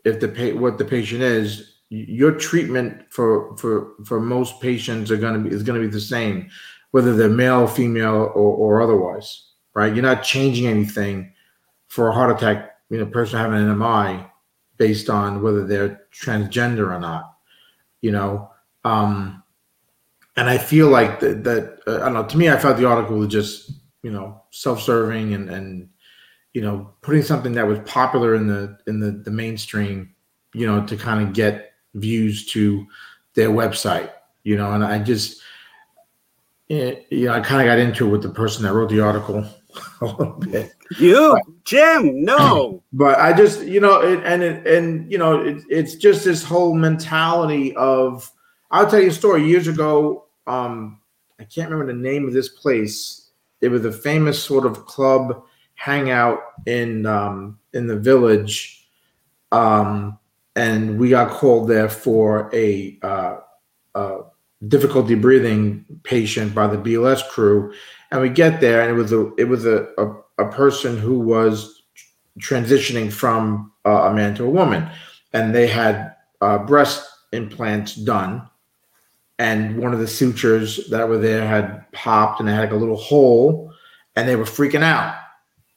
If 0.04 0.20
the 0.20 0.28
pa- 0.28 0.58
what 0.58 0.78
the 0.78 0.84
patient 0.84 1.22
is, 1.22 1.72
your 1.90 2.32
treatment 2.32 3.04
for 3.10 3.56
for 3.56 3.94
for 4.04 4.20
most 4.20 4.60
patients 4.60 5.10
are 5.10 5.16
going 5.16 5.34
to 5.34 5.48
be 5.48 5.54
is 5.54 5.62
going 5.62 5.80
to 5.80 5.86
be 5.86 5.92
the 5.92 6.00
same, 6.00 6.48
whether 6.92 7.14
they're 7.14 7.28
male, 7.28 7.66
female, 7.66 8.32
or, 8.34 8.54
or 8.54 8.82
otherwise. 8.82 9.48
Right? 9.74 9.94
You're 9.94 10.02
not 10.02 10.22
changing 10.22 10.66
anything 10.66 11.32
for 11.88 12.08
a 12.08 12.12
heart 12.12 12.34
attack. 12.34 12.70
You 12.90 12.98
know, 12.98 13.06
person 13.06 13.38
having 13.38 13.58
an 13.58 13.78
MI 13.78 14.26
based 14.76 15.08
on 15.08 15.42
whether 15.42 15.66
they're 15.66 16.02
transgender 16.12 16.94
or 16.94 16.98
not. 16.98 17.34
You 18.00 18.12
know, 18.12 18.50
um, 18.84 19.42
and 20.36 20.48
I 20.48 20.58
feel 20.58 20.88
like 20.88 21.20
that. 21.20 21.44
that 21.44 21.80
uh, 21.86 21.96
I 21.96 22.04
don't 22.06 22.14
know. 22.14 22.24
To 22.24 22.38
me, 22.38 22.50
I 22.50 22.58
felt 22.58 22.76
the 22.76 22.88
article 22.88 23.18
was 23.18 23.28
just 23.28 23.70
you 24.02 24.10
know 24.10 24.42
self-serving 24.50 25.34
and 25.34 25.50
and 25.50 25.88
you 26.52 26.60
know, 26.60 26.92
putting 27.00 27.22
something 27.22 27.52
that 27.52 27.66
was 27.66 27.78
popular 27.80 28.34
in 28.34 28.46
the 28.46 28.78
in 28.86 29.00
the, 29.00 29.10
the 29.10 29.30
mainstream, 29.30 30.14
you 30.54 30.66
know, 30.66 30.84
to 30.86 30.96
kind 30.96 31.26
of 31.26 31.34
get 31.34 31.72
views 31.94 32.46
to 32.46 32.86
their 33.34 33.50
website, 33.50 34.10
you 34.44 34.56
know, 34.56 34.72
and 34.72 34.84
I 34.84 34.98
just, 34.98 35.40
eh, 36.70 36.96
you 37.10 37.26
know, 37.26 37.34
I 37.34 37.40
kind 37.40 37.60
of 37.62 37.66
got 37.66 37.78
into 37.78 38.06
it 38.06 38.10
with 38.10 38.22
the 38.22 38.30
person 38.30 38.64
that 38.64 38.72
wrote 38.72 38.90
the 38.90 39.00
article 39.00 39.44
a 40.00 40.04
little 40.04 40.34
bit. 40.34 40.72
You, 40.98 41.38
but, 41.44 41.64
Jim, 41.64 42.24
no. 42.24 42.82
But 42.92 43.18
I 43.18 43.32
just, 43.32 43.62
you 43.62 43.80
know, 43.80 44.00
it, 44.00 44.20
and 44.24 44.42
it, 44.42 44.66
and 44.66 45.10
you 45.10 45.16
know, 45.16 45.40
it, 45.40 45.62
it's 45.70 45.94
just 45.94 46.24
this 46.24 46.42
whole 46.44 46.74
mentality 46.74 47.74
of. 47.76 48.30
I'll 48.70 48.88
tell 48.88 49.00
you 49.00 49.08
a 49.08 49.12
story. 49.12 49.46
Years 49.46 49.68
ago, 49.68 50.28
um, 50.46 51.00
I 51.38 51.44
can't 51.44 51.70
remember 51.70 51.92
the 51.92 51.98
name 51.98 52.26
of 52.26 52.32
this 52.32 52.48
place. 52.48 53.30
It 53.60 53.68
was 53.68 53.84
a 53.84 53.92
famous 53.92 54.42
sort 54.42 54.64
of 54.64 54.86
club 54.86 55.44
hang 55.82 56.10
out 56.10 56.38
in 56.64 57.04
um, 57.06 57.58
in 57.72 57.88
the 57.88 57.98
village, 57.98 58.86
um, 59.50 60.16
and 60.54 60.96
we 60.96 61.08
got 61.10 61.32
called 61.32 61.68
there 61.68 61.88
for 61.88 62.48
a, 62.54 62.96
uh, 63.02 63.38
a 63.96 64.18
difficulty 64.68 65.16
breathing 65.16 65.84
patient 66.04 66.54
by 66.54 66.68
the 66.68 66.76
BLS 66.76 67.28
crew, 67.28 67.74
and 68.12 68.20
we 68.20 68.28
get 68.28 68.60
there, 68.60 68.80
and 68.80 68.90
it 68.90 68.94
was 68.94 69.12
a 69.12 69.34
it 69.34 69.48
was 69.48 69.66
a 69.66 69.88
a, 69.98 70.44
a 70.44 70.52
person 70.52 70.96
who 70.96 71.18
was 71.18 71.82
transitioning 72.38 73.12
from 73.12 73.72
uh, 73.84 74.02
a 74.04 74.14
man 74.14 74.36
to 74.36 74.44
a 74.44 74.50
woman, 74.50 74.88
and 75.32 75.52
they 75.52 75.66
had 75.66 76.14
uh, 76.42 76.58
breast 76.58 77.10
implants 77.32 77.96
done, 77.96 78.48
and 79.40 79.76
one 79.78 79.92
of 79.92 79.98
the 79.98 80.06
sutures 80.06 80.88
that 80.90 81.08
were 81.08 81.18
there 81.18 81.44
had 81.44 81.90
popped, 81.90 82.38
and 82.38 82.48
they 82.48 82.52
had 82.52 82.60
like 82.60 82.70
a 82.70 82.76
little 82.76 82.96
hole, 82.96 83.72
and 84.14 84.28
they 84.28 84.36
were 84.36 84.44
freaking 84.44 84.84
out 84.84 85.21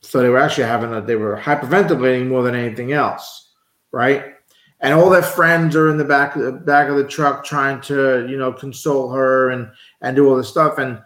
so 0.05 0.21
they 0.21 0.29
were 0.29 0.37
actually 0.37 0.65
having 0.65 0.93
a, 0.93 1.01
they 1.01 1.15
were 1.15 1.35
hyperventilating 1.37 2.27
more 2.27 2.43
than 2.43 2.55
anything 2.55 2.91
else, 2.91 3.53
right? 3.91 4.35
And 4.79 4.93
all 4.93 5.09
their 5.09 5.23
friends 5.23 5.75
are 5.75 5.89
in 5.89 5.97
the 5.97 6.05
back 6.05 6.35
of 6.35 6.43
the 6.43 6.51
back 6.51 6.89
of 6.89 6.97
the 6.97 7.07
truck 7.07 7.43
trying 7.43 7.81
to, 7.81 8.27
you 8.29 8.37
know, 8.37 8.53
console 8.53 9.09
her 9.09 9.49
and 9.49 9.69
and 10.01 10.15
do 10.15 10.29
all 10.29 10.35
this 10.35 10.49
stuff. 10.49 10.77
And 10.77 11.01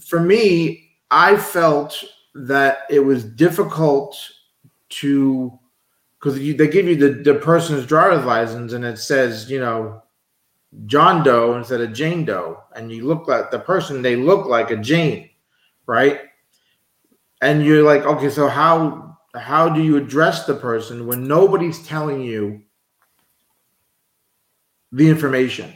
for 0.00 0.20
me, 0.20 0.90
I 1.10 1.36
felt 1.36 2.02
that 2.34 2.80
it 2.90 3.00
was 3.00 3.24
difficult 3.24 4.18
to 4.90 5.58
because 6.18 6.34
they 6.36 6.68
give 6.68 6.86
you 6.86 6.96
the, 6.96 7.22
the 7.22 7.34
person's 7.38 7.86
driver's 7.86 8.24
license 8.24 8.74
and 8.74 8.84
it 8.84 8.98
says, 8.98 9.50
you 9.50 9.58
know, 9.58 10.02
John 10.86 11.24
Doe 11.24 11.56
instead 11.56 11.80
of 11.80 11.92
Jane 11.92 12.24
Doe, 12.24 12.62
and 12.76 12.92
you 12.92 13.06
look 13.06 13.28
like 13.28 13.50
the 13.50 13.58
person 13.58 14.02
they 14.02 14.16
look 14.16 14.46
like 14.46 14.70
a 14.70 14.76
Jane, 14.76 15.30
right? 15.86 16.20
And 17.42 17.62
you're 17.64 17.82
like, 17.82 18.04
okay, 18.04 18.30
so 18.30 18.48
how 18.48 19.18
how 19.34 19.68
do 19.68 19.82
you 19.82 19.96
address 19.96 20.46
the 20.46 20.54
person 20.54 21.06
when 21.06 21.26
nobody's 21.26 21.86
telling 21.86 22.22
you 22.22 22.62
the 24.92 25.08
information, 25.08 25.72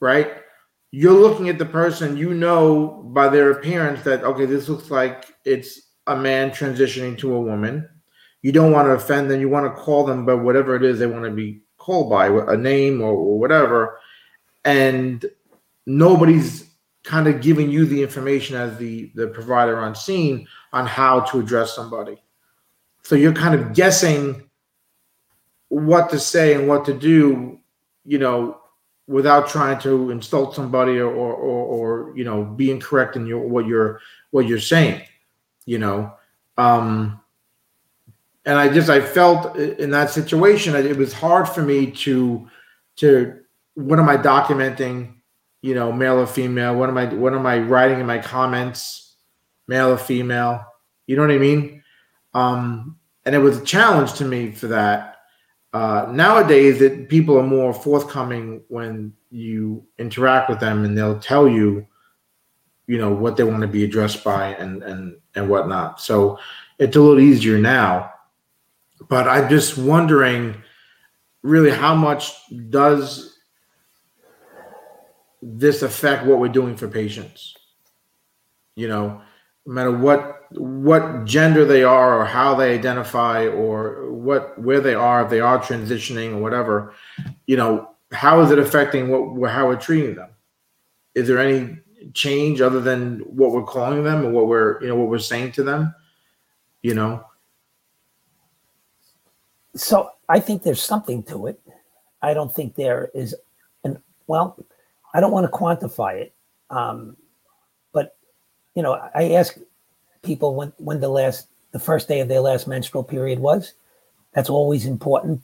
right? 0.00 0.40
you're 0.92 1.12
looking 1.12 1.48
at 1.48 1.58
the 1.58 1.66
person, 1.66 2.16
you 2.16 2.34
know 2.34 3.04
by 3.12 3.28
their 3.28 3.52
appearance 3.52 4.02
that 4.02 4.24
okay, 4.24 4.44
this 4.44 4.68
looks 4.68 4.90
like 4.90 5.34
it's 5.44 5.80
a 6.06 6.16
man 6.16 6.50
transitioning 6.50 7.16
to 7.18 7.34
a 7.34 7.40
woman. 7.40 7.88
You 8.42 8.52
don't 8.52 8.72
want 8.72 8.86
to 8.86 8.92
offend 8.92 9.30
them. 9.30 9.40
You 9.40 9.48
want 9.48 9.66
to 9.66 9.80
call 9.82 10.04
them 10.04 10.24
by 10.24 10.34
whatever 10.34 10.74
it 10.74 10.82
is 10.82 10.98
they 10.98 11.06
want 11.06 11.24
to 11.24 11.30
be 11.30 11.60
called 11.76 12.10
by, 12.10 12.26
a 12.26 12.56
name 12.56 13.00
or, 13.00 13.12
or 13.12 13.38
whatever. 13.38 13.98
And 14.64 15.24
nobody's 15.86 16.68
kind 17.04 17.26
of 17.26 17.40
giving 17.40 17.70
you 17.70 17.86
the 17.86 18.02
information 18.02 18.56
as 18.56 18.76
the 18.78 19.12
the 19.14 19.28
provider 19.28 19.78
on 19.78 19.94
scene 19.94 20.46
on 20.72 20.86
how 20.86 21.20
to 21.20 21.40
address 21.40 21.74
somebody. 21.74 22.22
So 23.02 23.14
you're 23.14 23.32
kind 23.32 23.54
of 23.54 23.72
guessing 23.72 24.48
what 25.68 26.10
to 26.10 26.18
say 26.18 26.54
and 26.54 26.68
what 26.68 26.84
to 26.84 26.94
do, 26.94 27.58
you 28.04 28.18
know, 28.18 28.60
without 29.06 29.48
trying 29.48 29.78
to 29.80 30.10
insult 30.10 30.54
somebody 30.54 30.98
or 30.98 31.10
or, 31.10 31.34
or, 31.34 31.66
or 31.66 32.16
you 32.16 32.24
know 32.24 32.44
be 32.44 32.70
incorrect 32.70 33.16
in 33.16 33.26
your 33.26 33.40
what 33.40 33.66
you're 33.66 34.00
what 34.30 34.46
you're 34.46 34.60
saying, 34.60 35.02
you 35.66 35.78
know. 35.78 36.12
Um, 36.56 37.20
and 38.46 38.58
I 38.58 38.68
just 38.68 38.88
I 38.88 39.00
felt 39.00 39.56
in 39.56 39.90
that 39.90 40.10
situation 40.10 40.74
it 40.74 40.96
was 40.96 41.12
hard 41.12 41.48
for 41.48 41.62
me 41.62 41.90
to 41.90 42.48
to 42.96 43.40
what 43.74 43.98
am 43.98 44.08
I 44.08 44.16
documenting, 44.16 45.14
you 45.62 45.74
know, 45.74 45.92
male 45.92 46.18
or 46.18 46.26
female? 46.26 46.74
What 46.76 46.88
am 46.88 46.98
I 46.98 47.06
what 47.06 47.34
am 47.34 47.46
I 47.46 47.58
writing 47.58 48.00
in 48.00 48.06
my 48.06 48.18
comments, 48.18 49.09
male 49.70 49.92
or 49.92 49.96
female? 49.96 50.66
You 51.06 51.16
know 51.16 51.22
what 51.22 51.30
I 51.30 51.38
mean? 51.38 51.82
Um, 52.34 52.98
and 53.24 53.34
it 53.34 53.38
was 53.38 53.58
a 53.58 53.64
challenge 53.64 54.14
to 54.14 54.24
me 54.24 54.50
for 54.50 54.66
that. 54.66 55.16
Uh, 55.72 56.08
nowadays, 56.10 56.80
that 56.80 57.08
people 57.08 57.38
are 57.38 57.46
more 57.46 57.72
forthcoming 57.72 58.60
when 58.68 59.14
you 59.30 59.86
interact 59.98 60.50
with 60.50 60.58
them, 60.58 60.84
and 60.84 60.98
they'll 60.98 61.20
tell 61.20 61.48
you, 61.48 61.86
you 62.88 62.98
know, 62.98 63.12
what 63.12 63.36
they 63.36 63.44
want 63.44 63.60
to 63.60 63.68
be 63.68 63.84
addressed 63.84 64.24
by 64.24 64.48
and 64.56 64.82
and 64.82 65.16
and 65.36 65.48
whatnot. 65.48 66.00
So 66.00 66.38
it's 66.78 66.96
a 66.96 67.00
little 67.00 67.20
easier 67.20 67.56
now. 67.58 68.12
But 69.08 69.28
I'm 69.28 69.48
just 69.48 69.78
wondering, 69.78 70.56
really, 71.42 71.70
how 71.70 71.94
much 71.94 72.32
does 72.68 73.38
this 75.40 75.82
affect 75.82 76.26
what 76.26 76.40
we're 76.40 76.48
doing 76.48 76.76
for 76.76 76.88
patients? 76.88 77.54
You 78.74 78.88
know, 78.88 79.22
no 79.66 79.72
matter 79.72 79.90
what 79.92 80.36
what 80.52 81.24
gender 81.24 81.64
they 81.64 81.84
are 81.84 82.20
or 82.20 82.24
how 82.24 82.54
they 82.54 82.74
identify 82.74 83.46
or 83.46 84.10
what 84.10 84.58
where 84.58 84.80
they 84.80 84.94
are 84.94 85.24
if 85.24 85.30
they 85.30 85.40
are 85.40 85.58
transitioning 85.58 86.32
or 86.32 86.38
whatever 86.38 86.94
you 87.46 87.56
know 87.56 87.90
how 88.12 88.40
is 88.40 88.50
it 88.50 88.58
affecting 88.58 89.08
what 89.08 89.50
how 89.50 89.68
we're 89.68 89.76
treating 89.76 90.14
them? 90.14 90.30
Is 91.14 91.28
there 91.28 91.38
any 91.38 91.78
change 92.14 92.60
other 92.60 92.80
than 92.80 93.20
what 93.20 93.52
we're 93.52 93.64
calling 93.64 94.04
them 94.04 94.24
or 94.24 94.30
what 94.30 94.46
we're 94.48 94.80
you 94.82 94.88
know 94.88 94.96
what 94.96 95.08
we're 95.08 95.18
saying 95.18 95.52
to 95.52 95.62
them? 95.62 95.94
You 96.82 96.94
know? 96.94 97.24
So 99.76 100.10
i 100.28 100.40
think 100.40 100.62
there's 100.62 100.82
something 100.82 101.22
to 101.24 101.46
it. 101.46 101.60
I 102.22 102.34
don't 102.34 102.52
think 102.54 102.74
there 102.74 103.10
is 103.14 103.34
an 103.84 104.02
well 104.26 104.56
i 105.14 105.20
don't 105.20 105.32
want 105.32 105.50
to 105.50 105.56
quantify 105.56 106.20
it 106.20 106.34
um, 106.70 107.16
you 108.80 108.84
know 108.84 108.94
i 109.14 109.32
ask 109.32 109.58
people 110.22 110.54
when 110.54 110.72
when 110.78 111.00
the 111.00 111.08
last 111.08 111.46
the 111.72 111.78
first 111.78 112.08
day 112.08 112.20
of 112.20 112.28
their 112.28 112.40
last 112.40 112.66
menstrual 112.66 113.04
period 113.04 113.38
was. 113.38 113.74
That's 114.32 114.50
always 114.50 114.86
important, 114.86 115.42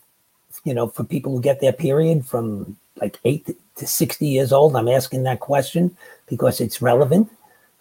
you 0.64 0.74
know, 0.74 0.88
for 0.88 1.04
people 1.04 1.32
who 1.32 1.40
get 1.40 1.60
their 1.60 1.72
period 1.72 2.26
from 2.26 2.76
like 3.00 3.18
eight 3.24 3.46
to 3.76 3.86
60 3.86 4.26
years 4.26 4.52
old. 4.52 4.74
I'm 4.74 4.88
asking 4.88 5.24
that 5.24 5.40
question 5.40 5.96
because 6.26 6.60
it's 6.60 6.82
relevant. 6.82 7.30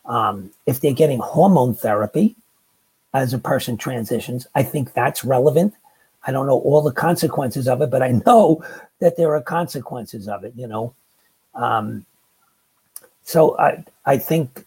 Um, 0.05 0.51
if 0.65 0.79
they're 0.79 0.93
getting 0.93 1.19
hormone 1.19 1.73
therapy 1.73 2.35
as 3.13 3.33
a 3.33 3.39
person 3.39 3.77
transitions, 3.77 4.45
I 4.55 4.63
think 4.63 4.93
that's 4.93 5.23
relevant. 5.23 5.73
I 6.27 6.31
don't 6.31 6.47
know 6.47 6.59
all 6.59 6.81
the 6.81 6.91
consequences 6.91 7.67
of 7.67 7.81
it, 7.81 7.89
but 7.89 8.01
I 8.01 8.11
know 8.25 8.63
that 8.99 9.17
there 9.17 9.33
are 9.35 9.41
consequences 9.41 10.27
of 10.27 10.43
it, 10.43 10.53
you 10.55 10.67
know. 10.67 10.93
Um, 11.53 12.05
so 13.23 13.57
I, 13.57 13.83
I 14.05 14.17
think 14.17 14.65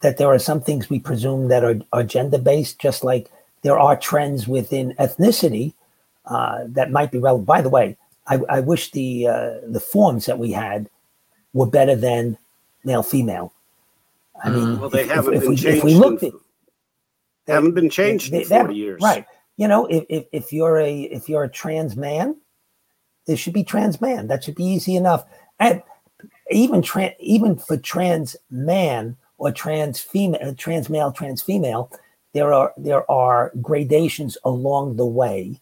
that 0.00 0.16
there 0.16 0.28
are 0.28 0.38
some 0.38 0.60
things 0.60 0.88
we 0.88 0.98
presume 0.98 1.48
that 1.48 1.64
are, 1.64 1.78
are 1.92 2.02
gender 2.02 2.38
based, 2.38 2.78
just 2.78 3.04
like 3.04 3.30
there 3.62 3.78
are 3.78 3.96
trends 3.96 4.48
within 4.48 4.94
ethnicity 4.98 5.74
uh, 6.26 6.60
that 6.66 6.90
might 6.90 7.10
be 7.10 7.18
relevant. 7.18 7.46
By 7.46 7.60
the 7.60 7.68
way, 7.68 7.96
I, 8.26 8.40
I 8.48 8.60
wish 8.60 8.92
the 8.92 9.26
uh, 9.26 9.50
the 9.66 9.80
forms 9.80 10.26
that 10.26 10.38
we 10.38 10.52
had 10.52 10.88
were 11.52 11.66
better 11.66 11.96
than 11.96 12.38
male 12.84 13.02
female. 13.02 13.52
I 14.42 14.50
mean, 14.50 14.64
mm. 14.64 14.78
well, 14.78 14.88
they 14.88 15.02
if, 15.02 15.10
haven't 15.10 15.34
if, 15.34 15.42
been 15.42 15.52
if 15.52 15.56
we, 15.56 15.56
changed. 15.56 15.78
If 15.78 15.84
we 15.84 15.94
looked 15.94 16.22
at, 16.22 16.32
they 17.46 17.52
haven't 17.52 17.74
been 17.74 17.90
changed 17.90 18.32
they, 18.32 18.42
in 18.42 18.48
forty 18.48 18.76
years, 18.76 19.02
right? 19.02 19.26
You 19.56 19.68
know, 19.68 19.86
if, 19.86 20.04
if 20.08 20.24
if 20.32 20.52
you're 20.52 20.78
a 20.78 21.02
if 21.02 21.28
you're 21.28 21.44
a 21.44 21.50
trans 21.50 21.96
man, 21.96 22.36
there 23.26 23.36
should 23.36 23.52
be 23.52 23.64
trans 23.64 24.00
man. 24.00 24.28
That 24.28 24.44
should 24.44 24.54
be 24.54 24.64
easy 24.64 24.96
enough. 24.96 25.24
And 25.58 25.82
even 26.50 26.80
trans, 26.80 27.14
even 27.18 27.56
for 27.56 27.76
trans 27.76 28.36
man, 28.50 29.16
or 29.40 29.50
trans 29.50 29.98
female, 29.98 30.54
trans 30.54 30.90
male, 30.90 31.10
trans 31.10 31.40
female, 31.40 31.90
there 32.34 32.52
are 32.52 32.72
there 32.76 33.10
are 33.10 33.50
gradations 33.60 34.36
along 34.44 34.96
the 34.96 35.06
way. 35.06 35.60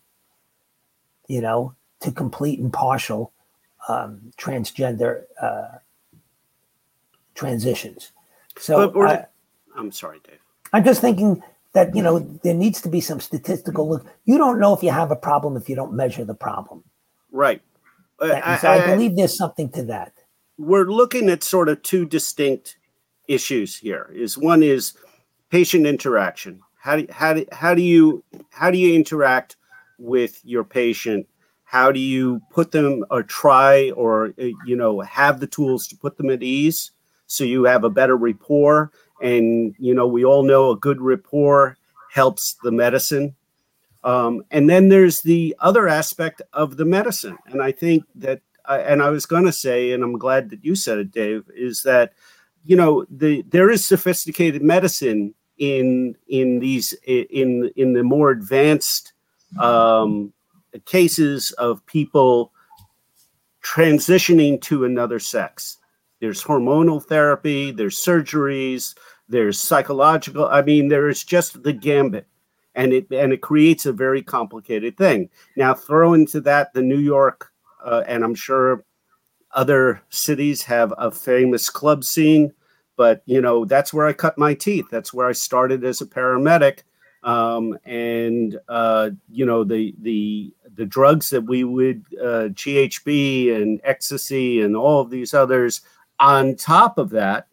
You 1.29 1.41
know, 1.41 1.75
to 2.01 2.11
complete 2.11 2.59
and 2.59 2.73
partial 2.73 3.33
um, 3.88 4.33
transgender 4.37 5.25
uh, 5.41 5.79
transitions. 7.35 8.12
So 8.59 8.91
I, 9.07 9.27
I'm 9.77 9.93
sorry, 9.93 10.21
Dave. 10.25 10.41
I'm 10.73 10.85
just 10.85 11.01
thinking 11.01 11.43
that 11.75 11.95
you 11.95 12.03
know 12.03 12.19
there 12.19 12.55
needs 12.55 12.81
to 12.81 12.88
be 12.88 13.01
some 13.01 13.21
statistical 13.21 13.88
look. 13.88 14.07
You 14.25 14.38
don't 14.38 14.59
know 14.59 14.75
if 14.75 14.83
you 14.83 14.91
have 14.91 15.11
a 15.11 15.17
problem 15.17 15.57
if 15.57 15.69
you 15.69 15.77
don't 15.77 15.93
measure 15.93 16.25
the 16.25 16.35
problem. 16.35 16.83
Right. 17.31 17.62
I, 18.21 18.59
so 18.59 18.69
I, 18.69 18.83
I 18.83 18.87
believe 18.87 19.14
there's 19.14 19.37
something 19.37 19.71
to 19.71 19.85
that. 19.85 20.12
We're 20.57 20.91
looking 20.91 21.29
at 21.29 21.45
sort 21.45 21.69
of 21.69 21.83
two 21.83 22.05
distinct 22.05 22.79
issues 23.29 23.77
here 23.77 24.11
is 24.12 24.37
one 24.37 24.62
is 24.62 24.95
patient 25.51 25.87
interaction. 25.87 26.61
How 26.81 26.97
do, 26.97 27.07
how 27.11 27.35
do, 27.35 27.47
how 27.53 27.75
do 27.75 27.83
you 27.83 28.25
how 28.51 28.71
do 28.71 28.79
you 28.79 28.95
interact 28.95 29.57
with 29.99 30.41
your 30.45 30.64
patient? 30.64 31.29
How 31.64 31.93
do 31.93 32.01
you 32.01 32.41
put 32.51 32.73
them 32.73 33.05
or 33.11 33.23
try 33.23 33.91
or 33.91 34.33
you 34.38 34.77
know 34.77 35.01
have 35.01 35.41
the 35.41 35.47
tools 35.47 35.87
to 35.88 35.97
put 35.97 36.17
them 36.17 36.31
at 36.31 36.43
ease 36.43 36.91
so 37.27 37.45
you 37.45 37.64
have 37.64 37.85
a 37.85 37.91
better 37.91 38.17
rapport? 38.17 38.91
And 39.21 39.75
you 39.79 39.95
know 39.95 40.07
we 40.07 40.25
all 40.25 40.43
know 40.43 40.71
a 40.71 40.77
good 40.77 41.01
rapport 41.01 41.77
helps 42.12 42.57
the 42.62 42.73
medicine. 42.73 43.35
Um, 44.05 44.45
and 44.51 44.71
then 44.71 44.88
there's 44.88 45.23
the 45.23 45.55
other 45.59 45.88
aspect 45.88 46.41
of 46.53 46.77
the 46.77 46.85
medicine. 46.85 47.37
And 47.47 47.61
i 47.61 47.73
think 47.73 48.05
that 48.14 48.41
and 48.69 49.03
i 49.03 49.11
was 49.11 49.27
going 49.27 49.45
to 49.45 49.53
say 49.53 49.93
and 49.93 50.03
i'm 50.05 50.19
glad 50.19 50.51
that 50.51 50.64
you 50.64 50.75
said 50.75 50.99
it 50.99 51.11
dave 51.11 51.45
is 51.55 51.83
that 51.83 52.12
you 52.64 52.77
know 52.77 53.07
the 53.11 53.42
there 53.49 53.71
is 53.71 53.85
sophisticated 53.85 54.62
medicine 54.62 55.35
in 55.59 56.16
in 56.29 56.61
these 56.61 56.92
in 57.07 57.71
in 57.77 57.92
the 57.92 58.03
more 58.03 58.31
advanced 58.31 59.12
um, 59.59 60.33
cases 60.85 61.51
of 61.53 61.85
people 61.87 62.53
transitioning 63.62 64.61
to 64.62 64.85
another 64.85 65.18
sex. 65.18 65.79
There's 66.21 66.42
hormonal 66.42 67.05
therapy, 67.05 67.71
there's 67.71 68.03
surgeries, 68.03 68.97
there's 69.29 69.59
psychological. 69.59 70.47
I 70.47 70.62
mean, 70.62 70.88
there 70.88 71.09
is 71.09 71.23
just 71.23 71.62
the 71.62 71.73
gambit, 71.73 72.27
and 72.75 72.92
it 72.92 73.07
and 73.11 73.33
it 73.33 73.40
creates 73.42 73.87
a 73.87 73.92
very 73.92 74.23
complicated 74.23 74.97
thing. 74.97 75.31
Now, 75.57 75.75
throw 75.75 76.14
into 76.14 76.40
that 76.42 76.73
the 76.73 76.83
New 76.83 76.99
York, 76.99 77.53
uh, 77.85 78.05
and 78.07 78.25
I'm 78.25 78.35
sure 78.35 78.85
other 79.53 80.03
cities 80.11 80.63
have 80.63 80.93
a 80.99 81.11
famous 81.11 81.71
club 81.71 82.05
scene, 82.05 82.53
but 82.97 83.23
you 83.27 83.41
know 83.41 83.65
that's 83.65 83.93
where 83.93 84.07
I 84.07 84.13
cut 84.13 84.39
my 84.39 84.55
teeth. 84.55 84.87
That's 84.91 85.13
where 85.13 85.29
I 85.29 85.33
started 85.33 85.85
as 85.85 86.01
a 86.01 86.07
paramedic, 86.07 86.81
um, 87.23 87.79
and 87.85 88.59
uh, 88.69 89.11
you 89.31 89.47
know 89.47 89.65
the 89.65 89.95
the 90.01 90.53
the 90.75 90.87
drugs 90.87 91.31
that 91.31 91.43
we 91.43 91.65
would 91.65 92.05
uh, 92.21 92.49
GHB 92.53 93.55
and 93.55 93.81
ecstasy 93.85 94.61
and 94.61 94.77
all 94.77 95.01
of 95.01 95.11
these 95.11 95.35
others 95.35 95.81
on 96.21 96.57
top 96.57 96.99
of 96.99 97.11
that 97.11 97.49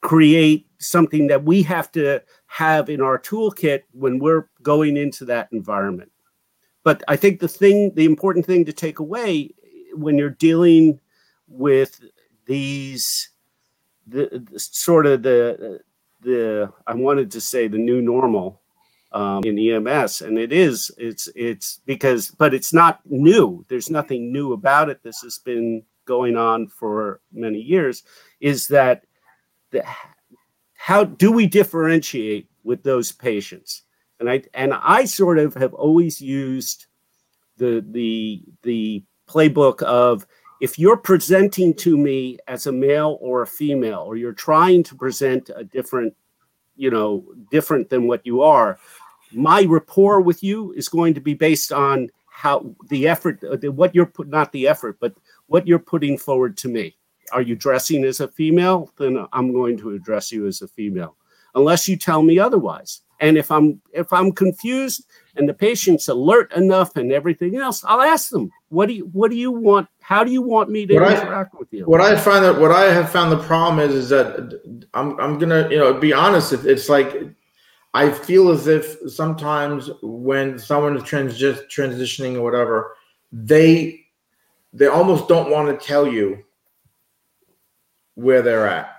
create 0.00 0.66
something 0.78 1.26
that 1.26 1.44
we 1.44 1.62
have 1.62 1.90
to 1.92 2.22
have 2.46 2.88
in 2.88 3.00
our 3.00 3.18
toolkit 3.18 3.82
when 3.92 4.18
we're 4.18 4.48
going 4.62 4.96
into 4.96 5.24
that 5.24 5.48
environment. 5.52 6.10
But 6.84 7.02
I 7.08 7.16
think 7.16 7.40
the 7.40 7.48
thing, 7.48 7.92
the 7.94 8.04
important 8.04 8.46
thing 8.46 8.64
to 8.64 8.72
take 8.72 8.98
away 8.98 9.54
when 9.92 10.16
you're 10.16 10.30
dealing 10.30 11.00
with 11.48 12.00
these 12.46 13.30
the, 14.06 14.46
the, 14.50 14.58
sort 14.58 15.06
of 15.06 15.22
the 15.22 15.80
the 16.20 16.72
I 16.86 16.94
wanted 16.94 17.30
to 17.32 17.40
say 17.40 17.68
the 17.68 17.78
new 17.78 18.00
normal 18.00 18.60
um, 19.12 19.42
in 19.44 19.58
EMS, 19.58 20.22
and 20.22 20.38
it 20.38 20.52
is 20.52 20.90
it's 20.98 21.28
it's 21.34 21.80
because 21.86 22.30
but 22.30 22.54
it's 22.54 22.72
not 22.72 23.00
new. 23.06 23.64
There's 23.68 23.90
nothing 23.90 24.32
new 24.32 24.52
about 24.52 24.88
it. 24.88 25.02
This 25.02 25.20
has 25.22 25.38
been 25.38 25.82
going 26.08 26.36
on 26.36 26.66
for 26.66 27.20
many 27.32 27.60
years 27.60 28.02
is 28.40 28.66
that 28.68 29.04
the, 29.70 29.84
how 30.72 31.04
do 31.04 31.30
we 31.30 31.46
differentiate 31.46 32.48
with 32.64 32.82
those 32.82 33.12
patients? 33.12 33.82
And 34.18 34.28
I 34.28 34.42
and 34.54 34.72
I 34.74 35.04
sort 35.04 35.38
of 35.38 35.54
have 35.54 35.74
always 35.74 36.20
used 36.20 36.86
the 37.58 37.84
the 37.90 38.42
the 38.62 39.04
playbook 39.28 39.82
of 39.82 40.26
if 40.60 40.78
you're 40.78 40.96
presenting 40.96 41.72
to 41.74 41.96
me 41.96 42.38
as 42.48 42.66
a 42.66 42.72
male 42.72 43.18
or 43.20 43.42
a 43.42 43.46
female 43.46 44.00
or 44.00 44.16
you're 44.16 44.32
trying 44.32 44.82
to 44.82 44.94
present 44.94 45.50
a 45.54 45.64
different 45.64 46.14
you 46.76 46.90
know 46.90 47.24
different 47.50 47.90
than 47.90 48.06
what 48.06 48.24
you 48.26 48.42
are 48.42 48.78
my 49.32 49.62
rapport 49.64 50.20
with 50.20 50.42
you 50.42 50.72
is 50.72 50.88
going 50.88 51.14
to 51.14 51.20
be 51.20 51.34
based 51.34 51.72
on 51.72 52.08
how 52.26 52.74
the 52.88 53.08
effort 53.08 53.42
uh, 53.44 53.56
what 53.72 53.94
you're 53.94 54.06
put 54.06 54.28
not 54.28 54.52
the 54.52 54.66
effort 54.66 54.96
but 55.00 55.14
what 55.46 55.66
you're 55.66 55.78
putting 55.78 56.16
forward 56.18 56.56
to 56.58 56.68
me. 56.68 56.94
Are 57.32 57.42
you 57.42 57.56
dressing 57.56 58.04
as 58.04 58.20
a 58.20 58.28
female? 58.28 58.92
Then 58.96 59.26
i'm 59.32 59.52
going 59.52 59.76
to 59.78 59.90
address 59.90 60.32
you 60.32 60.46
as 60.46 60.62
a 60.62 60.68
female 60.68 61.16
unless 61.54 61.88
you 61.88 61.96
tell 61.96 62.22
me 62.22 62.38
otherwise 62.38 63.02
and 63.20 63.36
if 63.36 63.50
i'm 63.50 63.80
if 63.92 64.12
i'm 64.12 64.30
confused 64.32 65.06
and 65.36 65.48
the 65.48 65.54
patient's 65.54 66.08
alert 66.08 66.52
enough 66.54 66.96
and 66.96 67.12
everything 67.12 67.56
else 67.56 67.84
i'll 67.84 68.00
ask 68.00 68.30
them 68.30 68.50
what 68.70 68.86
do 68.86 68.94
you 68.94 69.04
what 69.12 69.30
do 69.30 69.36
you 69.36 69.50
want 69.50 69.88
how 70.00 70.22
do 70.24 70.30
you 70.32 70.42
want 70.42 70.70
me 70.70 70.86
to 70.86 70.94
What 70.94 71.04
I- 71.12 71.20
interact 71.20 71.58
with 71.58 71.72
you 71.72 71.84
What 71.84 72.00
I 72.00 72.16
find 72.16 72.44
that 72.44 72.58
what 72.60 72.70
I 72.72 72.84
have 72.92 73.10
found 73.10 73.30
the 73.32 73.42
problem 73.44 73.78
is 73.88 73.94
is 73.94 74.08
that 74.08 74.60
I'm 74.94 75.18
I'm 75.20 75.38
gonna 75.38 75.68
you 75.70 75.78
know 75.78 75.92
be 75.94 76.12
honest. 76.12 76.52
It, 76.52 76.64
it's 76.66 76.88
like 76.88 77.14
I 77.94 78.10
feel 78.10 78.50
as 78.50 78.66
if 78.66 78.96
sometimes 79.10 79.90
when 80.02 80.58
someone 80.58 80.96
is 80.96 81.02
transi- 81.02 81.66
transitioning 81.68 82.36
or 82.36 82.42
whatever, 82.42 82.94
they 83.32 84.04
they 84.72 84.86
almost 84.86 85.28
don't 85.28 85.50
want 85.50 85.68
to 85.68 85.86
tell 85.86 86.06
you 86.06 86.42
where 88.14 88.42
they're 88.42 88.66
at. 88.66 88.90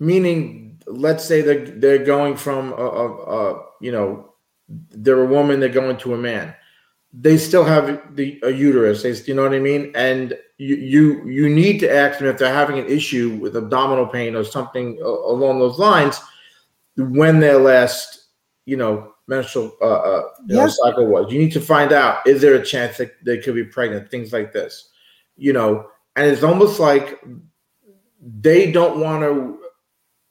Meaning, 0.00 0.63
let's 0.86 1.24
say 1.24 1.40
they're 1.40 1.64
they're 1.64 2.04
going 2.04 2.36
from 2.36 2.72
a, 2.72 2.76
a, 2.76 3.50
a 3.50 3.66
you 3.80 3.92
know 3.92 4.34
they're 4.68 5.22
a 5.22 5.26
woman, 5.26 5.60
they're 5.60 5.68
going 5.68 5.96
to 5.98 6.14
a 6.14 6.18
man. 6.18 6.54
They 7.12 7.38
still 7.38 7.64
have 7.64 8.16
the 8.16 8.40
a 8.42 8.50
uterus. 8.50 9.02
They, 9.02 9.12
you 9.12 9.34
know 9.34 9.42
what 9.42 9.54
I 9.54 9.60
mean? 9.60 9.92
And 9.94 10.36
you 10.58 10.76
you 10.76 11.28
you 11.28 11.48
need 11.48 11.78
to 11.80 11.92
ask 11.92 12.18
them 12.18 12.28
if 12.28 12.38
they're 12.38 12.52
having 12.52 12.78
an 12.78 12.86
issue 12.86 13.36
with 13.40 13.56
abdominal 13.56 14.06
pain 14.06 14.34
or 14.34 14.44
something 14.44 15.00
along 15.02 15.58
those 15.58 15.78
lines 15.78 16.20
when 16.96 17.40
their 17.40 17.58
last 17.58 18.26
you 18.64 18.76
know 18.76 19.12
menstrual 19.26 19.76
uh, 19.80 19.84
uh 19.84 20.22
you 20.46 20.56
know, 20.56 20.68
cycle 20.68 21.06
was 21.06 21.32
you 21.32 21.38
need 21.38 21.52
to 21.52 21.60
find 21.60 21.92
out 21.92 22.24
is 22.26 22.40
there 22.40 22.54
a 22.54 22.64
chance 22.64 22.98
that 22.98 23.12
they 23.24 23.38
could 23.38 23.54
be 23.54 23.64
pregnant 23.64 24.10
things 24.10 24.32
like 24.32 24.52
this 24.52 24.90
you 25.36 25.52
know 25.52 25.86
and 26.14 26.30
it's 26.30 26.42
almost 26.42 26.78
like 26.78 27.20
they 28.20 28.70
don't 28.70 29.00
want 29.00 29.22
to 29.22 29.63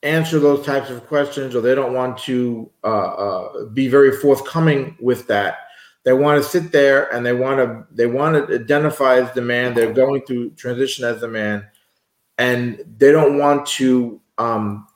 answer 0.04 0.38
those 0.38 0.64
types 0.64 0.90
of 0.90 1.06
questions 1.06 1.54
or 1.54 1.60
they 1.60 1.74
don't 1.74 1.94
want 1.94 2.18
to 2.18 2.70
uh, 2.84 2.86
uh, 2.86 3.64
be 3.66 3.88
very 3.88 4.12
forthcoming 4.12 4.96
with 5.00 5.26
that. 5.26 5.58
They 6.04 6.12
want 6.12 6.42
to 6.42 6.48
sit 6.48 6.70
there 6.70 7.12
and 7.14 7.24
they 7.24 7.32
want 7.32 7.58
to 7.58 7.86
they 7.94 8.06
want 8.06 8.48
to 8.48 8.54
identify 8.54 9.16
as 9.16 9.32
the 9.32 9.40
man 9.40 9.72
they're 9.74 9.92
going 9.92 10.22
through 10.26 10.50
transition 10.50 11.04
as 11.04 11.20
the 11.20 11.28
man 11.28 11.66
and 12.38 12.82
they 12.98 13.10
don't 13.10 13.38
want 13.38 13.66
to 13.66 14.20
um, 14.38 14.86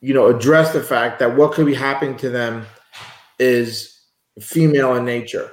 you 0.00 0.14
know 0.14 0.26
address 0.26 0.72
the 0.72 0.82
fact 0.82 1.18
that 1.18 1.36
what 1.36 1.52
could 1.52 1.66
be 1.66 1.74
happening 1.74 2.16
to 2.16 2.30
them 2.30 2.66
is 3.38 4.00
female 4.40 4.96
in 4.96 5.04
nature 5.04 5.50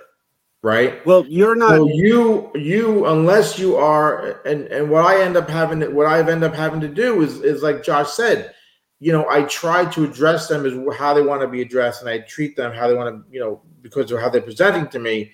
right? 0.63 1.05
Well 1.05 1.25
you're 1.27 1.55
not 1.55 1.69
so 1.69 1.87
you 1.87 2.51
you 2.55 3.05
unless 3.05 3.59
you 3.59 3.75
are 3.75 4.41
and 4.47 4.65
and 4.67 4.89
what 4.89 5.05
i 5.05 5.21
end 5.21 5.37
up 5.37 5.47
having 5.49 5.81
to, 5.81 5.89
what 5.89 6.07
i've 6.07 6.29
ended 6.29 6.49
up 6.49 6.55
having 6.55 6.81
to 6.81 6.87
do 6.87 7.21
is 7.21 7.41
is 7.41 7.61
like 7.61 7.83
josh 7.83 8.09
said 8.09 8.55
you 8.99 9.11
know 9.11 9.29
i 9.29 9.43
try 9.43 9.85
to 9.91 10.03
address 10.05 10.47
them 10.47 10.65
as 10.65 10.97
how 10.97 11.13
they 11.13 11.21
want 11.21 11.41
to 11.41 11.47
be 11.47 11.61
addressed 11.61 12.01
and 12.01 12.09
i 12.09 12.19
treat 12.19 12.55
them 12.55 12.73
how 12.73 12.87
they 12.87 12.95
want 12.95 13.13
to 13.13 13.31
you 13.31 13.39
know 13.39 13.61
because 13.83 14.09
of 14.11 14.19
how 14.19 14.29
they're 14.29 14.41
presenting 14.41 14.87
to 14.87 14.97
me. 14.97 15.31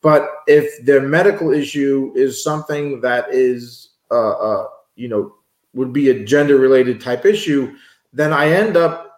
But 0.00 0.30
if 0.46 0.82
their 0.86 1.02
medical 1.02 1.52
issue 1.52 2.12
is 2.16 2.42
something 2.42 3.02
that 3.02 3.26
is 3.30 3.90
uh, 4.10 4.30
uh 4.30 4.66
you 4.96 5.08
know 5.08 5.34
would 5.74 5.92
be 5.92 6.08
a 6.08 6.24
gender 6.24 6.56
related 6.56 7.00
type 7.00 7.24
issue 7.24 7.76
then 8.12 8.32
i 8.32 8.48
end 8.50 8.76
up 8.76 9.09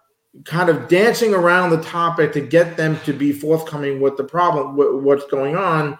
kind 0.45 0.69
of 0.69 0.87
dancing 0.87 1.33
around 1.33 1.69
the 1.69 1.81
topic 1.83 2.33
to 2.33 2.41
get 2.41 2.75
them 2.75 2.99
to 3.05 3.13
be 3.13 3.31
forthcoming 3.31 4.01
with 4.01 4.17
the 4.17 4.23
problem 4.23 4.75
wh- 4.75 5.03
what's 5.03 5.25
going 5.27 5.55
on. 5.55 5.97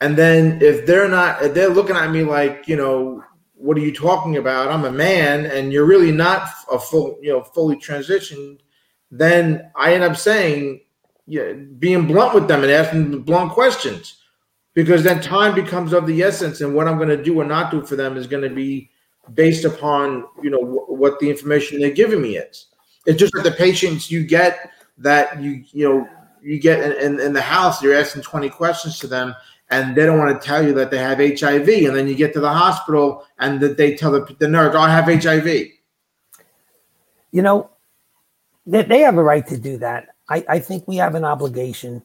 And 0.00 0.16
then 0.16 0.60
if 0.60 0.84
they're 0.86 1.08
not 1.08 1.42
if 1.42 1.54
they're 1.54 1.68
looking 1.68 1.96
at 1.96 2.10
me 2.10 2.24
like 2.24 2.66
you 2.66 2.76
know 2.76 3.22
what 3.54 3.76
are 3.76 3.80
you 3.80 3.94
talking 3.94 4.36
about? 4.36 4.72
I'm 4.72 4.84
a 4.84 4.90
man 4.90 5.46
and 5.46 5.72
you're 5.72 5.86
really 5.86 6.10
not 6.10 6.48
a 6.70 6.78
full 6.78 7.18
you 7.22 7.32
know 7.32 7.42
fully 7.42 7.76
transitioned 7.76 8.58
then 9.12 9.70
i 9.76 9.92
end 9.92 10.02
up 10.02 10.16
saying 10.16 10.80
yeah, 11.26 11.52
being 11.78 12.06
blunt 12.06 12.34
with 12.34 12.48
them 12.48 12.62
and 12.62 12.72
asking 12.72 13.22
blunt 13.22 13.52
questions. 13.52 14.18
Because 14.74 15.04
then 15.04 15.20
time 15.20 15.54
becomes 15.54 15.92
of 15.92 16.06
the 16.06 16.22
essence 16.22 16.62
and 16.62 16.74
what 16.74 16.88
i'm 16.88 16.96
going 16.96 17.10
to 17.10 17.22
do 17.22 17.38
or 17.38 17.44
not 17.44 17.70
do 17.70 17.84
for 17.84 17.94
them 17.94 18.16
is 18.16 18.26
going 18.26 18.42
to 18.42 18.54
be 18.54 18.90
based 19.34 19.66
upon 19.66 20.24
you 20.42 20.48
know 20.48 20.64
wh- 20.64 20.88
what 20.88 21.20
the 21.20 21.28
information 21.28 21.78
they're 21.78 21.90
giving 21.90 22.22
me 22.22 22.38
is 22.38 22.68
it's 23.06 23.18
just 23.18 23.32
the 23.32 23.50
patients 23.50 24.10
you 24.10 24.24
get 24.24 24.70
that 24.98 25.40
you 25.40 25.64
you 25.72 25.88
know 25.88 26.08
you 26.42 26.58
get 26.58 26.80
in, 26.82 27.14
in, 27.14 27.20
in 27.20 27.32
the 27.32 27.40
house 27.40 27.82
you're 27.82 27.94
asking 27.94 28.22
20 28.22 28.48
questions 28.50 28.98
to 28.98 29.06
them 29.06 29.34
and 29.70 29.96
they 29.96 30.04
don't 30.04 30.18
want 30.18 30.38
to 30.38 30.46
tell 30.46 30.64
you 30.64 30.74
that 30.74 30.90
they 30.90 30.98
have 30.98 31.18
hiv 31.18 31.68
and 31.68 31.96
then 31.96 32.06
you 32.06 32.14
get 32.14 32.32
to 32.32 32.40
the 32.40 32.52
hospital 32.52 33.24
and 33.38 33.60
that 33.60 33.76
they 33.76 33.94
tell 33.94 34.10
the, 34.10 34.36
the 34.38 34.48
nurse 34.48 34.74
oh, 34.76 34.80
i 34.80 34.90
have 34.90 35.06
hiv 35.06 35.46
you 37.32 37.40
know, 37.42 37.70
they, 38.66 38.82
they 38.82 39.00
have 39.00 39.16
a 39.16 39.22
right 39.22 39.46
to 39.48 39.58
do 39.58 39.78
that. 39.78 40.08
I, 40.28 40.44
I 40.48 40.58
think 40.60 40.86
we 40.86 40.96
have 40.96 41.14
an 41.14 41.24
obligation 41.24 42.02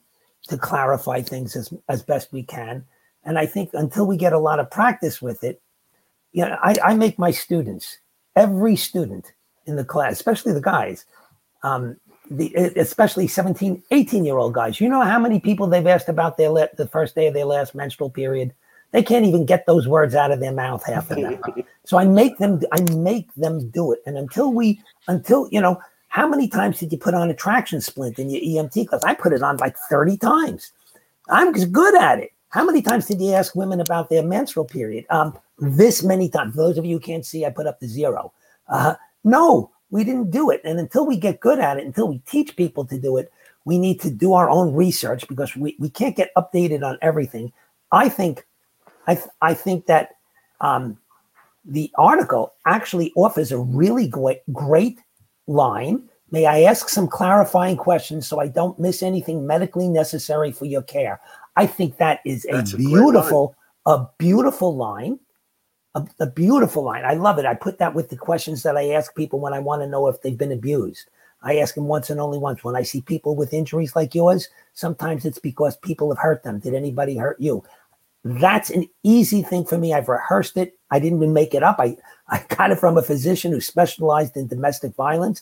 to 0.47 0.57
clarify 0.57 1.21
things 1.21 1.55
as, 1.55 1.71
as 1.89 2.01
best 2.01 2.31
we 2.31 2.41
can. 2.41 2.85
And 3.23 3.37
I 3.37 3.45
think 3.45 3.71
until 3.73 4.07
we 4.07 4.17
get 4.17 4.33
a 4.33 4.39
lot 4.39 4.59
of 4.59 4.71
practice 4.71 5.21
with 5.21 5.43
it, 5.43 5.61
you 6.31 6.45
know, 6.45 6.57
I, 6.63 6.75
I 6.83 6.93
make 6.95 7.19
my 7.19 7.31
students, 7.31 7.97
every 8.35 8.75
student 8.75 9.33
in 9.67 9.75
the 9.75 9.85
class, 9.85 10.13
especially 10.13 10.53
the 10.53 10.61
guys, 10.61 11.05
um, 11.63 11.97
the, 12.29 12.53
especially 12.75 13.27
17, 13.27 13.83
18 13.91 14.25
year 14.25 14.37
old 14.37 14.53
guys, 14.53 14.81
you 14.81 14.89
know 14.89 15.01
how 15.01 15.19
many 15.19 15.39
people 15.39 15.67
they've 15.67 15.87
asked 15.87 16.09
about 16.09 16.37
their 16.37 16.49
la- 16.49 16.67
the 16.75 16.87
first 16.87 17.15
day 17.15 17.27
of 17.27 17.33
their 17.33 17.45
last 17.45 17.75
menstrual 17.75 18.09
period? 18.09 18.53
They 18.91 19.03
can't 19.03 19.25
even 19.25 19.45
get 19.45 19.65
those 19.65 19.87
words 19.87 20.15
out 20.15 20.31
of 20.31 20.39
their 20.39 20.53
mouth, 20.53 20.83
half 20.85 21.11
of 21.11 21.17
them. 21.17 21.41
So 21.85 21.97
I 21.97 22.03
make 22.03 22.37
them 22.37 22.59
I 22.73 22.81
make 22.95 23.33
them 23.35 23.69
do 23.69 23.93
it. 23.93 24.01
And 24.05 24.17
until 24.17 24.51
we 24.51 24.81
until 25.07 25.47
you 25.53 25.61
know, 25.61 25.79
how 26.09 26.27
many 26.27 26.49
times 26.49 26.79
did 26.79 26.91
you 26.91 26.97
put 26.97 27.13
on 27.13 27.29
a 27.29 27.33
traction 27.33 27.79
splint 27.79 28.19
in 28.19 28.29
your 28.29 28.41
EMT 28.41 28.89
class? 28.89 29.03
I 29.05 29.13
put 29.13 29.31
it 29.31 29.41
on 29.41 29.55
like 29.55 29.77
30 29.89 30.17
times. 30.17 30.73
I'm 31.29 31.53
good 31.53 31.95
at 31.95 32.19
it. 32.19 32.31
How 32.49 32.65
many 32.65 32.81
times 32.81 33.05
did 33.05 33.21
you 33.21 33.31
ask 33.31 33.55
women 33.55 33.79
about 33.79 34.09
their 34.09 34.21
menstrual 34.21 34.65
period? 34.65 35.05
Um, 35.09 35.37
this 35.59 36.03
many 36.03 36.27
times. 36.27 36.55
For 36.55 36.57
those 36.57 36.77
of 36.77 36.85
you 36.85 36.95
who 36.95 36.99
can't 36.99 37.25
see, 37.25 37.45
I 37.45 37.51
put 37.51 37.67
up 37.67 37.79
the 37.79 37.87
zero. 37.87 38.33
Uh, 38.67 38.95
no, 39.27 39.71
we 39.89 40.03
didn't 40.03 40.31
do 40.31 40.49
it. 40.49 40.61
And 40.63 40.79
until 40.79 41.05
we 41.05 41.17
get 41.17 41.39
good 41.39 41.59
at 41.59 41.77
it, 41.77 41.85
until 41.85 42.07
we 42.07 42.19
teach 42.19 42.55
people 42.55 42.85
to 42.85 42.97
do 42.97 43.17
it, 43.17 43.31
we 43.65 43.77
need 43.77 43.99
to 44.01 44.09
do 44.09 44.33
our 44.33 44.49
own 44.49 44.73
research 44.73 45.27
because 45.27 45.55
we, 45.55 45.75
we 45.79 45.89
can't 45.89 46.15
get 46.15 46.33
updated 46.35 46.83
on 46.83 46.97
everything. 47.01 47.51
I 47.91 48.07
think 48.07 48.45
I, 49.05 49.15
th- 49.15 49.27
I 49.41 49.53
think 49.53 49.85
that 49.87 50.15
um, 50.61 50.97
the 51.65 51.91
article 51.97 52.53
actually 52.65 53.11
offers 53.15 53.51
a 53.51 53.57
really 53.57 54.07
great, 54.07 54.41
great 54.53 54.99
line. 55.47 56.03
May 56.31 56.45
I 56.45 56.61
ask 56.61 56.87
some 56.87 57.07
clarifying 57.07 57.75
questions 57.77 58.27
so 58.27 58.39
I 58.39 58.47
don't 58.47 58.79
miss 58.79 59.03
anything 59.03 59.45
medically 59.45 59.89
necessary 59.89 60.51
for 60.51 60.65
your 60.65 60.81
care? 60.81 61.19
I 61.57 61.67
think 61.67 61.97
that 61.97 62.19
is 62.25 62.45
a 62.45 62.53
That's 62.53 62.73
a 62.73 62.77
beautiful, 62.77 63.55
a 63.85 64.05
beautiful 64.17 64.75
line. 64.75 65.19
A, 65.97 66.07
a 66.19 66.27
beautiful 66.27 66.83
line. 66.83 67.05
I 67.05 67.13
love 67.13 67.39
it. 67.39 67.45
I 67.45 67.55
put 67.55 67.79
that 67.79 67.93
with 67.95 68.09
the 68.09 68.17
questions 68.17 68.63
that 68.63 68.77
I 68.77 68.91
ask 68.91 69.15
people 69.15 69.39
when 69.39 69.53
I 69.53 69.59
want 69.59 69.81
to 69.81 69.87
know 69.87 70.07
if 70.07 70.21
they've 70.21 70.37
been 70.37 70.51
abused. 70.51 71.09
I 71.43 71.57
ask 71.57 71.75
them 71.75 71.85
once 71.85 72.09
and 72.09 72.19
only 72.19 72.37
once. 72.37 72.63
When 72.63 72.75
I 72.75 72.83
see 72.83 73.01
people 73.01 73.35
with 73.35 73.53
injuries 73.53 73.95
like 73.95 74.15
yours, 74.15 74.49
sometimes 74.73 75.25
it's 75.25 75.39
because 75.39 75.77
people 75.77 76.09
have 76.09 76.21
hurt 76.21 76.43
them. 76.43 76.59
Did 76.59 76.73
anybody 76.73 77.17
hurt 77.17 77.39
you? 77.39 77.63
That's 78.23 78.69
an 78.69 78.87
easy 79.03 79.41
thing 79.41 79.65
for 79.65 79.77
me. 79.77 79.93
I've 79.93 80.09
rehearsed 80.09 80.57
it. 80.57 80.77
I 80.91 80.99
didn't 80.99 81.19
even 81.19 81.33
make 81.33 81.53
it 81.53 81.63
up. 81.63 81.77
I, 81.79 81.97
I 82.29 82.43
got 82.49 82.71
it 82.71 82.79
from 82.79 82.97
a 82.97 83.03
physician 83.03 83.51
who 83.51 83.61
specialized 83.61 84.35
in 84.35 84.47
domestic 84.47 84.95
violence. 84.95 85.41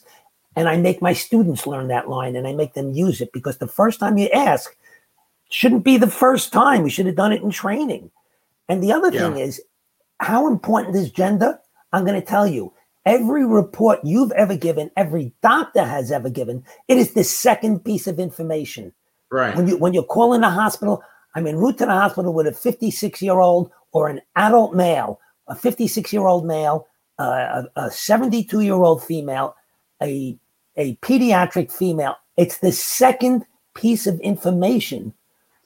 And 0.54 0.68
I 0.68 0.76
make 0.78 1.02
my 1.02 1.12
students 1.12 1.66
learn 1.66 1.88
that 1.88 2.08
line 2.08 2.34
and 2.34 2.46
I 2.46 2.54
make 2.54 2.74
them 2.74 2.92
use 2.92 3.20
it 3.20 3.32
because 3.32 3.58
the 3.58 3.68
first 3.68 4.00
time 4.00 4.16
you 4.16 4.28
ask 4.28 4.74
shouldn't 5.50 5.84
be 5.84 5.98
the 5.98 6.06
first 6.06 6.52
time. 6.52 6.82
We 6.82 6.90
should 6.90 7.06
have 7.06 7.16
done 7.16 7.32
it 7.32 7.42
in 7.42 7.50
training. 7.50 8.10
And 8.68 8.82
the 8.82 8.92
other 8.92 9.10
thing 9.10 9.36
is, 9.38 9.60
how 10.20 10.46
important 10.46 10.96
is 10.96 11.10
gender? 11.10 11.58
I'm 11.92 12.04
going 12.04 12.20
to 12.20 12.26
tell 12.26 12.46
you. 12.46 12.72
Every 13.04 13.46
report 13.46 14.00
you've 14.02 14.32
ever 14.32 14.56
given, 14.56 14.90
every 14.96 15.32
doctor 15.40 15.84
has 15.84 16.10
ever 16.10 16.28
given, 16.28 16.64
it 16.88 16.98
is 16.98 17.14
the 17.14 17.22
second 17.22 17.84
piece 17.84 18.08
of 18.08 18.18
information 18.18 18.92
right 19.30 19.56
when 19.56 19.66
you 19.66 19.76
when 19.76 19.92
you're 19.92 20.04
calling 20.04 20.40
the 20.40 20.48
hospital 20.48 21.02
i'm 21.34 21.48
en 21.48 21.56
route 21.56 21.76
to 21.76 21.84
the 21.84 21.90
hospital 21.90 22.32
with 22.32 22.46
a 22.46 22.52
56 22.52 23.20
year 23.20 23.40
old 23.40 23.72
or 23.96 24.10
an 24.10 24.20
adult 24.36 24.74
male, 24.74 25.18
a 25.48 25.54
56 25.54 26.12
year 26.12 26.26
old 26.26 26.44
male, 26.44 26.86
uh, 27.18 27.62
a 27.76 27.90
72 27.90 28.60
year 28.60 28.74
old 28.74 29.02
female, 29.02 29.56
a, 30.02 30.38
a 30.76 30.96
pediatric 30.96 31.72
female, 31.72 32.14
it's 32.36 32.58
the 32.58 32.72
second 32.72 33.46
piece 33.74 34.06
of 34.06 34.20
information 34.20 35.14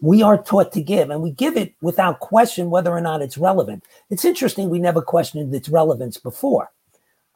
we 0.01 0.22
are 0.22 0.42
taught 0.42 0.72
to 0.72 0.82
give, 0.82 1.11
and 1.11 1.22
we 1.22 1.30
give 1.30 1.57
it 1.57 1.74
without 1.80 2.20
question 2.20 2.70
whether 2.70 2.90
or 2.90 3.01
not 3.01 3.22
it's 3.22 3.38
relevant. 3.38 3.84
It's 4.09 4.24
interesting 4.24 4.70
we 4.70 4.78
never 4.78 5.03
questioned 5.03 5.55
its 5.55 5.68
relevance 5.68 6.16
before. 6.16 6.70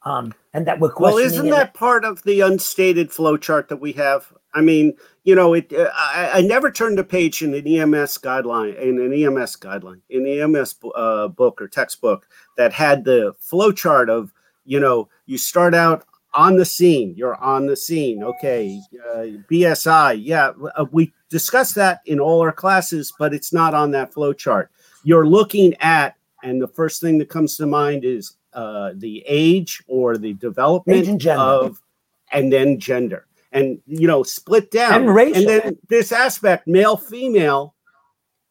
Um, 0.05 0.35
and 0.53 0.67
that 0.67 0.81
we're 0.81 0.91
questioning. 0.91 1.25
Well, 1.25 1.33
isn't 1.33 1.51
that 1.51 1.75
part 1.75 2.05
of 2.05 2.23
the 2.25 2.41
unstated 2.41 3.11
flow 3.11 3.39
chart 3.39 3.69
that 3.69 3.79
we 3.79 3.93
have? 3.93 4.31
I 4.53 4.61
mean, 4.61 4.95
you 5.25 5.35
know, 5.35 5.55
it. 5.55 5.73
Uh, 5.73 5.91
I, 5.95 6.31
I, 6.35 6.41
never 6.43 6.71
turned 6.71 6.99
a 6.99 7.05
page 7.05 7.43
in 7.43 7.55
an 7.55 7.67
EMS 7.67 8.19
guideline, 8.19 8.79
in 8.79 9.01
an 9.01 9.13
EMS 9.13 9.57
guideline, 9.57 10.01
in 10.11 10.25
the 10.25 10.41
EMS 10.43 10.77
uh, 10.95 11.29
book 11.29 11.61
or 11.61 11.69
textbook 11.69 12.29
that 12.57 12.73
had 12.73 13.05
the 13.05 13.35
flow 13.41 13.73
chart 13.73 14.11
of, 14.11 14.33
you 14.65 14.79
know, 14.79 15.09
you 15.27 15.39
start 15.39 15.75
out 15.75 16.05
on 16.35 16.57
the 16.57 16.65
scene. 16.65 17.15
You're 17.17 17.37
on 17.37 17.67
the 17.67 17.77
scene. 17.77 18.23
Okay, 18.23 18.81
uh, 19.11 19.25
BSI. 19.51 20.21
Yeah, 20.23 20.53
uh, 20.77 20.85
we 20.93 21.13
discuss 21.35 21.73
that 21.73 22.01
in 22.07 22.21
all 22.21 22.41
our 22.43 22.53
classes, 22.53 23.13
but 23.19 23.35
it's 23.35 23.53
not 23.53 23.75
on 23.75 23.91
that 23.91 24.15
flow 24.15 24.33
chart. 24.33 24.71
You're 25.03 25.27
looking 25.27 25.75
at, 25.81 26.15
and 26.45 26.63
the 26.63 26.69
first 26.69 27.01
thing 27.01 27.19
that 27.19 27.29
comes 27.29 27.57
to 27.57 27.67
mind 27.67 28.05
is 28.05 28.37
uh, 28.53 28.93
the 28.95 29.25
age 29.27 29.83
or 29.89 30.17
the 30.17 30.35
development 30.35 31.09
and 31.09 31.27
of, 31.27 31.83
and 32.31 32.53
then 32.53 32.79
gender. 32.79 33.27
And 33.51 33.81
you 33.89 34.07
know 34.07 34.23
split 34.23 34.71
down. 34.71 34.95
And, 34.95 35.13
racial. 35.13 35.39
and 35.39 35.49
then 35.49 35.79
this 35.89 36.13
aspect 36.13 36.69
male 36.69 36.97
female 36.97 37.75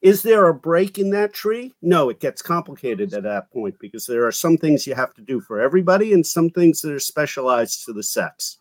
is 0.02 0.22
there 0.22 0.50
a 0.50 0.54
break 0.54 1.00
in 1.00 1.10
that 1.12 1.34
tree? 1.34 1.74
No 1.82 2.10
it 2.10 2.20
gets 2.20 2.42
complicated 2.42 3.14
at 3.14 3.24
that 3.24 3.50
point 3.52 3.76
because 3.80 4.06
there 4.06 4.26
are 4.26 4.32
some 4.34 4.58
things 4.58 4.86
you 4.86 4.94
have 4.94 5.14
to 5.14 5.22
do 5.22 5.40
for 5.40 5.62
everybody 5.62 6.12
and 6.12 6.28
some 6.28 6.50
things 6.50 6.82
that 6.82 6.92
are 6.92 7.00
specialized 7.00 7.86
to 7.86 7.94
the 7.94 8.04
sex 8.04 8.58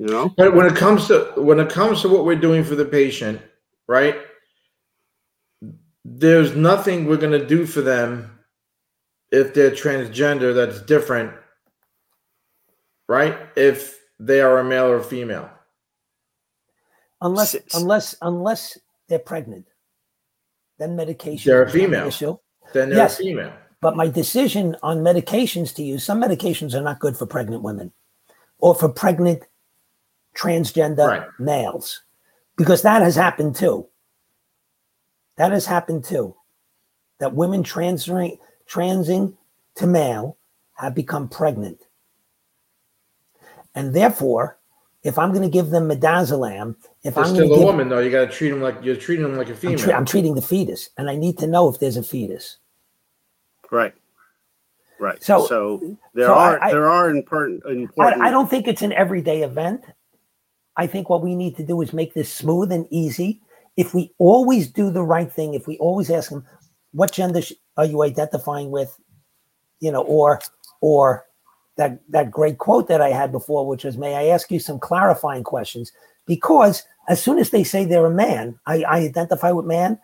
you 0.00 0.06
know 0.06 0.28
but 0.36 0.54
when 0.54 0.66
it 0.66 0.74
comes 0.74 1.06
to 1.06 1.32
when 1.36 1.60
it 1.60 1.70
comes 1.70 2.02
to 2.02 2.08
what 2.08 2.24
we're 2.24 2.34
doing 2.34 2.64
for 2.64 2.74
the 2.74 2.84
patient 2.84 3.40
right 3.86 4.16
there's 6.04 6.56
nothing 6.56 7.06
we're 7.06 7.16
going 7.16 7.38
to 7.38 7.46
do 7.46 7.66
for 7.66 7.82
them 7.82 8.38
if 9.30 9.54
they're 9.54 9.70
transgender 9.70 10.54
that's 10.54 10.80
different 10.82 11.32
right 13.06 13.36
if 13.56 14.00
they 14.20 14.42
are 14.42 14.58
a 14.58 14.64
male 14.64 14.86
or 14.86 15.02
female. 15.02 15.50
Unless 17.22 17.56
unless 17.74 18.14
unless 18.20 18.78
they're 19.08 19.18
pregnant. 19.18 19.66
Then 20.78 20.94
medication. 20.94 21.50
They're 21.50 21.64
a 21.64 21.70
female. 21.70 22.06
Issue. 22.06 22.38
Then 22.72 22.90
they're 22.90 22.98
yes, 22.98 23.18
a 23.18 23.22
female. 23.22 23.52
But 23.80 23.96
my 23.96 24.08
decision 24.08 24.76
on 24.82 24.98
medications 24.98 25.74
to 25.76 25.82
use, 25.82 26.04
some 26.04 26.22
medications 26.22 26.74
are 26.74 26.82
not 26.82 27.00
good 27.00 27.16
for 27.16 27.26
pregnant 27.26 27.62
women 27.62 27.92
or 28.58 28.74
for 28.74 28.88
pregnant 28.88 29.42
transgender 30.34 31.08
right. 31.08 31.28
males. 31.38 32.02
Because 32.56 32.82
that 32.82 33.02
has 33.02 33.16
happened 33.16 33.56
too. 33.56 33.86
That 35.36 35.52
has 35.52 35.66
happened 35.66 36.04
too. 36.04 36.36
That 37.18 37.34
women 37.34 37.62
transing 37.62 38.38
transing 38.66 39.36
to 39.76 39.86
male 39.86 40.36
have 40.74 40.94
become 40.94 41.28
pregnant 41.28 41.80
and 43.74 43.94
therefore, 43.94 44.58
if 45.02 45.18
I'm 45.18 45.30
going 45.30 45.42
to 45.42 45.48
give 45.48 45.70
them 45.70 45.88
midazolam, 45.88 46.76
if 47.02 47.14
They're 47.14 47.24
I'm 47.24 47.30
still 47.30 47.52
a 47.52 47.56
give, 47.56 47.64
woman, 47.64 47.88
though, 47.88 48.00
you 48.00 48.10
got 48.10 48.26
to 48.26 48.30
treat 48.30 48.50
them 48.50 48.60
like 48.60 48.76
you're 48.82 48.96
treating 48.96 49.24
them 49.24 49.36
like 49.36 49.48
a 49.48 49.54
female. 49.54 49.78
I'm, 49.78 49.84
tre- 49.84 49.94
I'm, 49.94 50.04
treating 50.04 50.34
the 50.34 50.42
fetus, 50.42 50.90
and 50.98 51.08
I 51.08 51.16
need 51.16 51.38
to 51.38 51.46
know 51.46 51.68
if 51.68 51.78
there's 51.78 51.96
a 51.96 52.02
fetus. 52.02 52.58
Right. 53.70 53.94
Right. 54.98 55.22
So, 55.22 55.46
so 55.46 55.96
there 56.12 56.26
so 56.26 56.34
are 56.34 56.62
I, 56.62 56.70
there 56.70 56.90
are 56.90 57.08
important. 57.08 57.64
important 57.64 58.22
I, 58.22 58.28
I 58.28 58.30
don't 58.30 58.50
think 58.50 58.68
it's 58.68 58.82
an 58.82 58.92
everyday 58.92 59.42
event. 59.42 59.82
I 60.76 60.86
think 60.86 61.08
what 61.08 61.22
we 61.22 61.34
need 61.34 61.56
to 61.56 61.66
do 61.66 61.80
is 61.82 61.92
make 61.92 62.14
this 62.14 62.32
smooth 62.32 62.72
and 62.72 62.86
easy. 62.90 63.40
If 63.76 63.94
we 63.94 64.12
always 64.18 64.68
do 64.68 64.90
the 64.90 65.02
right 65.02 65.30
thing, 65.30 65.54
if 65.54 65.66
we 65.66 65.78
always 65.78 66.10
ask 66.10 66.30
them, 66.30 66.44
"What 66.92 67.12
gender 67.12 67.42
are 67.76 67.84
you 67.84 68.02
identifying 68.02 68.70
with?" 68.70 68.98
You 69.80 69.92
know, 69.92 70.02
or 70.02 70.40
or 70.80 71.26
that 71.76 72.00
that 72.10 72.30
great 72.30 72.58
quote 72.58 72.88
that 72.88 73.00
I 73.00 73.10
had 73.10 73.32
before, 73.32 73.66
which 73.66 73.84
was, 73.84 73.96
"May 73.96 74.14
I 74.14 74.26
ask 74.34 74.50
you 74.50 74.60
some 74.60 74.78
clarifying 74.78 75.44
questions?" 75.44 75.92
Because 76.26 76.84
as 77.08 77.22
soon 77.22 77.38
as 77.38 77.50
they 77.50 77.64
say 77.64 77.84
they're 77.84 78.06
a 78.06 78.10
man, 78.10 78.58
I, 78.66 78.82
I 78.82 78.98
identify 78.98 79.50
with 79.50 79.66
man. 79.66 79.98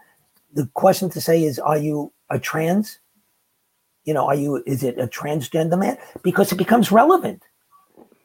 The 0.53 0.67
question 0.75 1.11
to 1.11 1.21
say 1.21 1.45
is, 1.45 1.59
"Are 1.59 1.79
you 1.79 2.12
a 2.31 2.39
trans?" 2.39 2.99
You 4.05 4.14
know, 4.14 4.27
are 4.27 4.35
you? 4.35 4.62
Is 4.67 4.83
it 4.83 4.99
a 4.99 5.07
transgender 5.07 5.79
man? 5.79 5.99
Because 6.23 6.53
it 6.53 6.57
becomes 6.57 6.93
relevant. 6.93 7.43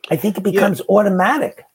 I 0.09 0.15
think 0.15 0.37
it 0.37 0.43
becomes 0.43 0.79
yeah. 0.79 0.95
automatic. 0.95 1.65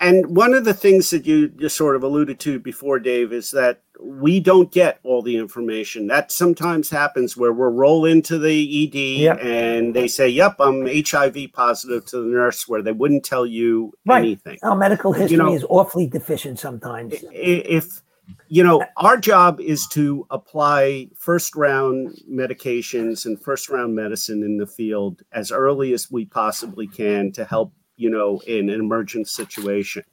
And 0.00 0.36
one 0.36 0.54
of 0.54 0.64
the 0.64 0.74
things 0.74 1.10
that 1.10 1.26
you 1.26 1.48
just 1.48 1.76
sort 1.76 1.96
of 1.96 2.02
alluded 2.02 2.40
to 2.40 2.58
before, 2.58 2.98
Dave, 2.98 3.32
is 3.32 3.50
that 3.52 3.82
we 4.00 4.40
don't 4.40 4.70
get 4.70 4.98
all 5.02 5.22
the 5.22 5.36
information. 5.36 6.08
That 6.08 6.32
sometimes 6.32 6.90
happens 6.90 7.36
where 7.36 7.52
we'll 7.52 7.70
roll 7.70 8.04
into 8.04 8.38
the 8.38 8.84
ED 8.84 8.94
yep. 8.94 9.38
and 9.40 9.94
they 9.94 10.08
say, 10.08 10.28
"Yep, 10.28 10.56
I'm 10.58 10.86
HIV 10.86 11.52
positive" 11.52 12.04
to 12.06 12.18
the 12.18 12.28
nurse, 12.28 12.68
where 12.68 12.82
they 12.82 12.92
wouldn't 12.92 13.24
tell 13.24 13.46
you 13.46 13.92
right. 14.04 14.18
anything. 14.18 14.58
Our 14.62 14.76
medical 14.76 15.12
history 15.12 15.36
you 15.36 15.42
know, 15.42 15.54
is 15.54 15.64
awfully 15.68 16.06
deficient 16.06 16.58
sometimes. 16.58 17.14
If 17.32 18.02
you 18.48 18.62
know, 18.62 18.84
our 18.96 19.16
job 19.16 19.60
is 19.60 19.86
to 19.88 20.26
apply 20.30 21.08
first 21.16 21.54
round 21.56 22.18
medications 22.30 23.26
and 23.26 23.40
first 23.40 23.68
round 23.68 23.94
medicine 23.94 24.42
in 24.42 24.58
the 24.58 24.66
field 24.66 25.22
as 25.32 25.50
early 25.50 25.92
as 25.92 26.10
we 26.10 26.24
possibly 26.24 26.86
can 26.86 27.32
to 27.32 27.44
help 27.44 27.72
you 27.96 28.10
know, 28.10 28.40
in 28.46 28.68
an 28.70 28.80
emergent 28.80 29.28
situation. 29.28 30.04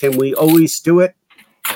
Can 0.00 0.16
we 0.16 0.34
always 0.34 0.80
do 0.80 1.00
it? 1.00 1.14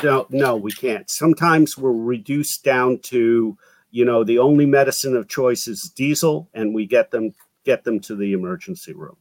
No, 0.03 0.27
no, 0.31 0.57
we 0.57 0.73
can't. 0.73 1.09
Sometimes 1.11 1.77
we're 1.77 1.93
reduced 1.93 2.65
down 2.65 2.99
to, 3.05 3.57
you 3.91 4.05
know, 4.05 4.25
the 4.25 4.39
only 4.39 4.67
medicine 4.67 5.17
of 5.17 5.29
choice 5.29 5.69
is 5.69 5.83
diesel, 5.95 6.49
and 6.55 6.75
we 6.75 6.87
get 6.87 7.11
them 7.11 7.33
get 7.65 7.85
them 7.85 8.01
to 8.01 8.17
the 8.17 8.33
emergency 8.33 8.93
room. 8.93 9.17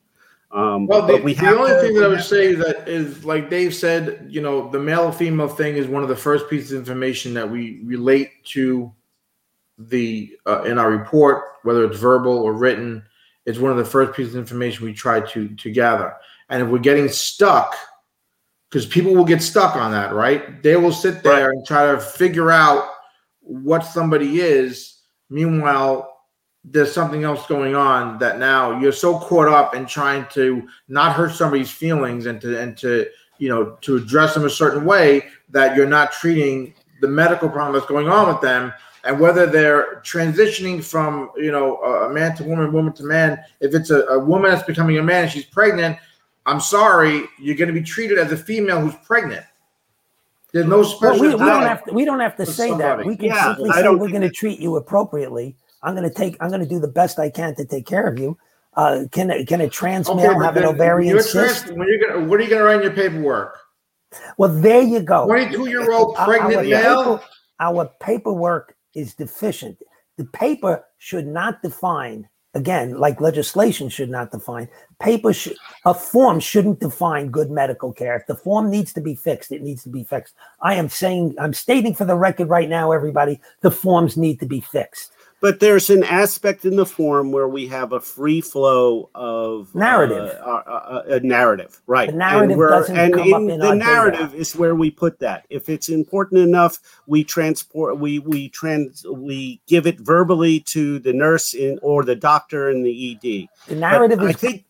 Um, 0.51 0.87
well, 0.87 1.05
the, 1.05 1.17
we 1.17 1.33
the 1.33 1.47
only 1.57 1.71
to, 1.71 1.79
thing 1.79 1.93
that 1.95 2.03
I 2.03 2.07
would 2.09 2.23
say 2.23 2.53
that 2.55 2.87
is, 2.87 3.23
like 3.23 3.49
Dave 3.49 3.73
said, 3.73 4.25
you 4.29 4.41
know, 4.41 4.69
the 4.69 4.79
male 4.79 5.11
female 5.11 5.47
thing 5.47 5.75
is 5.75 5.87
one 5.87 6.03
of 6.03 6.09
the 6.09 6.15
first 6.15 6.49
pieces 6.49 6.73
of 6.73 6.79
information 6.79 7.33
that 7.35 7.49
we 7.49 7.81
relate 7.85 8.31
to 8.45 8.91
the 9.77 10.35
uh, 10.45 10.63
in 10.63 10.77
our 10.77 10.91
report, 10.91 11.43
whether 11.63 11.85
it's 11.85 11.97
verbal 11.99 12.37
or 12.37 12.53
written. 12.53 13.03
It's 13.45 13.59
one 13.59 13.71
of 13.71 13.77
the 13.77 13.85
first 13.85 14.13
pieces 14.13 14.35
of 14.35 14.41
information 14.41 14.85
we 14.85 14.93
try 14.93 15.21
to 15.21 15.55
to 15.55 15.71
gather. 15.71 16.15
And 16.51 16.61
if 16.61 16.69
we're 16.69 16.77
getting 16.79 17.09
stuck, 17.09 17.75
because 18.69 18.85
people 18.85 19.15
will 19.15 19.25
get 19.25 19.41
stuck 19.41 19.75
on 19.75 19.91
that, 19.91 20.13
right? 20.13 20.61
They 20.61 20.75
will 20.75 20.91
sit 20.91 21.23
there 21.23 21.47
right. 21.47 21.55
and 21.57 21.65
try 21.65 21.91
to 21.91 21.99
figure 21.99 22.51
out 22.51 22.87
what 23.39 23.83
somebody 23.83 24.41
is. 24.41 24.99
Meanwhile, 25.29 26.11
there's 26.63 26.91
something 26.91 27.23
else 27.23 27.47
going 27.47 27.75
on 27.75 28.19
that 28.19 28.37
now 28.37 28.79
you're 28.79 28.91
so 28.91 29.17
caught 29.17 29.47
up 29.47 29.73
in 29.73 29.85
trying 29.85 30.25
to 30.31 30.67
not 30.87 31.15
hurt 31.15 31.31
somebody's 31.31 31.71
feelings 31.71 32.27
and 32.27 32.39
to 32.39 32.59
and 32.59 32.77
to 32.77 33.07
you 33.39 33.49
know 33.49 33.77
to 33.81 33.95
address 33.95 34.35
them 34.35 34.45
a 34.45 34.49
certain 34.49 34.85
way 34.85 35.23
that 35.49 35.75
you're 35.75 35.87
not 35.87 36.11
treating 36.11 36.73
the 37.01 37.07
medical 37.07 37.49
problem 37.49 37.73
that's 37.73 37.87
going 37.87 38.07
on 38.07 38.27
with 38.27 38.41
them 38.41 38.71
and 39.05 39.19
whether 39.19 39.47
they're 39.47 40.01
transitioning 40.05 40.83
from 40.83 41.31
you 41.35 41.51
know 41.51 41.77
a 41.77 42.13
man 42.13 42.35
to 42.35 42.43
woman 42.43 42.71
woman 42.71 42.93
to 42.93 43.03
man 43.03 43.43
if 43.59 43.73
it's 43.73 43.89
a, 43.89 44.03
a 44.03 44.19
woman 44.19 44.51
that's 44.51 44.63
becoming 44.63 44.99
a 44.99 45.03
man 45.03 45.23
and 45.23 45.31
she's 45.31 45.45
pregnant 45.45 45.97
I'm 46.45 46.59
sorry, 46.59 47.23
you're 47.39 47.55
going 47.55 47.67
to 47.67 47.73
be 47.73 47.83
treated 47.83 48.17
as 48.17 48.31
a 48.31 48.37
female 48.37 48.81
who's 48.81 48.95
pregnant. 49.03 49.45
There's 50.53 50.65
no 50.65 50.83
special. 50.83 51.21
Well, 51.21 51.37
we, 51.37 51.43
we, 51.43 51.49
don't 51.49 51.63
have 51.63 51.83
to. 51.85 51.93
We 51.93 52.05
don't 52.05 52.19
have 52.19 52.35
to 52.37 52.45
say 52.45 52.69
somebody. 52.69 53.03
that. 53.03 53.05
We 53.05 53.15
can 53.15 53.27
yeah, 53.27 53.55
simply 53.55 53.71
say 53.71 53.89
we're 53.89 54.09
going 54.09 54.21
to 54.21 54.29
treat 54.29 54.59
you 54.59 54.75
appropriately. 54.75 55.55
I'm 55.81 55.95
going 55.95 56.07
to 56.07 56.13
take. 56.13 56.35
I'm 56.41 56.49
going 56.49 56.61
to 56.61 56.67
do 56.67 56.79
the 56.79 56.87
best 56.87 57.19
I 57.19 57.29
can 57.29 57.55
to 57.55 57.65
take 57.65 57.85
care 57.85 58.05
of 58.05 58.19
you. 58.19 58.37
Uh, 58.73 59.05
can 59.11 59.45
can 59.45 59.61
a 59.61 59.69
trans 59.69 60.09
okay, 60.09 60.23
male 60.23 60.39
have 60.39 60.57
an 60.57 60.65
ovarian 60.65 61.21
cyst? 61.21 61.65
Trans, 61.65 61.77
when 61.77 61.87
you're 61.87 61.99
gonna, 61.99 62.25
what 62.27 62.39
are 62.39 62.43
you 62.43 62.49
going 62.49 62.59
to 62.59 62.65
write 62.65 62.77
in 62.77 62.83
your 62.83 62.91
paperwork? 62.91 63.59
Well, 64.37 64.53
there 64.53 64.81
you 64.81 65.01
go. 65.01 65.25
22 65.25 65.69
year 65.69 65.91
old 65.91 66.15
pregnant 66.15 66.57
our, 66.57 66.63
male. 66.63 67.17
Paper, 67.17 67.29
our 67.59 67.91
paperwork 68.01 68.75
is 68.93 69.13
deficient. 69.13 69.77
The 70.17 70.25
paper 70.25 70.83
should 70.97 71.27
not 71.27 71.61
define 71.61 72.27
again, 72.53 72.97
like 72.97 73.21
legislation 73.21 73.89
should 73.89 74.09
not 74.09 74.31
define, 74.31 74.67
paper, 74.99 75.33
a 75.85 75.93
form 75.93 76.39
shouldn't 76.39 76.79
define 76.79 77.29
good 77.29 77.49
medical 77.49 77.93
care. 77.93 78.15
If 78.15 78.27
the 78.27 78.35
form 78.35 78.69
needs 78.69 78.93
to 78.93 79.01
be 79.01 79.15
fixed, 79.15 79.51
it 79.51 79.61
needs 79.61 79.83
to 79.83 79.89
be 79.89 80.03
fixed. 80.03 80.35
I 80.61 80.75
am 80.75 80.89
saying, 80.89 81.35
I'm 81.39 81.53
stating 81.53 81.95
for 81.95 82.05
the 82.05 82.15
record 82.15 82.49
right 82.49 82.69
now, 82.69 82.91
everybody, 82.91 83.39
the 83.61 83.71
forms 83.71 84.17
need 84.17 84.39
to 84.41 84.45
be 84.45 84.59
fixed. 84.59 85.11
But 85.41 85.59
there's 85.59 85.89
an 85.89 86.03
aspect 86.03 86.65
in 86.65 86.75
the 86.75 86.85
form 86.85 87.31
where 87.31 87.47
we 87.47 87.67
have 87.67 87.91
a 87.91 87.99
free 87.99 88.41
flow 88.41 89.09
of 89.15 89.73
narrative, 89.73 90.37
uh, 90.39 90.49
uh, 90.49 91.03
a 91.07 91.19
narrative, 91.21 91.81
right? 91.87 92.11
The 92.11 92.15
narrative 92.15 92.59
and 92.59 92.69
doesn't 92.69 92.97
and 92.97 93.13
come 93.13 93.33
up 93.33 93.41
in 93.41 93.59
the 93.59 93.73
narrative 93.73 94.29
data. 94.29 94.37
is 94.37 94.55
where 94.55 94.75
we 94.75 94.91
put 94.91 95.19
that. 95.19 95.47
If 95.49 95.67
it's 95.67 95.89
important 95.89 96.41
enough, 96.41 96.77
we 97.07 97.23
transport, 97.23 97.97
we 97.97 98.19
we 98.19 98.49
trans, 98.49 99.03
we 99.05 99.59
give 99.65 99.87
it 99.87 99.99
verbally 99.99 100.59
to 100.61 100.99
the 100.99 101.11
nurse 101.11 101.55
in 101.55 101.79
or 101.81 102.05
the 102.05 102.15
doctor 102.15 102.69
in 102.69 102.83
the 102.83 103.11
ED. 103.11 103.49
The 103.67 103.75
narrative 103.75 104.19
But 104.19 104.27
I 104.27 104.33
think 104.33 104.65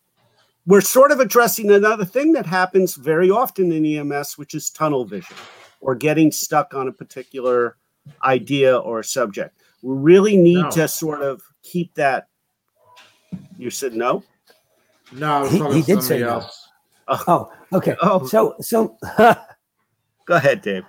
we're 0.65 0.81
sort 0.81 1.11
of 1.11 1.19
addressing 1.19 1.69
another 1.69 2.05
thing 2.05 2.31
that 2.33 2.45
happens 2.45 2.95
very 2.95 3.29
often 3.29 3.73
in 3.73 3.85
EMS, 3.85 4.37
which 4.37 4.55
is 4.55 4.69
tunnel 4.69 5.03
vision 5.03 5.35
or 5.81 5.95
getting 5.95 6.31
stuck 6.31 6.73
on 6.73 6.87
a 6.87 6.93
particular 6.93 7.75
idea 8.23 8.77
or 8.77 9.03
subject. 9.03 9.60
We 9.81 9.95
really 9.95 10.37
need 10.37 10.61
No. 10.63 10.71
to 10.71 10.87
sort 10.87 11.21
of 11.21 11.41
keep 11.63 11.93
that. 11.95 12.27
You 13.57 13.69
said 13.69 13.93
no? 13.93 14.23
No, 15.11 15.31
I 15.37 15.41
was 15.41 15.51
He- 15.51 15.57
he 15.57 15.81
did 15.81 16.01
somebody 16.03 16.05
say 16.07 16.19
no. 16.19 16.45
Oh. 17.07 17.23
oh 17.27 17.77
okay. 17.77 17.95
Oh. 18.01 18.25
So 18.27 18.55
so 18.61 18.97
Go 20.25 20.35
ahead, 20.35 20.61
Dave. 20.61 20.83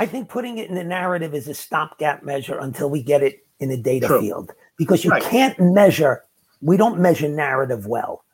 I 0.00 0.06
think 0.06 0.28
putting 0.28 0.58
it 0.58 0.68
in 0.68 0.74
the 0.74 0.84
narrative 0.84 1.34
is 1.34 1.48
a 1.48 1.54
stopgap 1.54 2.22
measure 2.22 2.58
until 2.58 2.90
we 2.90 3.02
get 3.02 3.22
it 3.22 3.44
in 3.60 3.70
a 3.70 3.76
data 3.76 4.06
True. 4.06 4.20
field 4.20 4.52
because 4.76 5.04
you 5.04 5.10
Right. 5.10 5.22
can't 5.22 5.58
measure. 5.58 6.22
We 6.60 6.76
don't 6.76 6.98
measure 7.00 7.28
narrative 7.28 7.86
well. 7.86 8.24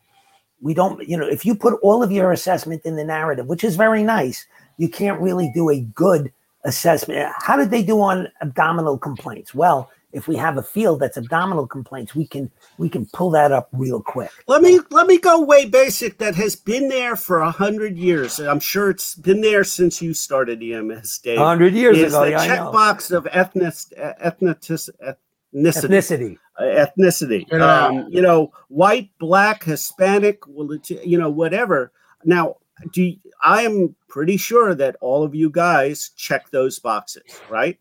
We 0.61 0.73
don't, 0.75 1.07
you 1.07 1.17
know, 1.17 1.27
if 1.27 1.45
you 1.45 1.55
put 1.55 1.79
all 1.83 2.03
of 2.03 2.11
your 2.11 2.33
assessment 2.33 2.83
in 2.85 2.97
the 2.97 3.05
narrative, 3.05 3.47
which 3.47 3.65
is 3.65 3.77
very 3.77 4.03
nice, 4.03 4.47
you 4.79 4.89
can't 4.89 5.21
really 5.21 5.51
do 5.55 5.69
a 5.71 5.81
good 5.81 6.33
assessment. 6.65 7.33
How 7.39 7.57
did 7.57 7.71
they 7.71 7.83
do 7.83 8.01
on 8.01 8.29
abdominal 8.41 8.99
complaints? 8.99 9.55
Well, 9.55 9.91
if 10.13 10.29
we 10.29 10.37
have 10.37 10.57
a 10.57 10.63
field 10.63 11.01
that's 11.01 11.17
abdominal 11.17 11.67
complaints, 11.67 12.15
we 12.15 12.27
can 12.27 12.51
we 12.79 12.89
can 12.89 13.07
pull 13.07 13.31
that 13.31 13.51
up 13.51 13.69
real 13.73 14.01
quick. 14.01 14.31
Let 14.47 14.63
me 14.63 14.79
let 14.91 15.07
me 15.07 15.19
go 15.19 15.41
way 15.45 15.67
basic. 15.67 16.19
That 16.19 16.37
has 16.37 16.55
been 16.55 16.89
there 16.89 17.17
for 17.17 17.41
a 17.41 17.51
hundred 17.51 17.99
years. 17.99 18.39
I'm 18.39 18.61
sure 18.61 18.91
it's 18.91 19.17
been 19.17 19.41
there 19.41 19.65
since 19.65 20.01
you 20.01 20.15
started 20.15 20.63
EMS, 20.63 21.19
Dave. 21.19 21.39
hundred 21.39 21.75
years 21.75 21.99
is 21.99 22.15
ago, 22.15 22.25
the 22.25 22.31
yeah, 22.31 22.47
checkbox 22.47 23.11
of 23.11 23.27
ethnic, 23.33 23.75
ethnicis, 24.23 24.89
ethnicity. 25.03 25.19
Ethnicity. 25.53 26.39
uh, 26.59 26.87
ethnicity. 26.87 27.53
Um, 27.61 28.07
you 28.09 28.23
know, 28.23 28.53
white, 28.69 29.11
black, 29.19 29.65
Hispanic, 29.65 30.43
you 30.47 31.19
know, 31.19 31.31
whatever. 31.31 31.93
Now, 32.25 32.57
do 32.93 33.03
you, 33.03 33.17
I 33.45 33.63
am 33.63 33.95
pretty 34.09 34.37
sure 34.37 34.75
that 34.75 34.97
all 35.01 35.23
of 35.23 35.35
you 35.35 35.51
guys 35.51 36.11
check 36.17 36.51
those 36.51 36.79
boxes, 36.79 37.41
right? 37.49 37.79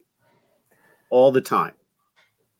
All 1.09 1.31
the 1.31 1.41
time 1.41 1.73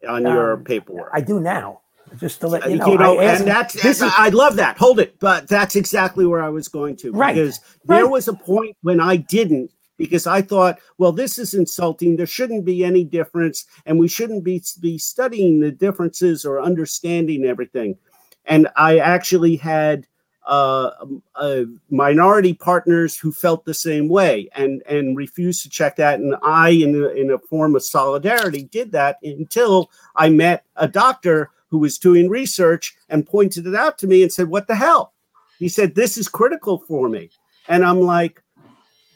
on 0.07 0.23
your 0.23 0.53
Um, 0.53 0.63
paperwork. 0.63 1.09
I 1.13 1.21
do 1.21 1.39
now. 1.39 1.81
Just 2.19 2.41
to 2.41 2.47
let 2.47 2.65
Uh, 2.65 2.69
you 2.69 2.77
know, 2.77 3.17
I 3.19 3.23
and 3.36 3.47
that's, 3.47 3.73
this 3.81 4.01
is- 4.01 4.11
I 4.15 4.29
love 4.29 4.57
that. 4.57 4.77
Hold 4.77 4.99
it, 4.99 5.17
but 5.19 5.47
that's 5.47 5.75
exactly 5.75 6.25
where 6.27 6.41
I 6.43 6.49
was 6.49 6.67
going 6.67 6.95
to. 6.97 7.11
Right, 7.11 7.34
Because 7.34 7.59
there 7.86 8.03
right. 8.03 8.11
was 8.11 8.27
a 8.27 8.34
point 8.34 8.75
when 8.81 8.99
I 8.99 9.15
didn't, 9.15 9.71
because 9.97 10.27
I 10.27 10.41
thought, 10.41 10.79
well, 10.99 11.11
this 11.11 11.39
is 11.39 11.53
insulting. 11.55 12.15
There 12.17 12.27
shouldn't 12.27 12.65
be 12.65 12.84
any 12.84 13.03
difference, 13.03 13.65
and 13.86 13.97
we 13.97 14.07
shouldn't 14.07 14.43
be 14.43 14.61
be 14.79 14.97
studying 14.99 15.59
the 15.59 15.71
differences 15.71 16.45
or 16.45 16.61
understanding 16.61 17.45
everything. 17.45 17.97
And 18.45 18.67
I 18.75 18.99
actually 18.99 19.55
had 19.55 20.05
uh, 20.45 20.91
uh, 21.35 21.63
minority 21.89 22.53
partners 22.53 23.17
who 23.17 23.31
felt 23.31 23.65
the 23.65 23.73
same 23.73 24.09
way 24.09 24.49
and 24.55 24.81
and 24.87 25.15
refused 25.17 25.63
to 25.63 25.69
check 25.69 25.95
that. 25.95 26.19
And 26.19 26.35
I, 26.43 26.69
in 26.69 26.95
a, 26.95 27.07
in 27.09 27.31
a 27.31 27.39
form 27.39 27.75
of 27.75 27.83
solidarity, 27.83 28.63
did 28.63 28.91
that 28.91 29.17
until 29.23 29.91
I 30.15 30.29
met 30.29 30.65
a 30.75 30.87
doctor 30.87 31.49
who 31.69 31.77
was 31.77 31.97
doing 31.97 32.29
research 32.29 32.95
and 33.09 33.25
pointed 33.25 33.65
it 33.65 33.75
out 33.75 33.97
to 33.99 34.07
me 34.07 34.21
and 34.21 34.31
said, 34.31 34.49
"What 34.49 34.67
the 34.67 34.75
hell?" 34.75 35.13
He 35.59 35.69
said, 35.69 35.95
"This 35.95 36.17
is 36.17 36.27
critical 36.27 36.79
for 36.79 37.07
me," 37.07 37.29
and 37.67 37.85
I'm 37.85 38.01
like, 38.01 38.43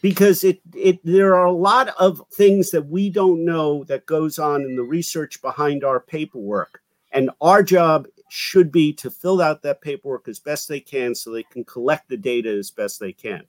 because 0.02 0.44
it 0.44 0.62
it 0.74 1.00
there 1.04 1.36
are 1.36 1.46
a 1.46 1.52
lot 1.52 1.90
of 2.00 2.22
things 2.34 2.72
that 2.72 2.88
we 2.88 3.10
don't 3.10 3.44
know 3.44 3.84
that 3.86 4.06
goes 4.06 4.40
on 4.40 4.62
in 4.62 4.76
the 4.76 4.84
research 4.84 5.42
behind 5.42 5.84
our 5.84 6.00
paperwork, 6.00 6.82
and 7.12 7.30
our 7.42 7.64
job 7.64 8.08
should 8.30 8.72
be 8.72 8.94
to 8.94 9.10
fill 9.10 9.42
out 9.42 9.62
that 9.62 9.82
paperwork 9.82 10.28
as 10.28 10.40
best 10.40 10.68
they 10.68 10.80
can 10.80 11.16
so 11.16 11.32
they 11.32 11.44
can 11.44 11.64
collect 11.64 12.10
the 12.10 12.18
data 12.18 12.50
as 12.50 12.72
best 12.72 13.00
they 13.00 13.14
can 13.14 13.44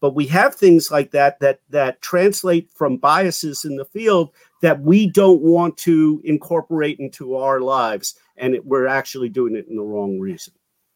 but 0.00 0.14
we 0.14 0.26
have 0.26 0.54
things 0.54 0.90
like 0.90 1.10
that 1.10 1.38
that 1.40 1.60
that 1.70 2.00
translate 2.02 2.70
from 2.72 2.96
biases 2.96 3.64
in 3.64 3.76
the 3.76 3.84
field 3.84 4.30
that 4.60 4.80
we 4.80 5.06
don't 5.06 5.42
want 5.42 5.76
to 5.76 6.20
incorporate 6.24 6.98
into 6.98 7.36
our 7.36 7.60
lives 7.60 8.14
and 8.36 8.54
it, 8.54 8.64
we're 8.66 8.86
actually 8.86 9.28
doing 9.28 9.54
it 9.54 9.66
in 9.68 9.76
the 9.76 9.82
wrong 9.82 10.18
reason 10.18 10.52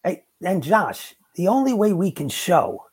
Hey, 0.06 0.22
and 0.40 0.62
Josh, 0.62 1.16
the 1.34 1.48
only 1.48 1.74
way 1.74 1.92
we 1.92 2.12
can 2.12 2.28
show 2.28 2.84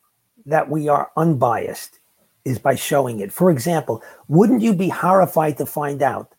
that 0.47 0.67
we 0.67 0.87
are 0.87 1.11
unbiased 1.15 1.99
is 2.43 2.57
by 2.57 2.73
showing 2.73 3.19
it. 3.19 3.31
For 3.31 3.51
example, 3.51 4.01
wouldn't 4.27 4.63
you 4.63 4.73
be 4.73 4.89
horrified 4.89 5.59
to 5.59 5.67
find 5.67 6.01
out 6.01 6.33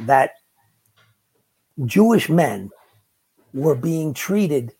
that 0.00 0.32
Jewish 1.86 2.28
men 2.28 2.70
were 3.54 3.74
being 3.74 4.12
treated 4.12 4.72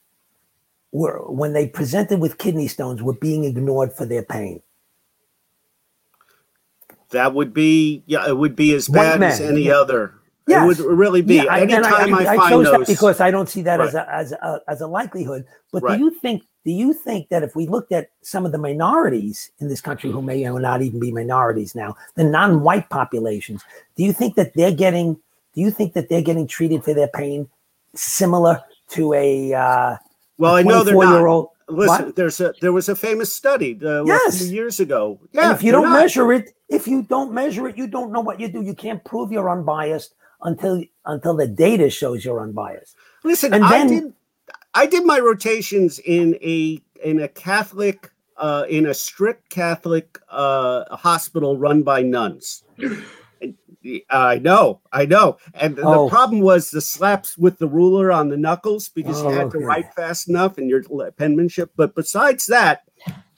were 0.93 1.18
when 1.31 1.53
they 1.55 1.66
presented 1.66 2.20
with 2.20 2.37
kidney 2.39 2.68
stones 2.68 3.03
were 3.03 3.14
being 3.14 3.45
ignored 3.45 3.93
for 3.93 4.05
their 4.05 4.22
pain? 4.22 4.61
that 7.11 7.33
would 7.33 7.55
be 7.55 8.03
yeah 8.07 8.27
it 8.29 8.37
would 8.37 8.57
be 8.57 8.75
as 8.75 8.89
bad 8.89 9.22
as 9.22 9.41
any 9.41 9.62
yeah. 9.62 9.72
other 9.75 10.14
Yes. 10.47 10.79
it 10.79 10.85
would 10.87 10.99
really 10.99 11.22
be 11.22 11.37
Yeah, 11.37 11.45
I- 11.45 11.61
anytime 11.61 12.12
I, 12.14 12.27
I, 12.27 12.37
find 12.37 12.51
chose 12.51 12.64
those 12.66 12.72
that 12.81 12.87
because 12.87 13.20
I 13.20 13.31
don't 13.31 13.49
see 13.49 13.62
that 13.62 13.81
as 13.81 13.95
a 13.95 14.12
as 14.12 14.33
a 14.33 14.61
as 14.68 14.81
a 14.83 14.87
likelihood. 14.87 15.47
But 15.72 15.83
Right. 15.83 15.97
do 15.97 16.05
you 16.05 16.11
think 16.11 16.43
do 16.66 16.72
you 16.72 16.93
think 16.93 17.29
that 17.31 17.43
if 17.43 17.57
we 17.57 17.66
looked 17.66 17.93
at 17.93 18.11
some 18.20 18.45
of 18.45 18.53
the 18.53 18.59
minorities 18.59 19.51
in 19.61 19.68
this 19.68 19.81
country 19.81 20.11
who 20.11 20.20
may 20.20 20.47
or 20.47 20.61
not 20.61 20.83
even 20.83 21.01
be 21.01 21.12
minorities 21.12 21.75
now, 21.75 21.97
the 22.16 22.25
non-white 22.25 22.91
populations, 22.91 23.62
do 23.97 24.05
you 24.05 24.12
think 24.12 24.35
that 24.35 24.53
they're 24.55 24.70
getting 24.75 25.14
do 25.55 25.61
you 25.62 25.70
think 25.70 25.95
that 25.95 26.11
they're 26.11 26.20
getting 26.20 26.47
treated 26.47 26.85
for 26.85 26.93
their 26.93 27.09
pain 27.09 27.49
similar 27.95 28.61
to 28.90 29.12
a 29.14 29.53
uh 29.55 29.97
well 30.38 30.55
i 30.57 30.62
know 30.62 30.82
they're 30.84 30.95
not 30.95 31.16
year 31.18 31.26
old 31.26 31.49
listen 31.68 32.07
What? 32.07 32.16
there's 32.16 32.40
a 32.40 32.53
there 32.61 32.72
was 32.72 32.88
a 32.88 32.97
famous 32.97 33.32
study 33.32 33.78
uh, 33.82 34.05
a 34.05 34.32
few 34.32 34.49
years 34.49 34.80
ago 34.80 35.18
and 35.22 35.28
yeah 35.32 35.55
if 35.55 35.62
you 35.62 35.72
don't 35.72 35.84
not. 35.90 36.01
measure 36.01 36.32
it, 36.32 36.53
if 36.68 36.86
you 36.88 37.03
don't 37.03 37.32
measure 37.32 37.68
it, 37.68 37.76
you 37.78 37.86
don't 37.86 38.11
know 38.12 38.20
what 38.20 38.40
you 38.40 38.49
do. 38.49 38.61
You 38.62 38.74
can't 38.74 39.03
prove 39.05 39.30
you're 39.32 39.49
unbiased 39.51 40.14
until 40.42 40.82
until 41.07 41.34
the 41.36 41.47
data 41.47 41.88
shows 41.90 42.24
you're 42.24 42.40
unbiased. 42.40 42.97
Listen, 43.22 43.55
And 43.55 43.64
I 43.64 43.70
then- 43.70 43.88
did 43.88 44.12
I 44.74 44.86
did 44.86 45.05
my 45.05 45.18
rotations 45.20 45.99
in 46.01 46.36
a 46.42 46.80
in 47.05 47.20
a 47.20 47.28
Catholic 47.28 48.11
uh, 48.36 48.64
in 48.68 48.86
a 48.86 48.95
strict 48.95 49.49
Catholic 49.51 50.18
uh, 50.30 50.97
hospital 50.97 51.57
run 51.57 51.82
by 51.82 52.03
nuns. 52.03 52.64
I 54.11 54.39
know, 54.39 54.80
I 54.93 55.05
know. 55.07 55.37
And 55.55 55.78
Oh. 55.78 56.05
the 56.05 56.11
problem 56.11 56.41
was 56.41 56.70
the 56.70 56.80
slaps 56.80 57.37
with 57.37 57.59
the 57.59 57.68
ruler 57.68 58.11
on 58.11 58.28
the 58.30 58.37
knuckles 58.37 58.89
because 58.89 59.20
you 59.20 59.28
Oh, 59.28 59.30
had 59.30 59.51
to 59.51 59.57
oh, 59.59 59.61
okay. 59.61 59.64
write 59.64 59.95
fast 59.95 60.28
enough 60.28 60.57
and 60.59 60.70
your 60.70 60.82
penmanship. 61.12 61.70
But 61.76 61.95
besides 61.95 62.47
that, 62.47 62.82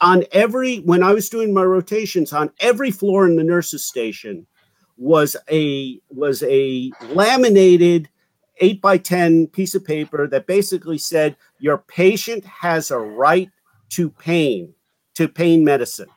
on 0.01 0.25
every 0.33 0.79
when 0.79 1.03
I 1.03 1.13
was 1.13 1.29
doing 1.29 1.53
my 1.55 1.65
rotations 1.65 2.33
on 2.33 2.51
every 2.61 2.91
floor 2.91 3.27
in 3.27 3.37
the 3.37 3.43
nurses 3.45 3.87
station 3.87 4.47
was 4.99 5.37
a 5.51 6.01
was 6.11 6.43
a 6.45 6.91
laminated 7.11 8.09
eight 8.61 8.81
by 8.81 8.99
ten 8.99 9.47
piece 9.49 9.75
of 9.75 9.85
paper 9.85 10.27
that 10.29 10.47
basically 10.47 10.99
said 10.99 11.37
your 11.59 11.79
patient 11.79 12.45
has 12.45 12.91
a 12.91 12.99
right 12.99 13.51
to 13.91 14.11
pain 14.11 14.73
to 15.15 15.29
pain 15.29 15.65
medicine 15.65 16.09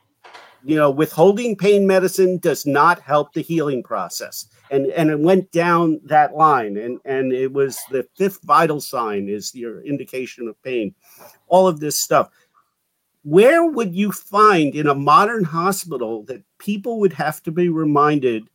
you 0.63 0.75
know 0.75 0.89
withholding 0.91 1.55
pain 1.55 1.87
medicine 1.87 2.37
does 2.39 2.65
not 2.65 2.99
help 3.01 3.33
the 3.33 3.41
healing 3.41 3.81
process 3.83 4.47
and 4.71 4.87
and 4.87 5.09
it 5.09 5.19
went 5.19 5.49
down 5.51 5.99
that 6.03 6.35
line 6.35 6.77
and 6.77 6.99
and 7.05 7.31
it 7.33 7.51
was 7.51 7.79
the 7.91 8.05
fifth 8.17 8.41
vital 8.43 8.81
sign 8.81 9.29
is 9.29 9.53
your 9.55 9.81
indication 9.83 10.47
of 10.47 10.61
pain 10.63 10.93
all 11.47 11.67
of 11.67 11.79
this 11.79 12.03
stuff 12.03 12.29
where 13.23 13.65
would 13.65 13.93
you 13.93 14.11
find 14.11 14.75
in 14.75 14.87
a 14.87 14.95
modern 14.95 15.43
hospital 15.43 16.23
that 16.23 16.41
people 16.57 16.99
would 16.99 17.13
have 17.13 17.43
to 17.43 17.51
be 17.51 17.69
reminded 17.69 18.49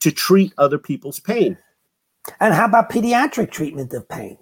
to 0.00 0.10
treat 0.10 0.52
other 0.58 0.78
people's 0.78 1.20
pain 1.20 1.56
And 2.40 2.52
how 2.54 2.66
about 2.66 2.90
pediatric 2.90 3.50
treatment 3.50 3.92
of 3.94 4.06
pain? 4.08 4.36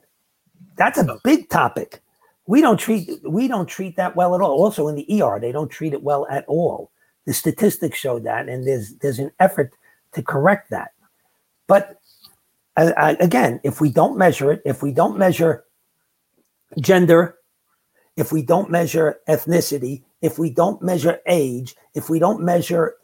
That's 0.76 0.98
Oh. 0.98 1.14
a 1.14 1.20
big 1.24 1.48
topic. 1.48 2.02
We 2.46 2.60
don't 2.60 2.76
treat 2.78 3.08
we 3.28 3.46
don't 3.48 3.66
treat 3.66 3.96
that 3.96 4.14
well 4.16 4.34
at 4.34 4.40
all. 4.40 4.52
Also 4.52 4.88
in 4.88 4.94
the 4.96 5.06
ER, 5.22 5.38
they 5.40 5.52
don't 5.52 5.68
treat 5.70 5.92
it 5.92 6.02
well 6.02 6.26
at 6.30 6.44
all. 6.48 6.90
The 7.29 7.35
statistics 7.35 7.99
show 7.99 8.18
that, 8.20 8.49
and 8.49 8.66
there's 8.66 8.95
there's 9.03 9.18
an 9.18 9.33
effort 9.39 9.74
to 10.12 10.22
correct 10.22 10.70
that. 10.70 10.93
But 11.66 12.01
again, 12.74 13.61
if 13.64 13.83
we 13.83 13.91
don't 13.91 14.16
measure 14.16 14.51
it, 14.51 14.62
if 14.64 14.83
we 14.83 14.93
don't 14.93 15.18
measure 15.18 15.66
gender, 16.81 17.37
if 18.16 18.33
we 18.33 18.41
don't 18.41 18.70
measure 18.70 19.18
ethnicity, 19.29 20.05
if 20.22 20.39
we 20.39 20.49
don't 20.49 20.81
measure 20.81 21.20
age, 21.26 21.76
if 21.93 22.09
we 22.09 22.18
don't 22.18 22.41
measure 22.43 22.95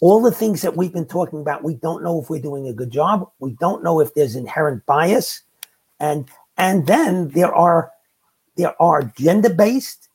all 0.00 0.22
the 0.22 0.30
things 0.30 0.62
that 0.62 0.76
we've 0.76 0.92
been 0.92 1.04
talking 1.04 1.40
about, 1.40 1.64
we 1.64 1.74
don't 1.74 2.04
know 2.04 2.22
if 2.22 2.30
we're 2.30 2.40
doing 2.40 2.68
a 2.68 2.72
good 2.72 2.92
job. 2.92 3.28
We 3.40 3.56
don't 3.58 3.82
know 3.82 3.98
if 3.98 4.14
there's 4.14 4.36
inherent 4.36 4.86
bias, 4.86 5.42
and 5.98 6.28
and 6.56 6.86
then 6.86 7.30
there 7.30 7.52
are 7.52 7.90
there 8.56 8.80
are 8.80 9.02
gender 9.16 9.52
based, 9.52 10.08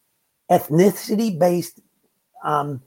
ethnicity 0.49 1.38
based 1.38 1.82
um, 2.45 2.82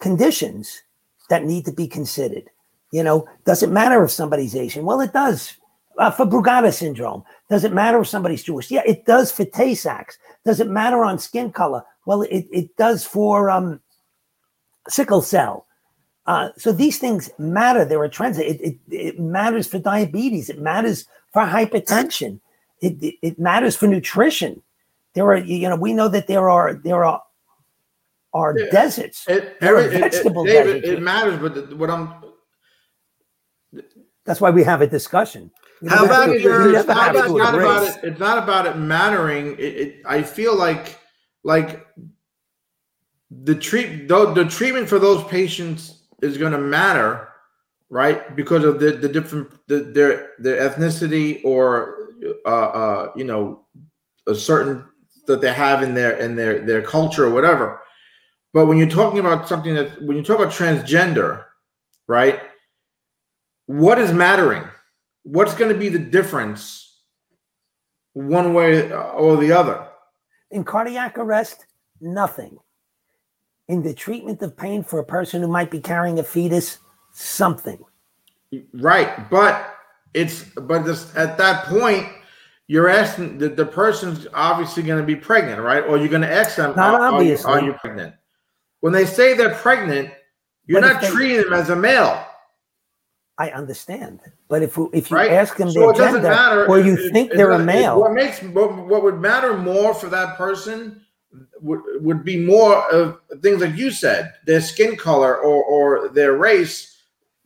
conditions 0.00 0.82
that 1.30 1.44
need 1.44 1.64
to 1.64 1.72
be 1.72 1.86
considered. 1.86 2.50
You 2.90 3.02
know, 3.02 3.28
does 3.44 3.62
it 3.62 3.70
matter 3.70 4.04
if 4.04 4.10
somebody's 4.10 4.54
Asian? 4.54 4.84
Well, 4.84 5.00
it 5.00 5.12
does 5.12 5.56
uh, 5.98 6.10
for 6.10 6.26
Brugada 6.26 6.72
syndrome. 6.72 7.24
Does 7.50 7.64
it 7.64 7.72
matter 7.72 8.00
if 8.00 8.08
somebody's 8.08 8.42
Jewish? 8.42 8.70
Yeah, 8.70 8.82
it 8.86 9.04
does 9.04 9.32
for 9.32 9.44
Tay 9.44 9.74
Sachs. 9.74 10.18
Does 10.44 10.60
it 10.60 10.68
matter 10.68 11.04
on 11.04 11.18
skin 11.18 11.50
color? 11.50 11.82
Well, 12.06 12.22
it, 12.22 12.46
it 12.52 12.76
does 12.76 13.04
for 13.04 13.50
um, 13.50 13.80
sickle 14.88 15.22
cell. 15.22 15.66
Uh, 16.26 16.50
so 16.56 16.72
these 16.72 16.98
things 16.98 17.30
matter. 17.38 17.84
There 17.84 18.00
are 18.00 18.08
trends. 18.08 18.38
It, 18.38 18.60
it, 18.60 18.76
it 18.90 19.20
matters 19.20 19.66
for 19.66 19.78
diabetes. 19.78 20.48
It 20.48 20.60
matters 20.60 21.06
for 21.32 21.42
hypertension. 21.42 22.40
It, 22.80 23.02
it, 23.02 23.14
it 23.22 23.38
matters 23.38 23.76
for 23.76 23.86
nutrition. 23.86 24.62
There 25.14 25.26
are, 25.26 25.36
you 25.36 25.68
know, 25.68 25.76
we 25.76 25.92
know 25.92 26.08
that 26.08 26.26
there 26.26 26.48
are 26.50 26.74
there 26.74 27.04
are 27.04 27.22
are 28.34 28.54
Yeah. 28.58 28.66
deserts. 28.70 29.24
It, 29.28 29.56
every- 29.60 29.84
it- 29.84 29.92
it- 29.94 30.00
vegetable 30.00 30.44
David, 30.44 30.84
it 30.84 31.00
matters, 31.00 31.38
but 31.38 31.54
the- 31.54 31.76
what 31.76 31.88
I'm 31.90 32.12
That's 34.26 34.40
why 34.40 34.50
we 34.50 34.64
have 34.64 34.80
a 34.80 34.86
discussion. 34.86 35.50
We 35.82 35.88
How 35.90 36.04
about 36.06 36.26
to- 36.26 36.40
your- 36.40 36.74
it's 36.74 36.86
not, 36.88 36.96
have 37.14 37.16
it's 37.16 37.28
not 37.34 37.54
about 37.54 37.82
it. 37.82 37.96
It's 38.04 38.18
not 38.20 38.38
about 38.42 38.66
it 38.66 38.76
mattering. 38.78 39.52
It, 39.58 39.62
it, 39.82 40.02
I 40.06 40.22
feel 40.22 40.54
like 40.56 40.98
like 41.42 41.86
the 43.30 43.54
treat 43.54 44.08
though 44.08 44.32
the 44.32 44.46
treatment 44.46 44.88
for 44.88 44.98
those 44.98 45.22
patients 45.24 46.04
is 46.22 46.38
going 46.38 46.52
to 46.52 46.58
matter, 46.58 47.28
right? 47.90 48.34
Because 48.34 48.64
of 48.64 48.80
the 48.80 48.92
the 48.92 49.08
different 49.10 49.50
the, 49.68 49.80
their 49.80 50.30
their 50.38 50.58
ethnicity 50.70 51.42
or 51.44 52.08
uh 52.46 52.48
uh 52.48 53.12
you 53.14 53.24
know 53.24 53.66
a 54.26 54.34
certain 54.34 54.84
that 55.26 55.42
they 55.42 55.52
have 55.52 55.82
in 55.82 55.92
their 55.94 56.16
in 56.16 56.34
their 56.34 56.60
their 56.60 56.80
culture 56.80 57.26
or 57.26 57.30
whatever. 57.30 57.80
But 58.54 58.66
when 58.66 58.78
you're 58.78 58.88
talking 58.88 59.18
about 59.18 59.48
something 59.48 59.74
that 59.74 60.00
when 60.00 60.16
you 60.16 60.22
talk 60.22 60.38
about 60.38 60.52
transgender, 60.52 61.44
right? 62.06 62.40
What 63.66 63.98
is 63.98 64.12
mattering? 64.12 64.62
What's 65.24 65.54
going 65.54 65.72
to 65.72 65.78
be 65.78 65.88
the 65.88 65.98
difference 65.98 67.00
one 68.12 68.54
way 68.54 68.92
or 68.92 69.36
the 69.36 69.50
other? 69.50 69.88
In 70.52 70.62
cardiac 70.62 71.18
arrest, 71.18 71.66
nothing. 72.00 72.58
In 73.66 73.82
the 73.82 73.92
treatment 73.92 74.40
of 74.40 74.56
pain 74.56 74.84
for 74.84 75.00
a 75.00 75.04
person 75.04 75.42
who 75.42 75.48
might 75.48 75.70
be 75.70 75.80
carrying 75.80 76.20
a 76.20 76.22
fetus, 76.22 76.78
something. 77.12 77.82
Right, 78.72 79.28
but 79.30 79.74
it's 80.12 80.44
but 80.44 80.84
this 80.84 81.14
at 81.16 81.36
that 81.38 81.64
point 81.64 82.06
you're 82.68 82.88
asking 82.88 83.38
the, 83.38 83.48
the 83.48 83.66
person's 83.66 84.28
obviously 84.32 84.84
going 84.84 85.00
to 85.00 85.06
be 85.06 85.16
pregnant, 85.16 85.60
right? 85.60 85.82
Or 85.82 85.98
you're 85.98 86.08
going 86.08 86.22
to 86.22 86.32
ask 86.32 86.56
them, 86.56 86.74
Not 86.76 86.94
are, 86.94 87.00
are 87.00 87.10
you, 87.10 87.16
obviously. 87.16 87.52
are 87.52 87.62
you 87.62 87.72
pregnant? 87.74 88.14
When 88.84 88.92
they 88.92 89.06
say 89.06 89.32
they're 89.32 89.54
pregnant, 89.54 90.10
you're 90.66 90.82
But 90.82 90.92
not 90.92 91.00
they- 91.00 91.08
treating 91.08 91.40
them 91.40 91.54
as 91.54 91.70
a 91.70 91.76
male, 91.76 92.22
I 93.38 93.48
understand. 93.48 94.20
But 94.50 94.62
if 94.62 94.76
if 94.92 95.10
you 95.10 95.16
right? 95.16 95.30
ask 95.30 95.56
them 95.56 95.70
So 95.70 95.80
their 95.80 95.90
it 95.92 95.96
gender 95.96 96.28
matter 96.28 96.66
or 96.68 96.78
you 96.78 96.92
if- 96.92 97.10
think 97.10 97.30
if- 97.30 97.36
they're 97.38 97.52
a 97.52 97.58
male, 97.58 97.98
What 97.98 98.12
makes 98.12 98.42
what, 98.42 99.02
would 99.02 99.20
matter 99.22 99.56
more 99.56 99.94
for 99.94 100.08
that 100.10 100.36
person 100.36 101.00
would, 101.62 101.80
would 102.02 102.24
be 102.26 102.44
more 102.44 102.74
of 102.92 103.20
things 103.40 103.62
like 103.62 103.74
you 103.74 103.90
said, 103.90 104.34
their 104.44 104.60
skin 104.60 104.96
color 104.96 105.34
or, 105.38 105.64
or 105.64 106.08
their 106.10 106.34
race 106.34 106.94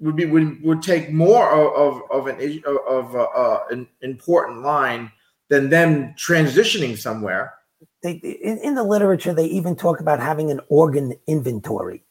would 0.01 0.17
be 0.17 0.27
would, 0.27 0.61
would 0.65 0.83
take 0.83 1.13
more 1.13 1.49
of, 1.53 1.73
of, 1.85 2.03
of 2.11 2.27
an 2.27 2.63
of 2.67 3.15
uh, 3.15 3.23
uh, 3.23 3.61
an 3.71 3.87
important 4.03 4.63
line 4.63 5.13
than 5.51 5.71
them 5.71 6.15
transitioning 6.19 6.99
somewhere. 6.99 7.55
They, 8.03 8.13
in, 8.13 8.59
in 8.59 8.75
the 8.75 8.85
literature 8.85 9.35
they 9.35 9.47
even 9.47 9.75
talk 9.75 10.01
about 10.01 10.21
having 10.21 10.51
an 10.51 10.61
organ 10.69 11.15
inventory. 11.27 12.05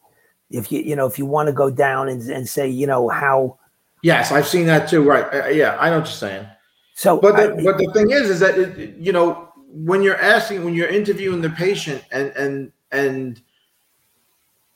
If 0.50 0.72
you 0.72 0.80
you 0.80 0.96
know 0.96 1.06
if 1.06 1.18
you 1.18 1.26
want 1.26 1.48
to 1.48 1.52
go 1.52 1.70
down 1.70 2.08
and, 2.08 2.22
and 2.30 2.48
say 2.48 2.68
you 2.68 2.86
know 2.86 3.08
how 3.08 3.58
Yes, 4.02 4.30
I've 4.30 4.46
seen 4.46 4.66
that 4.66 4.88
too. 4.88 5.02
Right? 5.02 5.24
Uh, 5.32 5.48
yeah, 5.48 5.76
I 5.80 5.90
know 5.90 5.98
what 5.98 6.06
you're 6.06 6.14
saying. 6.14 6.46
so 6.94 7.20
But 7.20 7.36
the, 7.36 7.52
I- 7.52 7.64
but 7.64 7.78
the 7.78 7.90
thing 7.92 8.10
is, 8.10 8.30
is 8.30 8.40
that 8.40 8.58
it, 8.58 8.96
you 8.96 9.12
know 9.12 9.48
when 9.70 10.02
you're 10.02 10.20
asking, 10.20 10.64
when 10.64 10.74
you're 10.74 10.88
interviewing 10.88 11.40
the 11.40 11.50
patient, 11.50 12.02
and 12.10 12.30
and 12.30 12.72
and 12.90 13.42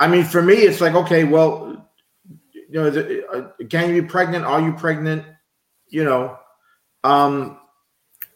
I 0.00 0.08
mean, 0.08 0.24
for 0.24 0.42
me, 0.42 0.54
it's 0.54 0.80
like, 0.80 0.94
okay, 0.94 1.24
well, 1.24 1.88
you 2.52 2.64
know, 2.70 2.88
uh, 2.88 3.64
can 3.66 3.94
you 3.94 4.02
be 4.02 4.08
pregnant? 4.08 4.44
Are 4.44 4.60
you 4.60 4.72
pregnant? 4.72 5.24
You 5.88 6.04
know, 6.04 6.38
um, 7.04 7.58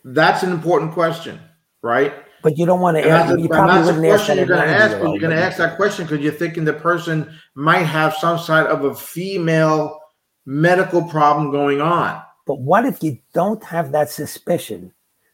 that's 0.04 0.42
an 0.42 0.52
important 0.52 0.92
question, 0.92 1.40
right? 1.82 2.14
But 2.46 2.56
you 2.56 2.64
don't 2.64 2.78
want 2.78 2.96
to 2.96 3.02
And 3.02 3.10
that's, 3.10 3.30
ask. 3.30 3.38
a, 3.38 3.42
You 3.42 3.48
probably 3.48 3.74
that's 3.74 3.86
wouldn't 3.86 4.06
ask 4.06 4.26
that 4.28 4.36
question 4.36 4.36
you're 4.38 4.46
going 4.46 4.68
to 4.68 4.76
ask. 4.76 4.98
But 5.00 5.10
you're 5.10 5.18
going 5.18 5.36
to 5.36 5.42
ask 5.42 5.56
that 5.58 5.74
question 5.76 6.04
because 6.06 6.20
you're 6.20 6.32
thinking 6.32 6.64
the 6.64 6.74
person 6.74 7.36
might 7.56 7.82
have 7.82 8.14
some 8.14 8.38
side 8.38 8.66
of 8.66 8.84
a 8.84 8.94
female 8.94 9.98
medical 10.44 11.02
problem 11.02 11.50
going 11.50 11.80
on. 11.80 12.22
But 12.46 12.60
what 12.60 12.84
if 12.84 13.02
you 13.02 13.18
don't 13.34 13.64
have 13.64 13.90
that 13.90 14.10
suspicion 14.10 14.92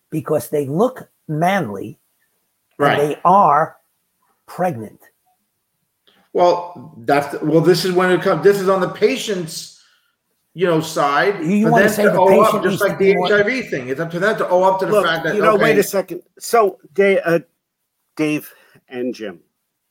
because 0.08 0.48
they 0.48 0.66
look 0.66 1.06
manly 1.28 1.98
Right. 2.78 2.98
and 2.98 3.10
they 3.10 3.20
are 3.26 3.76
pregnant? 4.46 5.00
Well, 6.32 6.94
that's 7.04 7.38
well. 7.42 7.60
This 7.60 7.84
is 7.84 7.92
when 7.92 8.10
it 8.10 8.22
comes. 8.22 8.42
This 8.42 8.58
is 8.58 8.70
on 8.70 8.80
the 8.80 8.88
patient's, 8.88 9.71
you 10.54 10.66
know, 10.66 10.80
side. 10.80 11.44
You 11.44 11.70
wanna 11.70 11.84
them 11.84 11.92
say 11.92 12.04
the 12.04 12.20
owe 12.20 12.40
up, 12.42 12.62
just 12.62 12.80
like 12.80 12.98
the 12.98 13.14
HIV 13.14 13.68
thing. 13.68 13.88
It's 13.88 14.00
up 14.00 14.10
to 14.10 14.18
them 14.18 14.36
to 14.38 14.48
owe 14.48 14.62
up 14.64 14.80
to 14.80 14.86
the 14.86 14.92
Look, 14.92 15.06
fact 15.06 15.24
that 15.24 15.34
you 15.34 15.42
know, 15.42 15.54
okay, 15.54 15.64
wait 15.64 15.78
a 15.78 15.82
second. 15.82 16.22
So, 16.38 16.78
Dave, 16.92 17.20
uh, 17.24 17.40
Dave 18.16 18.52
and 18.88 19.14
Jim, 19.14 19.40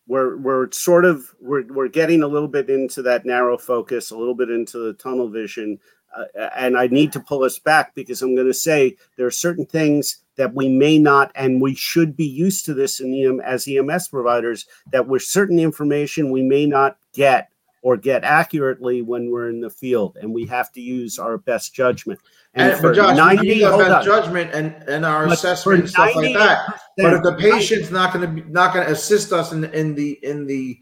we're 0.07 0.37
we're 0.37 0.71
sort 0.71 1.05
of 1.05 1.33
we're 1.39 1.65
we're 1.67 1.87
getting 1.87 2.21
a 2.21 2.27
little 2.27 2.47
bit 2.47 2.69
into 2.69 3.01
that 3.03 3.25
narrow 3.25 3.57
focus, 3.57 4.11
a 4.11 4.17
little 4.17 4.35
bit 4.35 4.49
into 4.51 4.77
the 4.77 4.93
tunnel 4.93 5.29
vision, 5.29 5.79
uh, 6.15 6.49
and 6.55 6.77
I 6.77 6.87
need 6.87 7.11
to 7.13 7.19
pull 7.19 7.43
us 7.43 7.57
back 7.57 7.95
because 7.95 8.21
I'm 8.21 8.35
going 8.35 8.47
to 8.47 8.53
say 8.53 8.97
there 9.17 9.25
are 9.25 9.31
certain 9.31 9.65
things 9.65 10.17
that 10.35 10.53
we 10.53 10.69
may 10.69 10.99
not, 10.99 11.31
and 11.33 11.61
we 11.61 11.73
should 11.73 12.15
be 12.15 12.25
used 12.25 12.65
to 12.65 12.73
this 12.75 12.99
in 12.99 13.13
EM 13.13 13.39
as 13.41 13.67
EMS 13.67 14.09
providers. 14.09 14.67
That 14.91 15.07
with 15.07 15.23
certain 15.23 15.57
information 15.57 16.31
we 16.31 16.43
may 16.43 16.67
not 16.67 16.97
get 17.13 17.50
or 17.81 17.97
get 17.97 18.23
accurately 18.23 19.01
when 19.01 19.31
we're 19.31 19.49
in 19.49 19.59
the 19.59 19.69
field, 19.69 20.17
and 20.21 20.33
we 20.33 20.45
have 20.45 20.71
to 20.71 20.81
use 20.81 21.17
our 21.17 21.37
best 21.37 21.73
judgment. 21.73 22.19
And, 22.53 22.77
for 22.77 22.89
but 22.89 22.95
Josh, 22.95 23.17
90 23.17 23.41
we 23.41 23.55
need 23.55 23.63
our 23.63 23.77
best 23.77 23.91
on. 23.91 24.05
judgment 24.05 24.51
and, 24.53 24.75
and 24.87 25.05
our 25.05 25.25
But 25.25 25.33
assessment 25.33 25.79
and 25.81 25.89
stuff 25.89 26.15
like 26.15 26.33
that. 26.33 26.79
But 26.97 27.13
if 27.13 27.23
the 27.23 27.35
patient's 27.35 27.91
not 27.91 28.13
going 28.13 28.27
to 28.27 28.41
be 28.41 28.49
not 28.49 28.73
going 28.73 28.85
to 28.85 28.91
assist 28.91 29.31
us 29.31 29.51
in 29.51 29.63
in 29.65 29.95
the 29.95 30.19
in 30.23 30.45
the 30.45 30.77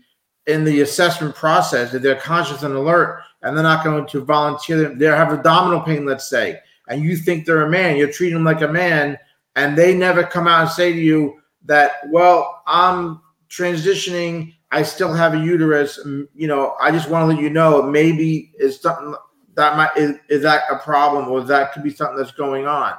in 0.48 0.64
the 0.64 0.82
assessment 0.82 1.36
process, 1.36 1.94
if 1.94 2.02
they're 2.02 2.16
conscious 2.16 2.64
and 2.64 2.74
alert, 2.74 3.22
and 3.44 3.56
they're 3.56 3.64
not 3.64 3.84
going 3.84 4.06
to 4.08 4.22
volunteer, 4.22 4.82
them, 4.82 4.98
they 4.98 5.06
have 5.06 5.32
abdominal 5.32 5.82
pain, 5.82 6.06
let's 6.06 6.30
say, 6.30 6.60
and 6.88 7.04
you 7.04 7.16
think 7.16 7.46
they're 7.46 7.66
a 7.66 7.70
man, 7.70 7.98
you're 7.98 8.12
treating 8.12 8.34
them 8.34 8.44
like 8.44 8.62
a 8.62 8.68
man, 8.68 9.18
and 9.56 9.78
they 9.78 9.96
never 9.96 10.24
come 10.24 10.48
out 10.48 10.62
and 10.62 10.70
say 10.72 10.92
to 10.92 11.00
you 11.00 11.40
that, 11.66 11.92
well, 12.08 12.64
I'm 12.66 13.22
transitioning, 13.50 14.56
I 14.72 14.84
still 14.84 15.14
have 15.14 15.34
a 15.34 15.38
uterus, 15.40 16.00
you 16.06 16.48
know, 16.48 16.76
I 16.80 16.92
just 16.92 17.10
want 17.10 17.24
to 17.24 17.34
let 17.36 17.42
you 17.44 17.50
know 17.50 17.82
maybe 17.82 18.52
is 18.60 18.80
something 18.80 19.16
that 19.56 19.76
might 19.76 19.90
is, 19.98 20.18
is 20.30 20.44
that 20.44 20.64
a 20.72 20.78
problem 20.78 21.28
or 21.28 21.42
that 21.42 21.74
could 21.74 21.84
be 21.84 21.90
something 21.90 22.18
that's 22.18 22.32
going 22.32 22.68
on? 22.68 22.94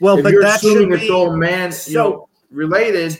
Well, 0.00 0.18
if 0.18 0.24
but 0.24 0.32
you're 0.32 0.42
that 0.42 0.58
assuming 0.58 0.92
it's 0.92 1.10
all 1.10 1.36
man, 1.36 1.72
you 1.86 1.94
know, 1.94 2.28
related, 2.50 3.18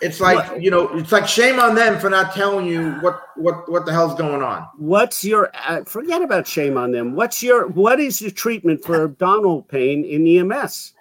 it's 0.00 0.20
like 0.20 0.50
What- 0.50 0.62
you 0.62 0.70
know, 0.70 0.88
it's 0.98 1.12
like 1.12 1.28
shame 1.28 1.60
on 1.60 1.74
them 1.74 1.98
for 2.00 2.10
not 2.10 2.34
telling 2.34 2.66
you 2.66 2.92
what 2.94 3.20
what 3.36 3.70
what 3.70 3.86
the 3.86 3.92
hell's 3.92 4.14
going 4.16 4.42
on. 4.42 4.66
what's 4.76 5.24
your 5.24 5.50
uh, 5.66 5.84
forget 5.84 6.22
about 6.22 6.46
shame 6.46 6.76
on 6.76 6.90
them. 6.90 7.14
What's 7.14 7.42
your 7.42 7.68
what 7.68 8.00
is 8.00 8.20
your 8.20 8.30
treatment 8.32 8.84
for 8.84 9.04
abdominal 9.04 9.62
pain 9.62 10.04
in 10.04 10.26
ems 10.26 10.92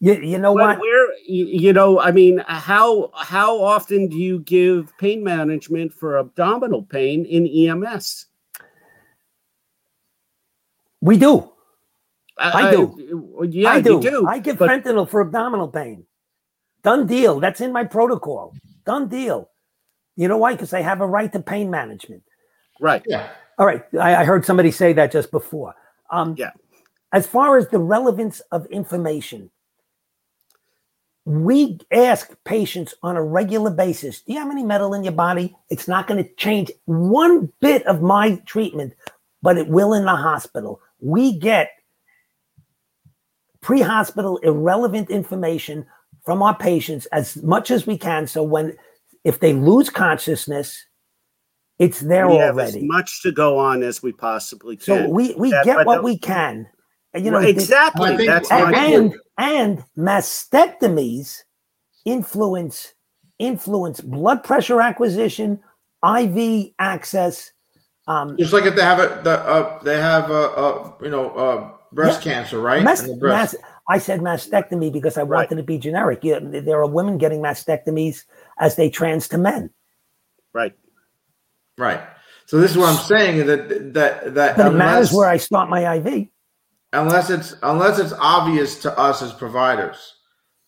You, 0.00 0.14
you 0.14 0.38
know 0.38 0.52
Where- 0.52 0.66
what? 0.68 0.78
where 0.80 1.08
you 1.26 1.46
you 1.46 1.72
know 1.72 1.98
i 2.00 2.12
mean 2.12 2.38
how 2.46 3.10
how 3.16 3.60
often 3.60 4.06
do 4.08 4.16
you 4.16 4.38
give 4.40 4.96
pain 4.98 5.24
management 5.24 5.92
for 5.92 6.18
abdominal 6.18 6.84
pain 6.84 7.24
in 7.26 7.46
ems 7.48 8.26
We 11.00 11.16
do. 11.16 11.50
I 12.36 12.70
do 12.70 12.82
yeah 13.50 13.70
I 13.70 13.80
do. 13.80 13.94
you 13.94 14.00
do 14.00 14.26
I 14.28 14.38
give 14.38 14.58
but- 14.58 14.68
fentanyl 14.70 15.08
for 15.08 15.20
abdominal 15.20 15.68
pain. 15.68 16.04
Done 16.84 17.06
deal. 17.06 17.40
That's 17.40 17.60
in 17.60 17.72
my 17.72 17.82
protocol. 17.84 18.54
Done 18.86 19.08
deal. 19.08 19.50
You 20.16 20.28
know 20.28 20.38
why? 20.38 20.52
Because 20.54 20.72
I 20.72 20.80
have 20.80 21.00
a 21.00 21.06
right 21.06 21.32
to 21.32 21.40
pain 21.40 21.70
management. 21.70 22.22
right 22.80 23.02
Yeah, 23.06 23.28
All 23.58 23.66
right. 23.66 23.82
I, 24.00 24.16
I 24.22 24.24
heard 24.24 24.44
somebody 24.44 24.70
say 24.70 24.92
that 24.94 25.10
just 25.10 25.30
before. 25.32 25.74
Um, 26.10 26.34
Yeah. 26.38 26.52
As 27.12 27.26
far 27.26 27.58
as 27.58 27.68
the 27.68 27.78
relevance 27.80 28.38
of 28.52 28.66
information, 28.66 29.50
we 31.28 31.78
ask 31.92 32.34
patients 32.44 32.94
on 33.02 33.14
a 33.14 33.22
regular 33.22 33.70
basis, 33.70 34.22
do 34.22 34.32
you 34.32 34.38
have 34.38 34.50
any 34.50 34.62
metal 34.62 34.94
in 34.94 35.04
your 35.04 35.12
body? 35.12 35.54
It's 35.68 35.86
not 35.86 36.06
going 36.06 36.24
to 36.24 36.34
change 36.36 36.70
one 36.86 37.52
bit 37.60 37.86
of 37.86 38.00
my 38.00 38.36
treatment, 38.46 38.94
but 39.42 39.58
it 39.58 39.68
will 39.68 39.92
in 39.92 40.06
the 40.06 40.16
hospital. 40.16 40.80
We 41.00 41.38
get 41.38 41.68
pre 43.60 43.82
hospital 43.82 44.38
irrelevant 44.38 45.10
information 45.10 45.84
from 46.24 46.42
our 46.42 46.56
patients 46.56 47.04
as 47.12 47.36
much 47.42 47.70
as 47.70 47.86
we 47.86 47.98
can. 47.98 48.26
So 48.26 48.42
when, 48.42 48.74
if 49.22 49.38
they 49.40 49.52
lose 49.52 49.90
consciousness, 49.90 50.82
it's 51.78 52.00
there 52.00 52.26
we 52.26 52.40
already. 52.40 52.78
as 52.78 52.84
much 52.84 53.22
to 53.24 53.32
go 53.32 53.58
on 53.58 53.82
as 53.82 54.02
we 54.02 54.12
possibly 54.12 54.76
can. 54.78 54.84
so 54.84 55.08
we, 55.10 55.34
we 55.34 55.50
That- 55.50 55.66
get 55.66 55.86
what 55.86 56.02
we 56.02 56.16
can. 56.16 56.66
And, 57.18 57.24
you 57.26 57.32
know, 57.32 57.38
Right, 57.38 57.48
exactly. 57.48 58.16
Think- 58.16 58.28
That's 58.30 58.50
I 58.52 58.62
my 58.70 58.72
think 58.72 59.14
and 59.38 59.78
and 59.78 59.84
mastectomies 59.98 61.42
influence 62.04 62.94
influence 63.40 64.00
blood 64.00 64.42
pressure 64.44 64.80
acquisition, 64.80 65.60
IV 66.04 66.70
access. 66.78 67.52
Um, 68.06 68.36
Just 68.38 68.52
like 68.52 68.64
if 68.66 68.74
they 68.76 68.82
have 68.82 68.98
a, 69.00 69.20
the, 69.22 69.38
uh, 69.40 69.82
they 69.82 70.00
have 70.00 70.30
a, 70.30 70.34
a 70.34 70.94
you 71.02 71.10
know, 71.10 71.30
uh, 71.30 71.70
breast 71.92 72.22
cancer, 72.22 72.60
right? 72.60 72.82
mas- 72.82 73.06
breast. 73.18 73.54
mas- 73.54 73.62
I 73.88 73.98
said 73.98 74.20
mastectomy 74.20 74.92
because 74.92 75.16
I 75.18 75.22
Right. 75.22 75.38
wanted 75.50 75.56
to 75.56 75.62
be 75.62 75.78
generic. 75.78 76.20
Yeah, 76.22 76.38
there 76.40 76.78
are 76.80 76.86
women 76.86 77.18
getting 77.18 77.40
mastectomies 77.40 78.24
as 78.58 78.76
they 78.76 78.90
trans 78.90 79.26
to 79.28 79.38
men, 79.38 79.70
Right. 80.52 80.74
Right. 81.76 82.00
So 82.46 82.58
this 82.60 82.70
is 82.72 82.78
what 82.78 82.88
I'm 82.90 83.04
saying 83.04 83.46
that 83.46 83.92
that 83.94 84.34
that 84.34 84.56
but 84.56 84.66
it 84.66 84.70
matters 84.76 85.12
where 85.12 85.28
I 85.28 85.36
start 85.36 85.68
my 85.68 85.96
IV. 85.96 86.28
Unless 86.92 87.30
it's 87.30 87.54
unless 87.62 87.98
it's 87.98 88.14
obvious 88.20 88.80
to 88.82 88.98
us 88.98 89.22
as 89.22 89.32
providers 89.32 90.14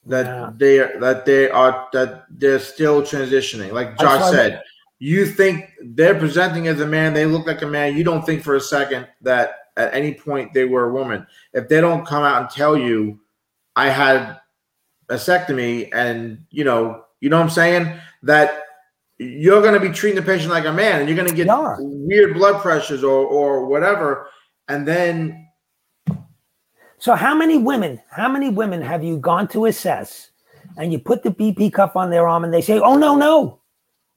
that 0.07 0.27
Yeah. 0.27 0.51
they 0.57 0.79
are 0.81 1.01
that 1.01 1.25
they 1.25 1.51
are 1.51 1.89
that 1.93 2.25
they're 2.31 2.59
still 2.59 3.03
transitioning. 3.03 3.73
Like 3.73 3.99
Josh 3.99 4.31
said, 4.31 4.63
you 4.99 5.27
think 5.27 5.71
they're 5.83 6.19
presenting 6.19 6.69
as 6.69 6.81
a 6.81 6.87
man, 6.87 7.15
they 7.15 7.27
look 7.27 7.47
like 7.47 7.63
a 7.63 7.67
man. 7.67 7.97
You 7.97 8.05
don't 8.05 8.25
think 8.25 8.43
for 8.43 8.57
a 8.57 8.61
second 8.61 9.07
that 9.23 9.57
at 9.77 9.95
any 9.95 10.15
point 10.15 10.53
they 10.53 10.65
were 10.65 10.91
a 10.91 10.93
woman. 10.93 11.27
If 11.53 11.69
they 11.69 11.81
don't 11.81 12.07
come 12.07 12.23
out 12.23 12.41
and 12.43 12.51
tell 12.51 12.77
you, 12.77 13.19
I 13.77 13.89
had 13.89 14.39
a 15.09 15.15
vasectomy, 15.15 15.89
and 15.93 16.45
you 16.51 16.65
know, 16.65 17.05
you 17.21 17.31
know 17.31 17.39
what 17.39 17.45
I'm 17.45 17.51
saying, 17.51 17.93
that 18.23 18.65
you're 19.19 19.61
going 19.61 19.75
to 19.75 19.81
be 19.81 19.95
treating 19.95 20.21
the 20.21 20.27
patient 20.27 20.51
like 20.51 20.65
a 20.65 20.73
man, 20.73 21.01
and 21.01 21.09
you're 21.09 21.17
going 21.17 21.29
to 21.29 21.35
get 21.35 21.47
weird 21.79 22.35
blood 22.35 22.61
pressures 22.63 23.05
or 23.05 23.25
or 23.27 23.67
whatever, 23.67 24.29
and 24.69 24.87
then 24.87 25.47
So 27.01 27.15
how 27.15 27.35
many 27.35 27.57
women, 27.59 28.01
how 28.11 28.29
many 28.29 28.51
women 28.51 28.81
have 28.83 29.03
you 29.03 29.17
gone 29.19 29.49
to 29.49 29.65
assess 29.67 30.31
and 30.77 30.93
you 30.93 30.99
put 30.99 31.23
the 31.23 31.31
BP 31.31 31.73
cuff 31.73 31.97
on 31.97 32.11
their 32.11 32.29
arm 32.29 32.45
and 32.45 32.53
they 32.55 32.61
say, 32.61 32.79
"Oh 32.79 32.97
no, 32.97 33.17
no. 33.17 33.59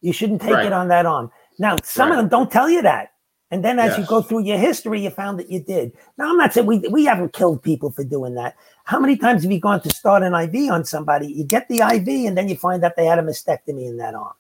You 0.01 0.11
shouldn't 0.13 0.41
take 0.41 0.51
Right. 0.53 0.65
it 0.65 0.73
on 0.73 0.89
that 0.89 1.05
arm." 1.05 1.31
Now, 1.57 1.77
some 1.83 2.11
of 2.11 2.17
them 2.17 2.27
don't 2.27 2.51
tell 2.51 2.69
you 2.69 2.81
that. 2.81 3.13
And 3.51 3.63
then 3.63 3.77
as 3.77 3.95
you 3.99 4.05
go 4.05 4.21
through 4.21 4.43
your 4.45 4.57
history, 4.57 4.99
you 5.01 5.11
found 5.11 5.37
that 5.37 5.49
you 5.51 5.59
did. 5.59 5.93
Now, 6.17 6.29
I'm 6.31 6.37
not 6.37 6.53
saying 6.53 6.65
we, 6.65 6.79
we 6.89 7.05
haven't 7.05 7.33
killed 7.33 7.61
people 7.61 7.91
for 7.91 8.03
doing 8.03 8.33
that. 8.33 8.55
How 8.83 8.99
many 8.99 9.15
times 9.15 9.43
have 9.43 9.51
you 9.51 9.59
gone 9.59 9.79
to 9.81 9.89
start 9.91 10.23
an 10.23 10.33
IV 10.33 10.71
on 10.71 10.83
somebody? 10.85 11.27
You 11.27 11.43
get 11.43 11.67
the 11.69 11.81
IV 11.81 12.07
and 12.27 12.35
then 12.35 12.49
you 12.49 12.55
find 12.55 12.83
out 12.83 12.95
they 12.95 13.05
had 13.05 13.19
a 13.19 13.21
mastectomy 13.21 13.87
in 13.87 13.97
that 13.97 14.15
arm. 14.15 14.33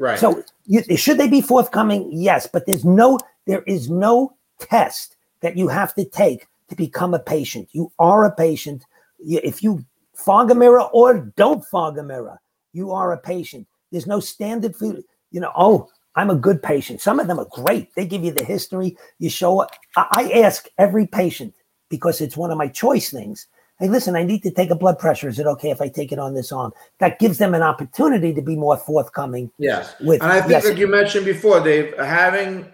right. 0.00 0.18
So 0.18 0.42
you, 0.66 0.82
should 0.96 1.16
they 1.18 1.28
be 1.28 1.40
forthcoming? 1.40 2.10
Yes, 2.12 2.48
but 2.52 2.66
there's 2.66 2.84
no 2.84 3.18
there 3.46 3.62
is 3.62 3.88
no 3.88 4.34
test 4.58 5.16
that 5.40 5.56
you 5.56 5.68
have 5.68 5.94
to 5.94 6.04
take 6.04 6.48
to 6.68 6.76
become 6.76 7.14
a 7.14 7.18
patient. 7.18 7.68
You 7.72 7.92
are 7.98 8.24
a 8.24 8.34
patient. 8.34 8.84
If 9.20 9.62
you 9.62 9.84
fog 10.14 10.50
a 10.50 10.54
mirror 10.54 10.82
or 10.82 11.32
don't 11.36 11.64
fog 11.64 11.98
a 11.98 12.02
mirror, 12.02 12.40
you 12.72 12.92
are 12.92 13.12
a 13.12 13.18
patient. 13.18 13.66
There's 13.92 14.06
no 14.06 14.20
standard 14.20 14.74
for 14.74 14.96
You 15.30 15.40
know, 15.40 15.52
oh, 15.56 15.88
I'm 16.16 16.30
a 16.30 16.34
good 16.34 16.62
patient. 16.62 17.00
Some 17.00 17.20
of 17.20 17.26
them 17.26 17.38
are 17.38 17.46
great. 17.50 17.94
They 17.94 18.06
give 18.06 18.24
you 18.24 18.32
the 18.32 18.44
history. 18.44 18.96
You 19.18 19.28
show 19.28 19.60
up. 19.60 19.70
I, 19.96 20.30
I 20.34 20.40
ask 20.40 20.66
every 20.78 21.06
patient 21.06 21.54
because 21.88 22.20
it's 22.20 22.36
one 22.36 22.50
of 22.50 22.58
my 22.58 22.68
choice 22.68 23.10
things. 23.10 23.46
Hey, 23.78 23.88
listen, 23.88 24.16
I 24.16 24.22
need 24.22 24.42
to 24.44 24.50
take 24.50 24.70
a 24.70 24.74
blood 24.74 24.98
pressure. 24.98 25.28
Is 25.28 25.38
it 25.38 25.46
okay 25.46 25.70
if 25.70 25.82
I 25.82 25.88
take 25.88 26.10
it 26.10 26.18
on 26.18 26.32
this 26.32 26.50
arm? 26.50 26.72
That 26.98 27.18
gives 27.18 27.36
them 27.36 27.54
an 27.54 27.60
opportunity 27.60 28.32
to 28.32 28.40
be 28.40 28.56
more 28.56 28.78
forthcoming 28.78 29.50
Yes. 29.58 29.94
with 30.00 30.22
And 30.22 30.32
I 30.32 30.40
think, 30.40 30.52
yes, 30.52 30.64
like 30.64 30.78
you 30.78 30.88
mentioned 30.88 31.26
before, 31.26 31.60
Dave, 31.60 31.94
having 31.98 32.72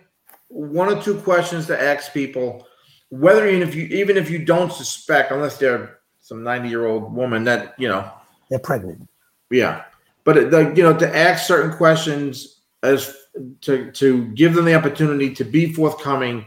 one 0.49 0.88
or 0.88 1.03
two 1.03 1.16
questions 1.16 1.66
to 1.66 1.82
ask 1.82 2.12
people, 2.12 2.68
whether 3.12 3.46
even 3.46 3.68
if 3.68 3.74
you 3.74 3.84
even 3.84 4.16
if 4.16 4.30
you 4.30 4.38
don't 4.38 4.72
suspect, 4.72 5.32
unless 5.32 5.58
they're 5.58 5.98
some 6.20 6.42
ninety 6.42 6.70
year 6.70 6.86
old 6.86 7.14
woman 7.14 7.44
that 7.44 7.74
you 7.78 7.86
know, 7.86 8.10
they're 8.48 8.58
pregnant. 8.58 9.06
yeah. 9.50 9.84
But 10.24 10.38
uh, 10.38 10.48
the, 10.48 10.72
you 10.74 10.82
know, 10.82 10.96
to 10.96 11.16
ask 11.16 11.46
certain 11.46 11.76
questions 11.76 12.62
as 12.82 13.14
to 13.60 13.92
to 13.92 14.24
give 14.28 14.54
them 14.54 14.64
the 14.64 14.74
opportunity 14.74 15.34
to 15.34 15.44
be 15.44 15.72
forthcoming 15.74 16.46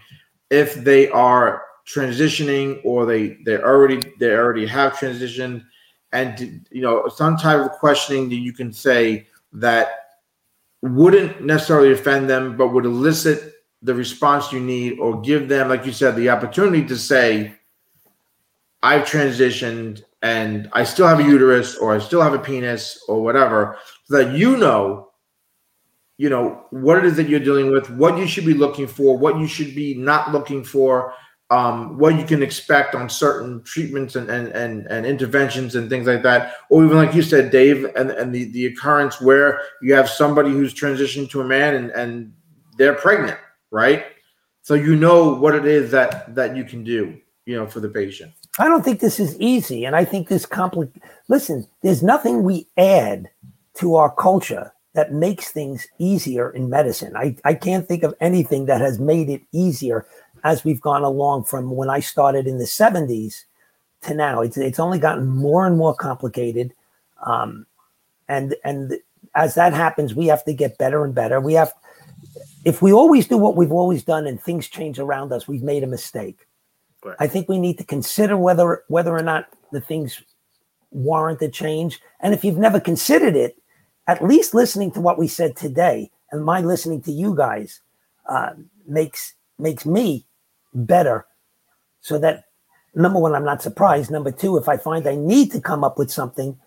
if 0.50 0.74
they 0.74 1.08
are 1.10 1.64
transitioning 1.86 2.82
or 2.84 3.06
they 3.06 3.38
they 3.46 3.58
already 3.58 4.02
they 4.20 4.32
already 4.32 4.66
have 4.66 4.94
transitioned, 4.94 5.64
and 6.14 6.36
to, 6.38 6.46
you 6.72 6.82
know 6.82 7.08
some 7.10 7.38
type 7.38 7.60
of 7.60 7.72
questioning 7.74 8.28
that 8.30 8.38
you 8.38 8.54
can 8.54 8.74
say 8.74 9.28
that 9.54 10.00
wouldn't 10.82 11.44
necessarily 11.44 11.92
offend 11.92 12.28
them, 12.28 12.58
but 12.58 12.70
would 12.70 12.86
elicit 12.86 13.55
the 13.86 13.94
response 13.94 14.52
you 14.52 14.60
need 14.60 15.00
or 15.00 15.22
give 15.22 15.48
them, 15.48 15.70
like 15.70 15.86
you 15.86 15.92
said, 15.92 16.16
the 16.16 16.30
opportunity 16.30 16.86
to 16.86 16.98
say, 16.98 17.56
I've 18.84 19.04
transitioned 19.04 20.04
and 20.22 20.70
I 20.74 20.84
still 20.84 21.08
have 21.08 21.20
a 21.20 21.24
uterus 21.24 21.78
or 21.78 21.96
I 21.96 22.00
still 22.00 22.22
have 22.22 22.34
a 22.34 22.40
penis 22.40 23.04
or 23.08 23.22
whatever, 23.24 23.78
so 24.06 24.18
that 24.18 24.36
you 24.36 24.58
know, 24.58 25.12
you 26.18 26.30
know, 26.30 26.66
what 26.72 26.98
it 26.98 27.06
is 27.06 27.16
that 27.18 27.30
you're 27.30 27.40
dealing 27.40 27.72
with, 27.72 27.90
what 27.92 28.18
you 28.18 28.26
should 28.26 28.46
be 28.46 28.54
looking 28.54 28.88
for, 28.88 29.18
what 29.18 29.38
you 29.38 29.48
should 29.48 29.76
be 29.76 29.96
not 29.96 30.32
looking 30.32 30.64
for, 30.64 31.14
um, 31.52 31.98
what 31.98 32.16
you 32.16 32.26
can 32.26 32.42
expect 32.42 32.96
on 32.96 33.08
certain 33.08 33.62
treatments 33.64 34.16
and, 34.16 34.30
and 34.30 34.48
and 34.48 34.88
and 34.88 35.06
interventions 35.06 35.76
and 35.76 35.90
things 35.90 36.08
like 36.08 36.24
that, 36.24 36.56
or 36.70 36.84
even 36.84 36.98
like 36.98 37.14
you 37.14 37.22
said, 37.22 37.52
Dave, 37.52 37.86
and, 37.96 38.10
and 38.12 38.34
the, 38.34 38.46
the 38.46 38.66
occurrence 38.66 39.22
where 39.22 39.62
you 39.82 39.94
have 39.94 40.10
somebody 40.10 40.50
who's 40.50 40.74
transitioned 40.74 41.30
to 41.30 41.42
a 41.42 41.46
man 41.46 41.76
and, 41.76 41.92
and 41.92 42.34
they're 42.78 42.96
pregnant, 42.96 43.38
right? 43.72 44.06
So 44.62 44.74
you 44.74 44.96
know 44.96 45.34
what 45.34 45.56
it 45.56 45.66
is 45.66 45.92
that 45.92 46.34
that 46.36 46.56
you 46.56 46.64
can 46.64 46.84
do, 46.84 47.20
you 47.46 47.56
know, 47.56 47.68
for 47.68 47.80
the 47.80 47.90
patient. 47.90 48.32
I 48.58 48.68
don't 48.68 48.84
think 48.84 49.00
this 49.00 49.20
is 49.20 49.40
easy, 49.40 49.86
and 49.86 49.96
I 49.96 50.06
think 50.06 50.28
this 50.28 50.46
compli 50.46 50.90
Listen, 51.28 51.68
there's 51.82 52.04
nothing 52.04 52.44
we 52.44 52.68
add 52.78 53.30
to 53.76 53.96
our 53.96 54.14
culture 54.14 54.72
that 54.94 55.12
makes 55.12 55.52
things 55.52 55.88
easier 56.00 56.50
in 56.52 56.70
medicine. 56.70 57.16
I, 57.18 57.36
I 57.44 57.54
can't 57.54 57.88
think 57.88 58.04
of 58.04 58.16
anything 58.22 58.66
that 58.66 58.80
has 58.80 58.98
made 58.98 59.30
it 59.30 59.42
easier 59.52 60.08
as 60.44 60.64
we've 60.64 60.80
gone 60.80 61.04
along 61.04 61.44
from 61.44 61.72
when 61.72 61.90
I 61.90 62.00
started 62.00 62.48
in 62.48 62.60
the 62.60 62.66
70s 62.66 63.44
to 64.02 64.14
now. 64.14 64.42
It's 64.42 64.58
it's 64.58 64.80
only 64.80 65.00
gotten 65.00 65.28
more 65.28 65.68
and 65.68 65.78
more 65.78 65.94
complicated, 65.94 66.74
um, 67.26 67.66
and 68.28 68.56
and 68.64 68.94
as 69.36 69.56
that 69.56 69.74
happens, 69.74 70.16
we 70.16 70.28
have 70.28 70.46
to 70.46 70.54
get 70.54 70.78
better 70.78 71.04
and 71.04 71.14
better. 71.14 71.42
We 71.42 71.54
have, 71.56 71.74
if 72.66 72.82
we 72.82 72.92
always 72.92 73.28
do 73.28 73.38
what 73.38 73.56
we've 73.56 73.72
always 73.72 74.04
done 74.04 74.26
and 74.26 74.42
things 74.42 74.68
change 74.68 75.00
around 75.00 75.32
us, 75.32 75.48
we've 75.48 75.64
made 75.64 75.84
a 75.84 75.88
mistake. 75.88 76.48
Right. 77.04 77.16
I 77.20 77.28
think 77.28 77.48
we 77.48 77.60
need 77.60 77.78
to 77.78 77.84
consider 77.84 78.36
whether 78.36 78.84
whether 78.88 79.16
or 79.16 79.22
not 79.22 79.46
the 79.72 79.80
things 79.80 80.22
warrant 80.90 81.42
a 81.44 81.50
change. 81.50 82.02
And 82.20 82.34
if 82.34 82.44
you've 82.44 82.58
never 82.58 82.80
considered 82.80 83.36
it, 83.36 83.62
at 84.08 84.24
least 84.24 84.56
listening 84.56 84.92
to 84.92 85.02
what 85.02 85.20
we 85.20 85.28
said 85.28 85.56
today 85.56 86.10
and 86.32 86.44
my 86.44 86.62
listening 86.62 87.02
to 87.04 87.12
you 87.12 87.36
guys 87.36 87.82
uh, 88.28 88.54
makes 88.88 89.36
makes 89.60 89.86
me 89.86 90.26
better. 90.74 91.28
So 92.02 92.18
that 92.20 92.46
number 92.96 93.20
one, 93.20 93.36
I'm 93.36 93.46
not 93.46 93.62
surprised. 93.62 94.10
Number 94.10 94.32
two, 94.32 94.58
if 94.58 94.68
I 94.68 94.78
find 94.78 95.08
I 95.08 95.16
need 95.16 95.52
to 95.52 95.62
come 95.62 95.84
up 95.84 96.00
with 96.00 96.12
something, 96.12 96.58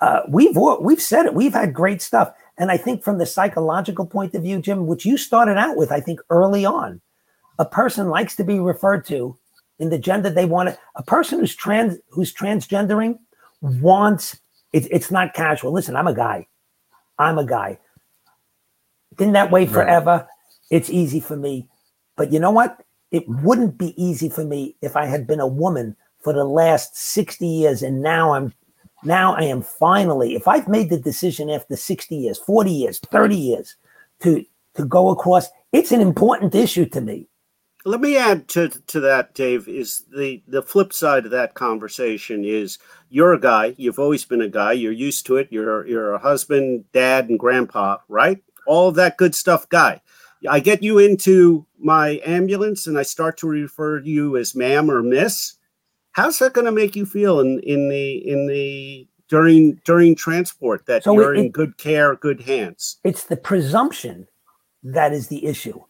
uh, 0.00 0.20
we've 0.28 0.56
we've 0.80 1.02
said 1.02 1.26
it. 1.26 1.34
We've 1.34 1.54
had 1.54 1.74
great 1.74 2.00
stuff, 2.00 2.32
and 2.58 2.70
I 2.70 2.76
think 2.76 3.02
from 3.02 3.18
the 3.18 3.26
psychological 3.26 4.06
point 4.06 4.34
of 4.34 4.42
view, 4.42 4.60
Jim, 4.60 4.86
which 4.86 5.06
you 5.06 5.16
started 5.16 5.56
out 5.56 5.76
with, 5.76 5.92
I 5.92 6.00
think 6.00 6.20
early 6.30 6.64
on, 6.64 7.00
a 7.58 7.64
person 7.64 8.08
likes 8.08 8.36
to 8.36 8.44
be 8.44 8.58
referred 8.58 9.04
to 9.06 9.36
in 9.78 9.90
the 9.90 9.98
gender 9.98 10.28
they 10.30 10.44
want. 10.44 10.68
to- 10.70 10.78
A 10.96 11.02
person 11.02 11.38
who's 11.40 11.54
trans 11.54 11.98
who's 12.10 12.34
transgendering 12.34 13.18
wants 13.60 14.40
it, 14.72 14.86
it's 14.90 15.10
not 15.10 15.34
casual. 15.34 15.72
Listen, 15.72 15.96
I'm 15.96 16.06
a 16.08 16.14
guy. 16.14 16.46
I'm 17.18 17.38
a 17.38 17.44
guy. 17.46 17.78
Been 19.16 19.32
that 19.32 19.50
way 19.50 19.66
forever. 19.66 20.28
It's 20.70 20.90
easy 20.90 21.20
for 21.20 21.36
me. 21.36 21.68
But 22.16 22.32
you 22.32 22.38
know 22.38 22.50
what? 22.50 22.84
It 23.10 23.24
wouldn't 23.28 23.78
be 23.78 24.00
easy 24.02 24.28
for 24.28 24.44
me 24.44 24.76
if 24.82 24.94
I 24.96 25.06
had 25.06 25.26
been 25.26 25.40
a 25.40 25.46
woman 25.46 25.96
for 26.20 26.32
the 26.32 26.44
last 26.44 26.96
60 26.96 27.46
years 27.46 27.82
and 27.82 28.02
now 28.02 28.34
I'm 28.34 28.52
now 29.04 29.34
I 29.34 29.42
am 29.42 29.62
finally 29.62 30.34
if 30.34 30.48
I've 30.48 30.68
made 30.68 30.90
the 30.90 30.98
decision 30.98 31.50
after 31.50 31.76
60 31.76 32.16
years, 32.16 32.38
40 32.38 32.70
years, 32.70 32.98
30 32.98 33.36
years 33.36 33.76
to 34.20 34.44
to 34.74 34.84
go 34.84 35.10
across, 35.10 35.48
it's 35.72 35.92
an 35.92 36.00
important 36.00 36.54
issue 36.54 36.86
to 36.86 37.00
me. 37.00 37.28
Let 37.84 38.00
me 38.00 38.16
add 38.16 38.48
to 38.48 38.68
to 38.68 39.00
that, 39.00 39.34
Dave. 39.34 39.68
Is 39.68 40.04
the 40.14 40.42
the 40.46 40.62
flip 40.62 40.92
side 40.92 41.24
of 41.24 41.30
that 41.30 41.54
conversation 41.54 42.44
is 42.44 42.78
you're 43.08 43.32
a 43.32 43.40
guy. 43.40 43.74
You've 43.78 43.98
always 43.98 44.24
been 44.24 44.42
a 44.42 44.48
guy. 44.48 44.72
You're 44.72 44.92
used 44.92 45.26
to 45.26 45.36
it. 45.36 45.48
You're 45.50 45.86
you're 45.86 46.12
a 46.12 46.18
husband, 46.18 46.84
dad, 46.92 47.28
and 47.28 47.38
grandpa, 47.38 47.98
right? 48.08 48.42
All 48.66 48.92
that 48.92 49.16
good 49.16 49.34
stuff, 49.34 49.68
guy. 49.68 50.02
I 50.48 50.60
get 50.60 50.82
you 50.82 50.98
into 50.98 51.66
my 51.78 52.20
ambulance, 52.24 52.86
and 52.86 52.98
I 52.98 53.02
start 53.02 53.38
to 53.38 53.48
refer 53.48 54.00
to 54.00 54.08
you 54.08 54.36
as 54.36 54.54
ma'am 54.54 54.90
or 54.90 55.02
miss. 55.02 55.54
How's 56.12 56.38
that 56.38 56.52
going 56.52 56.64
to 56.64 56.72
make 56.72 56.96
you 56.96 57.06
feel 57.06 57.40
in 57.40 57.60
in 57.60 57.88
the 57.88 58.28
in 58.28 58.46
the 58.46 59.06
during 59.28 59.80
during 59.84 60.14
transport 60.14 60.86
that 60.86 61.04
so 61.04 61.12
you're 61.12 61.34
it, 61.34 61.38
in 61.38 61.50
good 61.50 61.78
care, 61.78 62.16
good 62.16 62.40
hands? 62.40 62.98
It's 63.04 63.24
the 63.24 63.36
presumption 63.36 64.26
that 64.82 65.12
is 65.12 65.28
the 65.28 65.44
issue. 65.46 65.80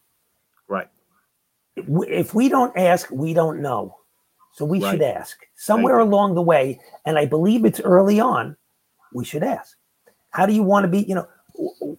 Right. 0.67 0.87
If 1.75 2.33
we 2.33 2.49
don't 2.49 2.75
ask, 2.77 3.09
we 3.11 3.33
don't 3.33 3.61
know. 3.61 3.95
So 4.53 4.65
we 4.65 4.81
right. 4.81 4.91
should 4.91 5.01
ask 5.01 5.39
somewhere 5.55 5.99
along 5.99 6.35
the 6.35 6.41
way. 6.41 6.79
And 7.05 7.17
I 7.17 7.25
believe 7.25 7.65
it's 7.65 7.79
early 7.79 8.19
on. 8.19 8.57
We 9.13 9.23
should 9.23 9.43
ask. 9.43 9.77
How 10.31 10.45
do 10.45 10.53
you 10.53 10.63
want 10.63 10.83
to 10.83 10.87
be? 10.89 10.99
You 10.99 11.15
know, 11.15 11.27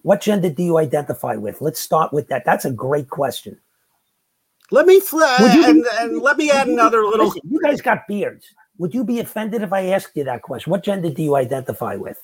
what 0.03 0.21
gender 0.21 0.49
do 0.49 0.63
you 0.63 0.77
identify 0.77 1.35
with? 1.35 1.61
Let's 1.61 1.79
start 1.79 2.13
with 2.13 2.27
that. 2.27 2.45
That's 2.45 2.65
a 2.65 2.71
great 2.71 3.09
question. 3.09 3.59
Let 4.71 4.85
me 4.85 5.01
fl- 5.01 5.21
and, 5.21 5.85
and, 5.99 6.21
let 6.21 6.37
me 6.37 6.49
add 6.49 6.67
another 6.67 7.05
little. 7.05 7.27
Listen, 7.27 7.41
you 7.49 7.59
guys 7.61 7.81
got 7.81 8.07
beards. 8.07 8.45
Would 8.77 8.93
you 8.93 9.03
be 9.03 9.19
offended 9.19 9.61
if 9.61 9.73
I 9.73 9.87
asked 9.87 10.15
you 10.15 10.23
that 10.23 10.41
question? 10.41 10.71
What 10.71 10.83
gender 10.83 11.09
do 11.09 11.21
you 11.21 11.35
identify 11.35 11.95
with? 11.95 12.19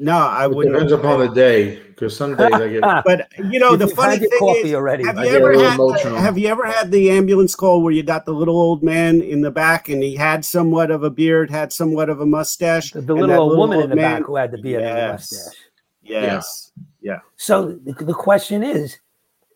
No, 0.00 0.16
I 0.16 0.46
would. 0.46 0.70
Depends 0.70 0.92
upon 0.92 1.20
the 1.20 1.28
day, 1.28 1.80
because 1.88 2.16
some 2.16 2.36
days 2.36 2.52
I 2.52 2.68
get. 2.68 2.82
but 3.04 3.28
you 3.50 3.58
know, 3.58 3.76
the 3.76 3.88
funny 3.88 4.18
thing 4.18 4.56
is, 4.64 4.74
already. 4.74 5.04
Have 5.04 5.18
you 5.18 5.30
ever 5.30 5.58
had? 5.58 5.76
The, 5.76 6.20
have 6.20 6.38
you 6.38 6.48
ever 6.48 6.66
had 6.66 6.92
the 6.92 7.10
ambulance 7.10 7.56
call 7.56 7.82
where 7.82 7.92
you 7.92 8.04
got 8.04 8.24
the 8.24 8.32
little 8.32 8.56
old 8.56 8.82
man 8.82 9.20
in 9.20 9.40
the 9.40 9.50
back 9.50 9.88
and 9.88 10.02
he 10.02 10.14
had 10.14 10.44
somewhat 10.44 10.92
of 10.92 11.02
a 11.02 11.10
beard, 11.10 11.50
had 11.50 11.72
somewhat 11.72 12.10
of 12.10 12.20
a 12.20 12.26
mustache, 12.26 12.92
the, 12.92 13.00
the 13.00 13.14
little 13.14 13.36
old 13.36 13.50
little 13.50 13.62
woman 13.62 13.76
old 13.76 13.84
in 13.84 13.90
the 13.90 13.96
man, 13.96 14.20
back 14.20 14.26
who 14.26 14.36
had 14.36 14.52
the 14.52 14.58
beard 14.58 14.82
yes, 14.82 14.90
and 14.90 14.98
the 14.98 15.12
mustache. 15.12 15.60
Yes. 16.02 16.72
Yeah. 17.00 17.12
yeah. 17.12 17.18
So 17.36 17.78
the, 17.84 17.92
the 17.92 18.14
question 18.14 18.62
is, 18.62 18.98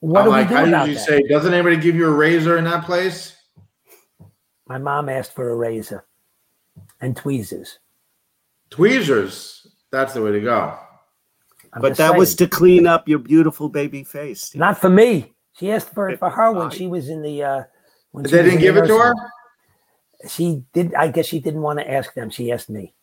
what 0.02 0.20
I'm 0.20 0.24
do 0.26 0.30
like, 0.30 0.48
we 0.48 0.54
do 0.56 0.60
I 0.60 0.68
about 0.68 0.88
usually 0.88 0.94
that? 1.16 1.22
say, 1.22 1.28
doesn't 1.28 1.54
anybody 1.54 1.76
give 1.76 1.94
you 1.94 2.06
a 2.06 2.10
razor 2.10 2.58
in 2.58 2.64
that 2.64 2.84
place? 2.84 3.36
My 4.66 4.78
mom 4.78 5.08
asked 5.08 5.32
for 5.32 5.50
a 5.50 5.54
razor 5.56 6.04
and 7.00 7.16
tweezers. 7.16 7.78
Tweezers. 8.70 9.66
That's 9.90 10.14
the 10.14 10.22
way 10.22 10.32
to 10.32 10.40
go. 10.40 10.76
I'm 11.72 11.80
but 11.80 11.96
that 11.96 12.08
saying. 12.08 12.18
was 12.18 12.34
to 12.36 12.48
clean 12.48 12.86
up 12.86 13.08
your 13.08 13.18
beautiful 13.20 13.68
baby 13.68 14.02
face. 14.02 14.54
Not 14.54 14.78
for 14.78 14.90
me. 14.90 15.32
She 15.58 15.70
asked 15.70 15.92
for 15.94 16.10
it 16.10 16.18
for 16.18 16.30
her 16.30 16.50
when 16.52 16.70
she 16.70 16.86
was 16.86 17.08
in 17.08 17.22
the. 17.22 17.42
uh 17.42 17.62
when 18.10 18.24
They 18.24 18.42
didn't 18.42 18.60
give 18.60 18.76
it 18.76 18.86
to 18.86 18.98
her. 18.98 19.14
She 20.28 20.64
did. 20.72 20.94
I 20.94 21.08
guess 21.08 21.26
she 21.26 21.38
didn't 21.40 21.62
want 21.62 21.78
to 21.78 21.90
ask 21.90 22.14
them. 22.14 22.30
She 22.30 22.50
asked 22.50 22.70
me. 22.70 22.94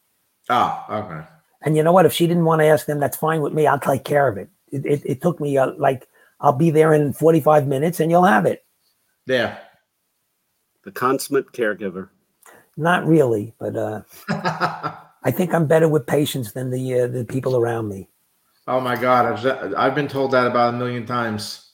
Oh, 0.49 0.85
okay. 0.89 1.27
And 1.61 1.77
you 1.77 1.83
know 1.83 1.91
what? 1.91 2.05
If 2.05 2.13
she 2.13 2.27
didn't 2.27 2.45
want 2.45 2.61
to 2.61 2.65
ask 2.65 2.85
them, 2.85 2.99
that's 2.99 3.17
fine 3.17 3.41
with 3.41 3.53
me. 3.53 3.67
I'll 3.67 3.79
take 3.79 4.03
care 4.03 4.27
of 4.27 4.37
it. 4.37 4.49
It, 4.71 4.85
it, 4.85 5.01
it 5.05 5.21
took 5.21 5.39
me 5.39 5.57
uh, 5.57 5.71
like 5.77 6.07
I'll 6.41 6.53
be 6.53 6.71
there 6.71 6.93
in 6.93 7.13
45 7.13 7.67
minutes 7.67 7.99
and 7.99 8.09
you'll 8.09 8.23
have 8.23 8.45
it. 8.45 8.65
Yeah. 9.25 9.57
The 10.83 10.91
consummate 10.91 11.51
caregiver. 11.51 12.09
Not 12.77 13.05
really, 13.05 13.53
but 13.59 13.75
uh 13.75 14.01
I 15.23 15.31
think 15.31 15.53
I'm 15.53 15.67
better 15.67 15.89
with 15.89 16.07
patients 16.07 16.53
than 16.53 16.69
the 16.69 17.01
uh, 17.01 17.07
the 17.07 17.25
people 17.25 17.57
around 17.57 17.89
me. 17.89 18.07
Oh 18.67 18.79
my 18.79 18.95
God, 18.95 19.25
I've 19.25 19.75
I've 19.75 19.95
been 19.95 20.07
told 20.07 20.31
that 20.31 20.47
about 20.47 20.73
a 20.73 20.77
million 20.77 21.05
times. 21.05 21.65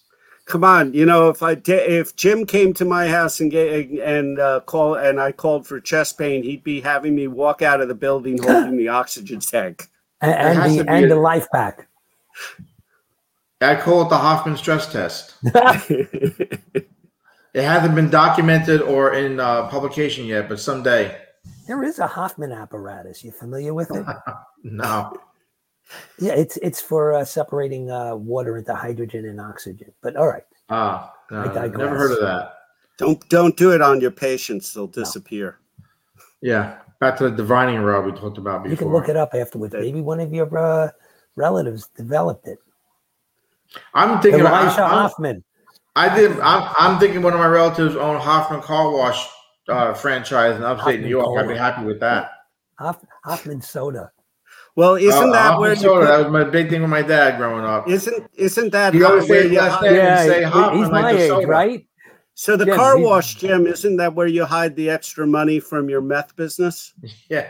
Come 0.46 0.64
on, 0.64 0.94
you 0.94 1.06
know 1.06 1.30
if 1.30 1.44
I 1.44 1.58
if 1.66 2.16
Jim 2.16 2.46
came 2.46 2.74
to 2.76 2.86
my 2.86 3.08
house 3.08 3.40
and 3.40 3.52
get, 3.52 3.90
and 4.02 4.40
uh, 4.40 4.62
call 4.62 4.96
and 4.96 5.20
I 5.20 5.32
called 5.32 5.68
for 5.68 5.80
chest 5.80 6.18
pain, 6.18 6.44
he'd 6.44 6.64
be 6.64 6.82
having 6.82 7.16
me 7.16 7.28
walk 7.28 7.62
out 7.62 7.82
of 7.82 7.88
the 7.88 7.96
building 7.96 8.38
holding 8.42 8.78
the 8.78 8.88
oxygen 8.88 9.40
tank 9.40 9.90
and, 10.22 10.34
and 10.34 10.80
the 10.80 10.92
and 10.92 11.06
a, 11.06 11.10
the 11.10 11.16
LIFEPAK. 11.16 11.86
I 13.62 13.76
call 13.76 14.04
it 14.04 14.10
the 14.10 14.18
Hoffman 14.18 14.58
stress 14.58 14.92
test. 14.92 15.36
it 15.44 16.90
hasn't 17.54 17.96
been 17.96 18.10
documented 18.10 18.82
or 18.82 19.14
in 19.14 19.40
uh, 19.40 19.68
publication 19.70 20.26
yet, 20.26 20.50
but 20.50 20.60
someday. 20.60 21.18
There 21.68 21.84
is 21.84 22.00
a 22.00 22.08
Hoffman 22.08 22.52
apparatus. 22.52 23.24
You 23.24 23.32
familiar 23.32 23.74
with 23.74 23.92
it? 23.92 24.06
no. 24.64 25.14
Yeah, 26.20 26.34
it's 26.34 26.58
it's 26.58 26.82
for 26.82 27.14
uh, 27.14 27.24
separating 27.24 27.92
uh, 27.92 28.16
water 28.16 28.58
into 28.58 28.74
hydrogen 28.74 29.26
and 29.26 29.40
oxygen. 29.40 29.94
But 30.02 30.16
all 30.16 30.28
right. 30.28 30.44
Ah, 30.70 31.14
no, 31.30 31.44
never 31.44 31.96
heard 31.96 32.12
of 32.12 32.22
that. 32.22 32.54
Don't 32.98 33.28
don't 33.30 33.56
do 33.56 33.72
it 33.72 33.82
on 33.82 34.02
your 34.02 34.12
patients; 34.12 34.74
they'll 34.74 34.88
disappear. 34.88 35.60
No. 36.42 36.50
Yeah, 36.50 36.78
back 37.00 37.18
to 37.18 37.30
the 37.30 37.36
divining 37.36 37.82
rod 37.82 38.06
we 38.06 38.12
talked 38.14 38.40
about 38.40 38.64
before. 38.64 38.72
You 38.72 38.78
can 38.78 38.92
look 38.92 39.10
it 39.10 39.16
up 39.16 39.36
afterwards. 39.36 39.74
Maybe 39.74 40.02
one 40.02 40.20
of 40.20 40.34
your 40.34 40.58
uh, 40.58 40.90
relatives 41.36 41.88
developed 41.96 42.48
it. 42.48 42.58
I'm 43.94 44.22
thinking 44.22 44.42
Elisha 44.42 44.84
I, 44.84 44.90
Hoffman. 44.90 45.44
I 45.96 46.16
did. 46.16 46.32
I'm, 46.40 46.74
I'm 46.78 47.00
thinking 47.00 47.22
one 47.22 47.34
of 47.34 47.40
my 47.40 47.48
relatives 47.48 47.96
own 47.96 48.20
Hoffman 48.20 48.62
Car 48.62 48.92
Wash 48.92 49.28
uh, 49.70 49.94
franchise 49.94 50.58
in 50.58 50.64
upstate 50.64 50.96
Hoffman 50.96 51.02
New 51.02 51.10
York. 51.10 51.40
I'd 51.40 51.48
be 51.48 51.58
happy 51.58 51.86
with 51.86 52.00
that. 52.02 52.32
Hoff, 52.78 53.04
Hoffman 53.24 53.62
Soda. 53.62 54.12
Well, 54.76 54.96
isn't 54.96 55.12
uh, 55.12 55.32
that 55.32 55.52
Hoffman 55.52 55.62
where 55.62 55.76
soda? 55.76 56.06
Put, 56.06 56.12
that 56.12 56.18
was 56.18 56.32
my 56.32 56.44
big 56.44 56.70
thing 56.70 56.82
with 56.82 56.90
my 56.90 57.02
dad 57.02 57.38
growing 57.38 57.64
up. 57.64 57.88
Isn't 57.88 58.30
isn't 58.34 58.72
that 58.72 58.94
you 58.94 59.06
always 59.06 59.28
say 59.28 59.50
last 59.50 59.82
name 59.82 59.96
yeah, 59.96 60.24
say 60.24 60.44
Hoffman 60.44 60.82
he's 60.82 60.92
my 60.92 61.12
age, 61.12 61.30
soda. 61.30 61.48
right? 61.48 61.88
So 62.34 62.58
the 62.58 62.66
car 62.66 63.00
wash, 63.00 63.36
Jim, 63.36 63.66
isn't 63.66 63.96
that 63.96 64.14
where 64.14 64.28
you 64.28 64.44
hide 64.44 64.76
the 64.76 64.90
extra 64.90 65.26
money 65.26 65.62
from 65.62 65.90
your 65.90 66.02
meth 66.02 66.36
business? 66.36 66.94
Yeah. 67.30 67.48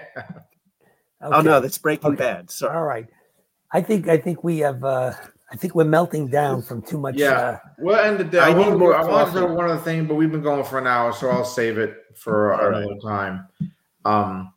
Okay. 1.24 1.38
Oh 1.38 1.42
no, 1.42 1.60
that's 1.60 1.78
Breaking 1.80 2.12
okay. 2.12 2.18
Bad. 2.18 2.52
Sorry. 2.52 2.76
All 2.76 2.84
right. 2.84 3.08
I 3.72 3.82
think 3.82 4.08
I 4.08 4.18
think 4.18 4.44
we 4.44 4.60
have. 4.60 4.84
uh 4.84 5.14
I 5.52 5.56
think 5.56 5.76
we're 5.76 5.84
melting 5.86 6.28
down 6.28 6.62
from 6.62 6.82
too 6.82 6.98
much. 6.98 7.16
Yeah, 7.16 7.32
uh, 7.32 7.60
we'll 7.78 7.96
end 7.96 8.20
the 8.20 8.24
day. 8.24 8.40
I, 8.40 8.50
I 8.50 8.54
want 8.54 8.80
to. 8.80 8.86
I 8.94 9.04
want 9.04 9.32
to 9.32 9.40
say 9.40 9.46
one 9.46 9.70
other 9.70 9.80
thing, 9.80 10.06
but 10.08 10.16
we've 10.16 10.32
been 10.32 10.42
going 10.42 10.64
for 10.64 10.80
an 10.80 10.88
hour, 10.88 11.14
so 11.14 11.30
I'll 11.30 11.46
save 11.46 11.78
it 11.78 11.96
for 12.16 12.54
another 12.54 12.88
right. 12.88 13.02
time. 13.02 13.48
Um, 14.06 14.54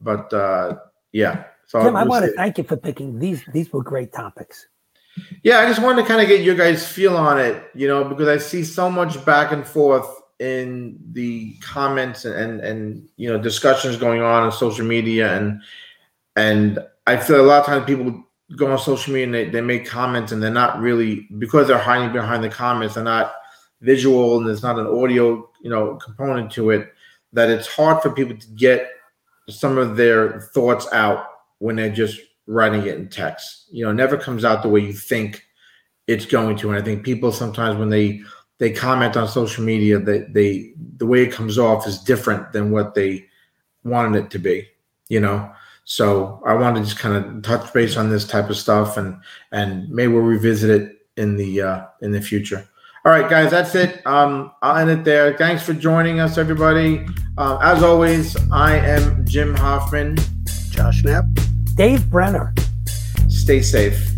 but 0.00 0.32
uh, 0.32 0.76
yeah. 1.12 1.44
So 1.66 1.82
Tim, 1.82 1.96
I 1.96 2.04
want 2.04 2.24
to 2.24 2.32
thank 2.32 2.58
you 2.58 2.64
for 2.64 2.76
picking 2.76 3.18
these. 3.18 3.42
These 3.52 3.72
were 3.72 3.82
great 3.82 4.12
topics. 4.12 4.68
Yeah, 5.42 5.58
I 5.58 5.66
just 5.66 5.82
wanted 5.82 6.02
to 6.02 6.08
kind 6.08 6.20
of 6.20 6.28
get 6.28 6.42
your 6.42 6.54
guys' 6.54 6.86
feel 6.86 7.16
on 7.16 7.40
it, 7.40 7.62
you 7.74 7.88
know, 7.88 8.04
because 8.04 8.28
I 8.28 8.38
see 8.38 8.62
so 8.62 8.88
much 8.88 9.24
back 9.24 9.50
and 9.50 9.66
forth 9.66 10.06
in 10.38 10.96
the 11.12 11.54
comments 11.60 12.24
and, 12.24 12.34
and 12.36 12.60
and, 12.60 13.08
you 13.16 13.28
know 13.28 13.38
discussions 13.38 13.96
going 13.96 14.22
on 14.22 14.44
on 14.44 14.52
social 14.52 14.86
media 14.86 15.36
and 15.36 15.60
and 16.36 16.78
I 17.08 17.16
feel 17.16 17.40
a 17.40 17.42
lot 17.42 17.60
of 17.60 17.66
times 17.66 17.86
people 17.86 18.24
go 18.56 18.70
on 18.72 18.78
social 18.78 19.12
media 19.12 19.26
and 19.26 19.34
they, 19.34 19.48
they 19.50 19.60
make 19.60 19.86
comments 19.86 20.32
and 20.32 20.42
they're 20.42 20.50
not 20.50 20.80
really 20.80 21.28
because 21.38 21.68
they're 21.68 21.78
hiding 21.78 22.12
behind 22.12 22.42
the 22.42 22.48
comments 22.48 22.94
they're 22.94 23.04
not 23.04 23.34
visual 23.80 24.38
and 24.38 24.46
there's 24.46 24.62
not 24.62 24.78
an 24.78 24.86
audio 24.86 25.48
you 25.62 25.70
know 25.70 25.96
component 25.96 26.50
to 26.50 26.70
it 26.70 26.92
that 27.32 27.50
it's 27.50 27.66
hard 27.66 28.02
for 28.02 28.10
people 28.10 28.36
to 28.36 28.46
get 28.48 28.90
some 29.48 29.78
of 29.78 29.96
their 29.96 30.40
thoughts 30.40 30.86
out 30.92 31.26
when 31.58 31.76
they're 31.76 31.90
just 31.90 32.20
writing 32.46 32.86
it 32.86 32.96
in 32.96 33.08
text. 33.08 33.66
You 33.70 33.84
know 33.84 33.90
it 33.90 33.94
never 33.94 34.16
comes 34.16 34.44
out 34.44 34.62
the 34.62 34.68
way 34.68 34.80
you 34.80 34.92
think 34.92 35.44
it's 36.06 36.26
going 36.26 36.56
to. 36.56 36.70
And 36.70 36.78
i 36.78 36.82
think 36.82 37.04
people 37.04 37.32
sometimes 37.32 37.78
when 37.78 37.90
they 37.90 38.22
they 38.58 38.72
comment 38.72 39.16
on 39.16 39.28
social 39.28 39.64
media 39.64 39.98
that 39.98 40.32
they, 40.34 40.58
they 40.58 40.72
the 40.96 41.06
way 41.06 41.22
it 41.22 41.32
comes 41.32 41.58
off 41.58 41.86
is 41.86 42.00
different 42.00 42.52
than 42.52 42.70
what 42.70 42.94
they 42.94 43.26
wanted 43.84 44.24
it 44.24 44.30
to 44.30 44.38
be 44.38 44.68
you 45.08 45.20
know 45.20 45.50
so 45.90 46.42
I 46.44 46.52
want 46.52 46.76
to 46.76 46.82
just 46.82 46.98
kind 46.98 47.16
of 47.16 47.42
touch 47.42 47.72
base 47.72 47.96
on 47.96 48.10
this 48.10 48.26
type 48.26 48.50
of 48.50 48.58
stuff, 48.58 48.98
and 48.98 49.16
and 49.52 49.88
maybe 49.88 50.12
we'll 50.12 50.22
revisit 50.22 50.68
it 50.68 50.98
in 51.16 51.36
the 51.38 51.62
uh, 51.62 51.86
in 52.02 52.12
the 52.12 52.20
future. 52.20 52.68
All 53.06 53.12
right, 53.12 53.28
guys, 53.28 53.50
that's 53.50 53.74
it. 53.74 54.06
Um, 54.06 54.52
I'll 54.60 54.76
end 54.76 54.90
it 54.90 55.04
there. 55.04 55.34
Thanks 55.38 55.62
for 55.62 55.72
joining 55.72 56.20
us, 56.20 56.36
everybody. 56.36 57.06
Uh, 57.38 57.56
as 57.62 57.82
always, 57.82 58.36
I 58.52 58.76
am 58.76 59.24
Jim 59.24 59.54
Hoffman, 59.54 60.18
Josh 60.68 61.04
Knapp, 61.04 61.24
Dave 61.74 62.10
Brenner. 62.10 62.54
Stay 63.28 63.62
safe. 63.62 64.17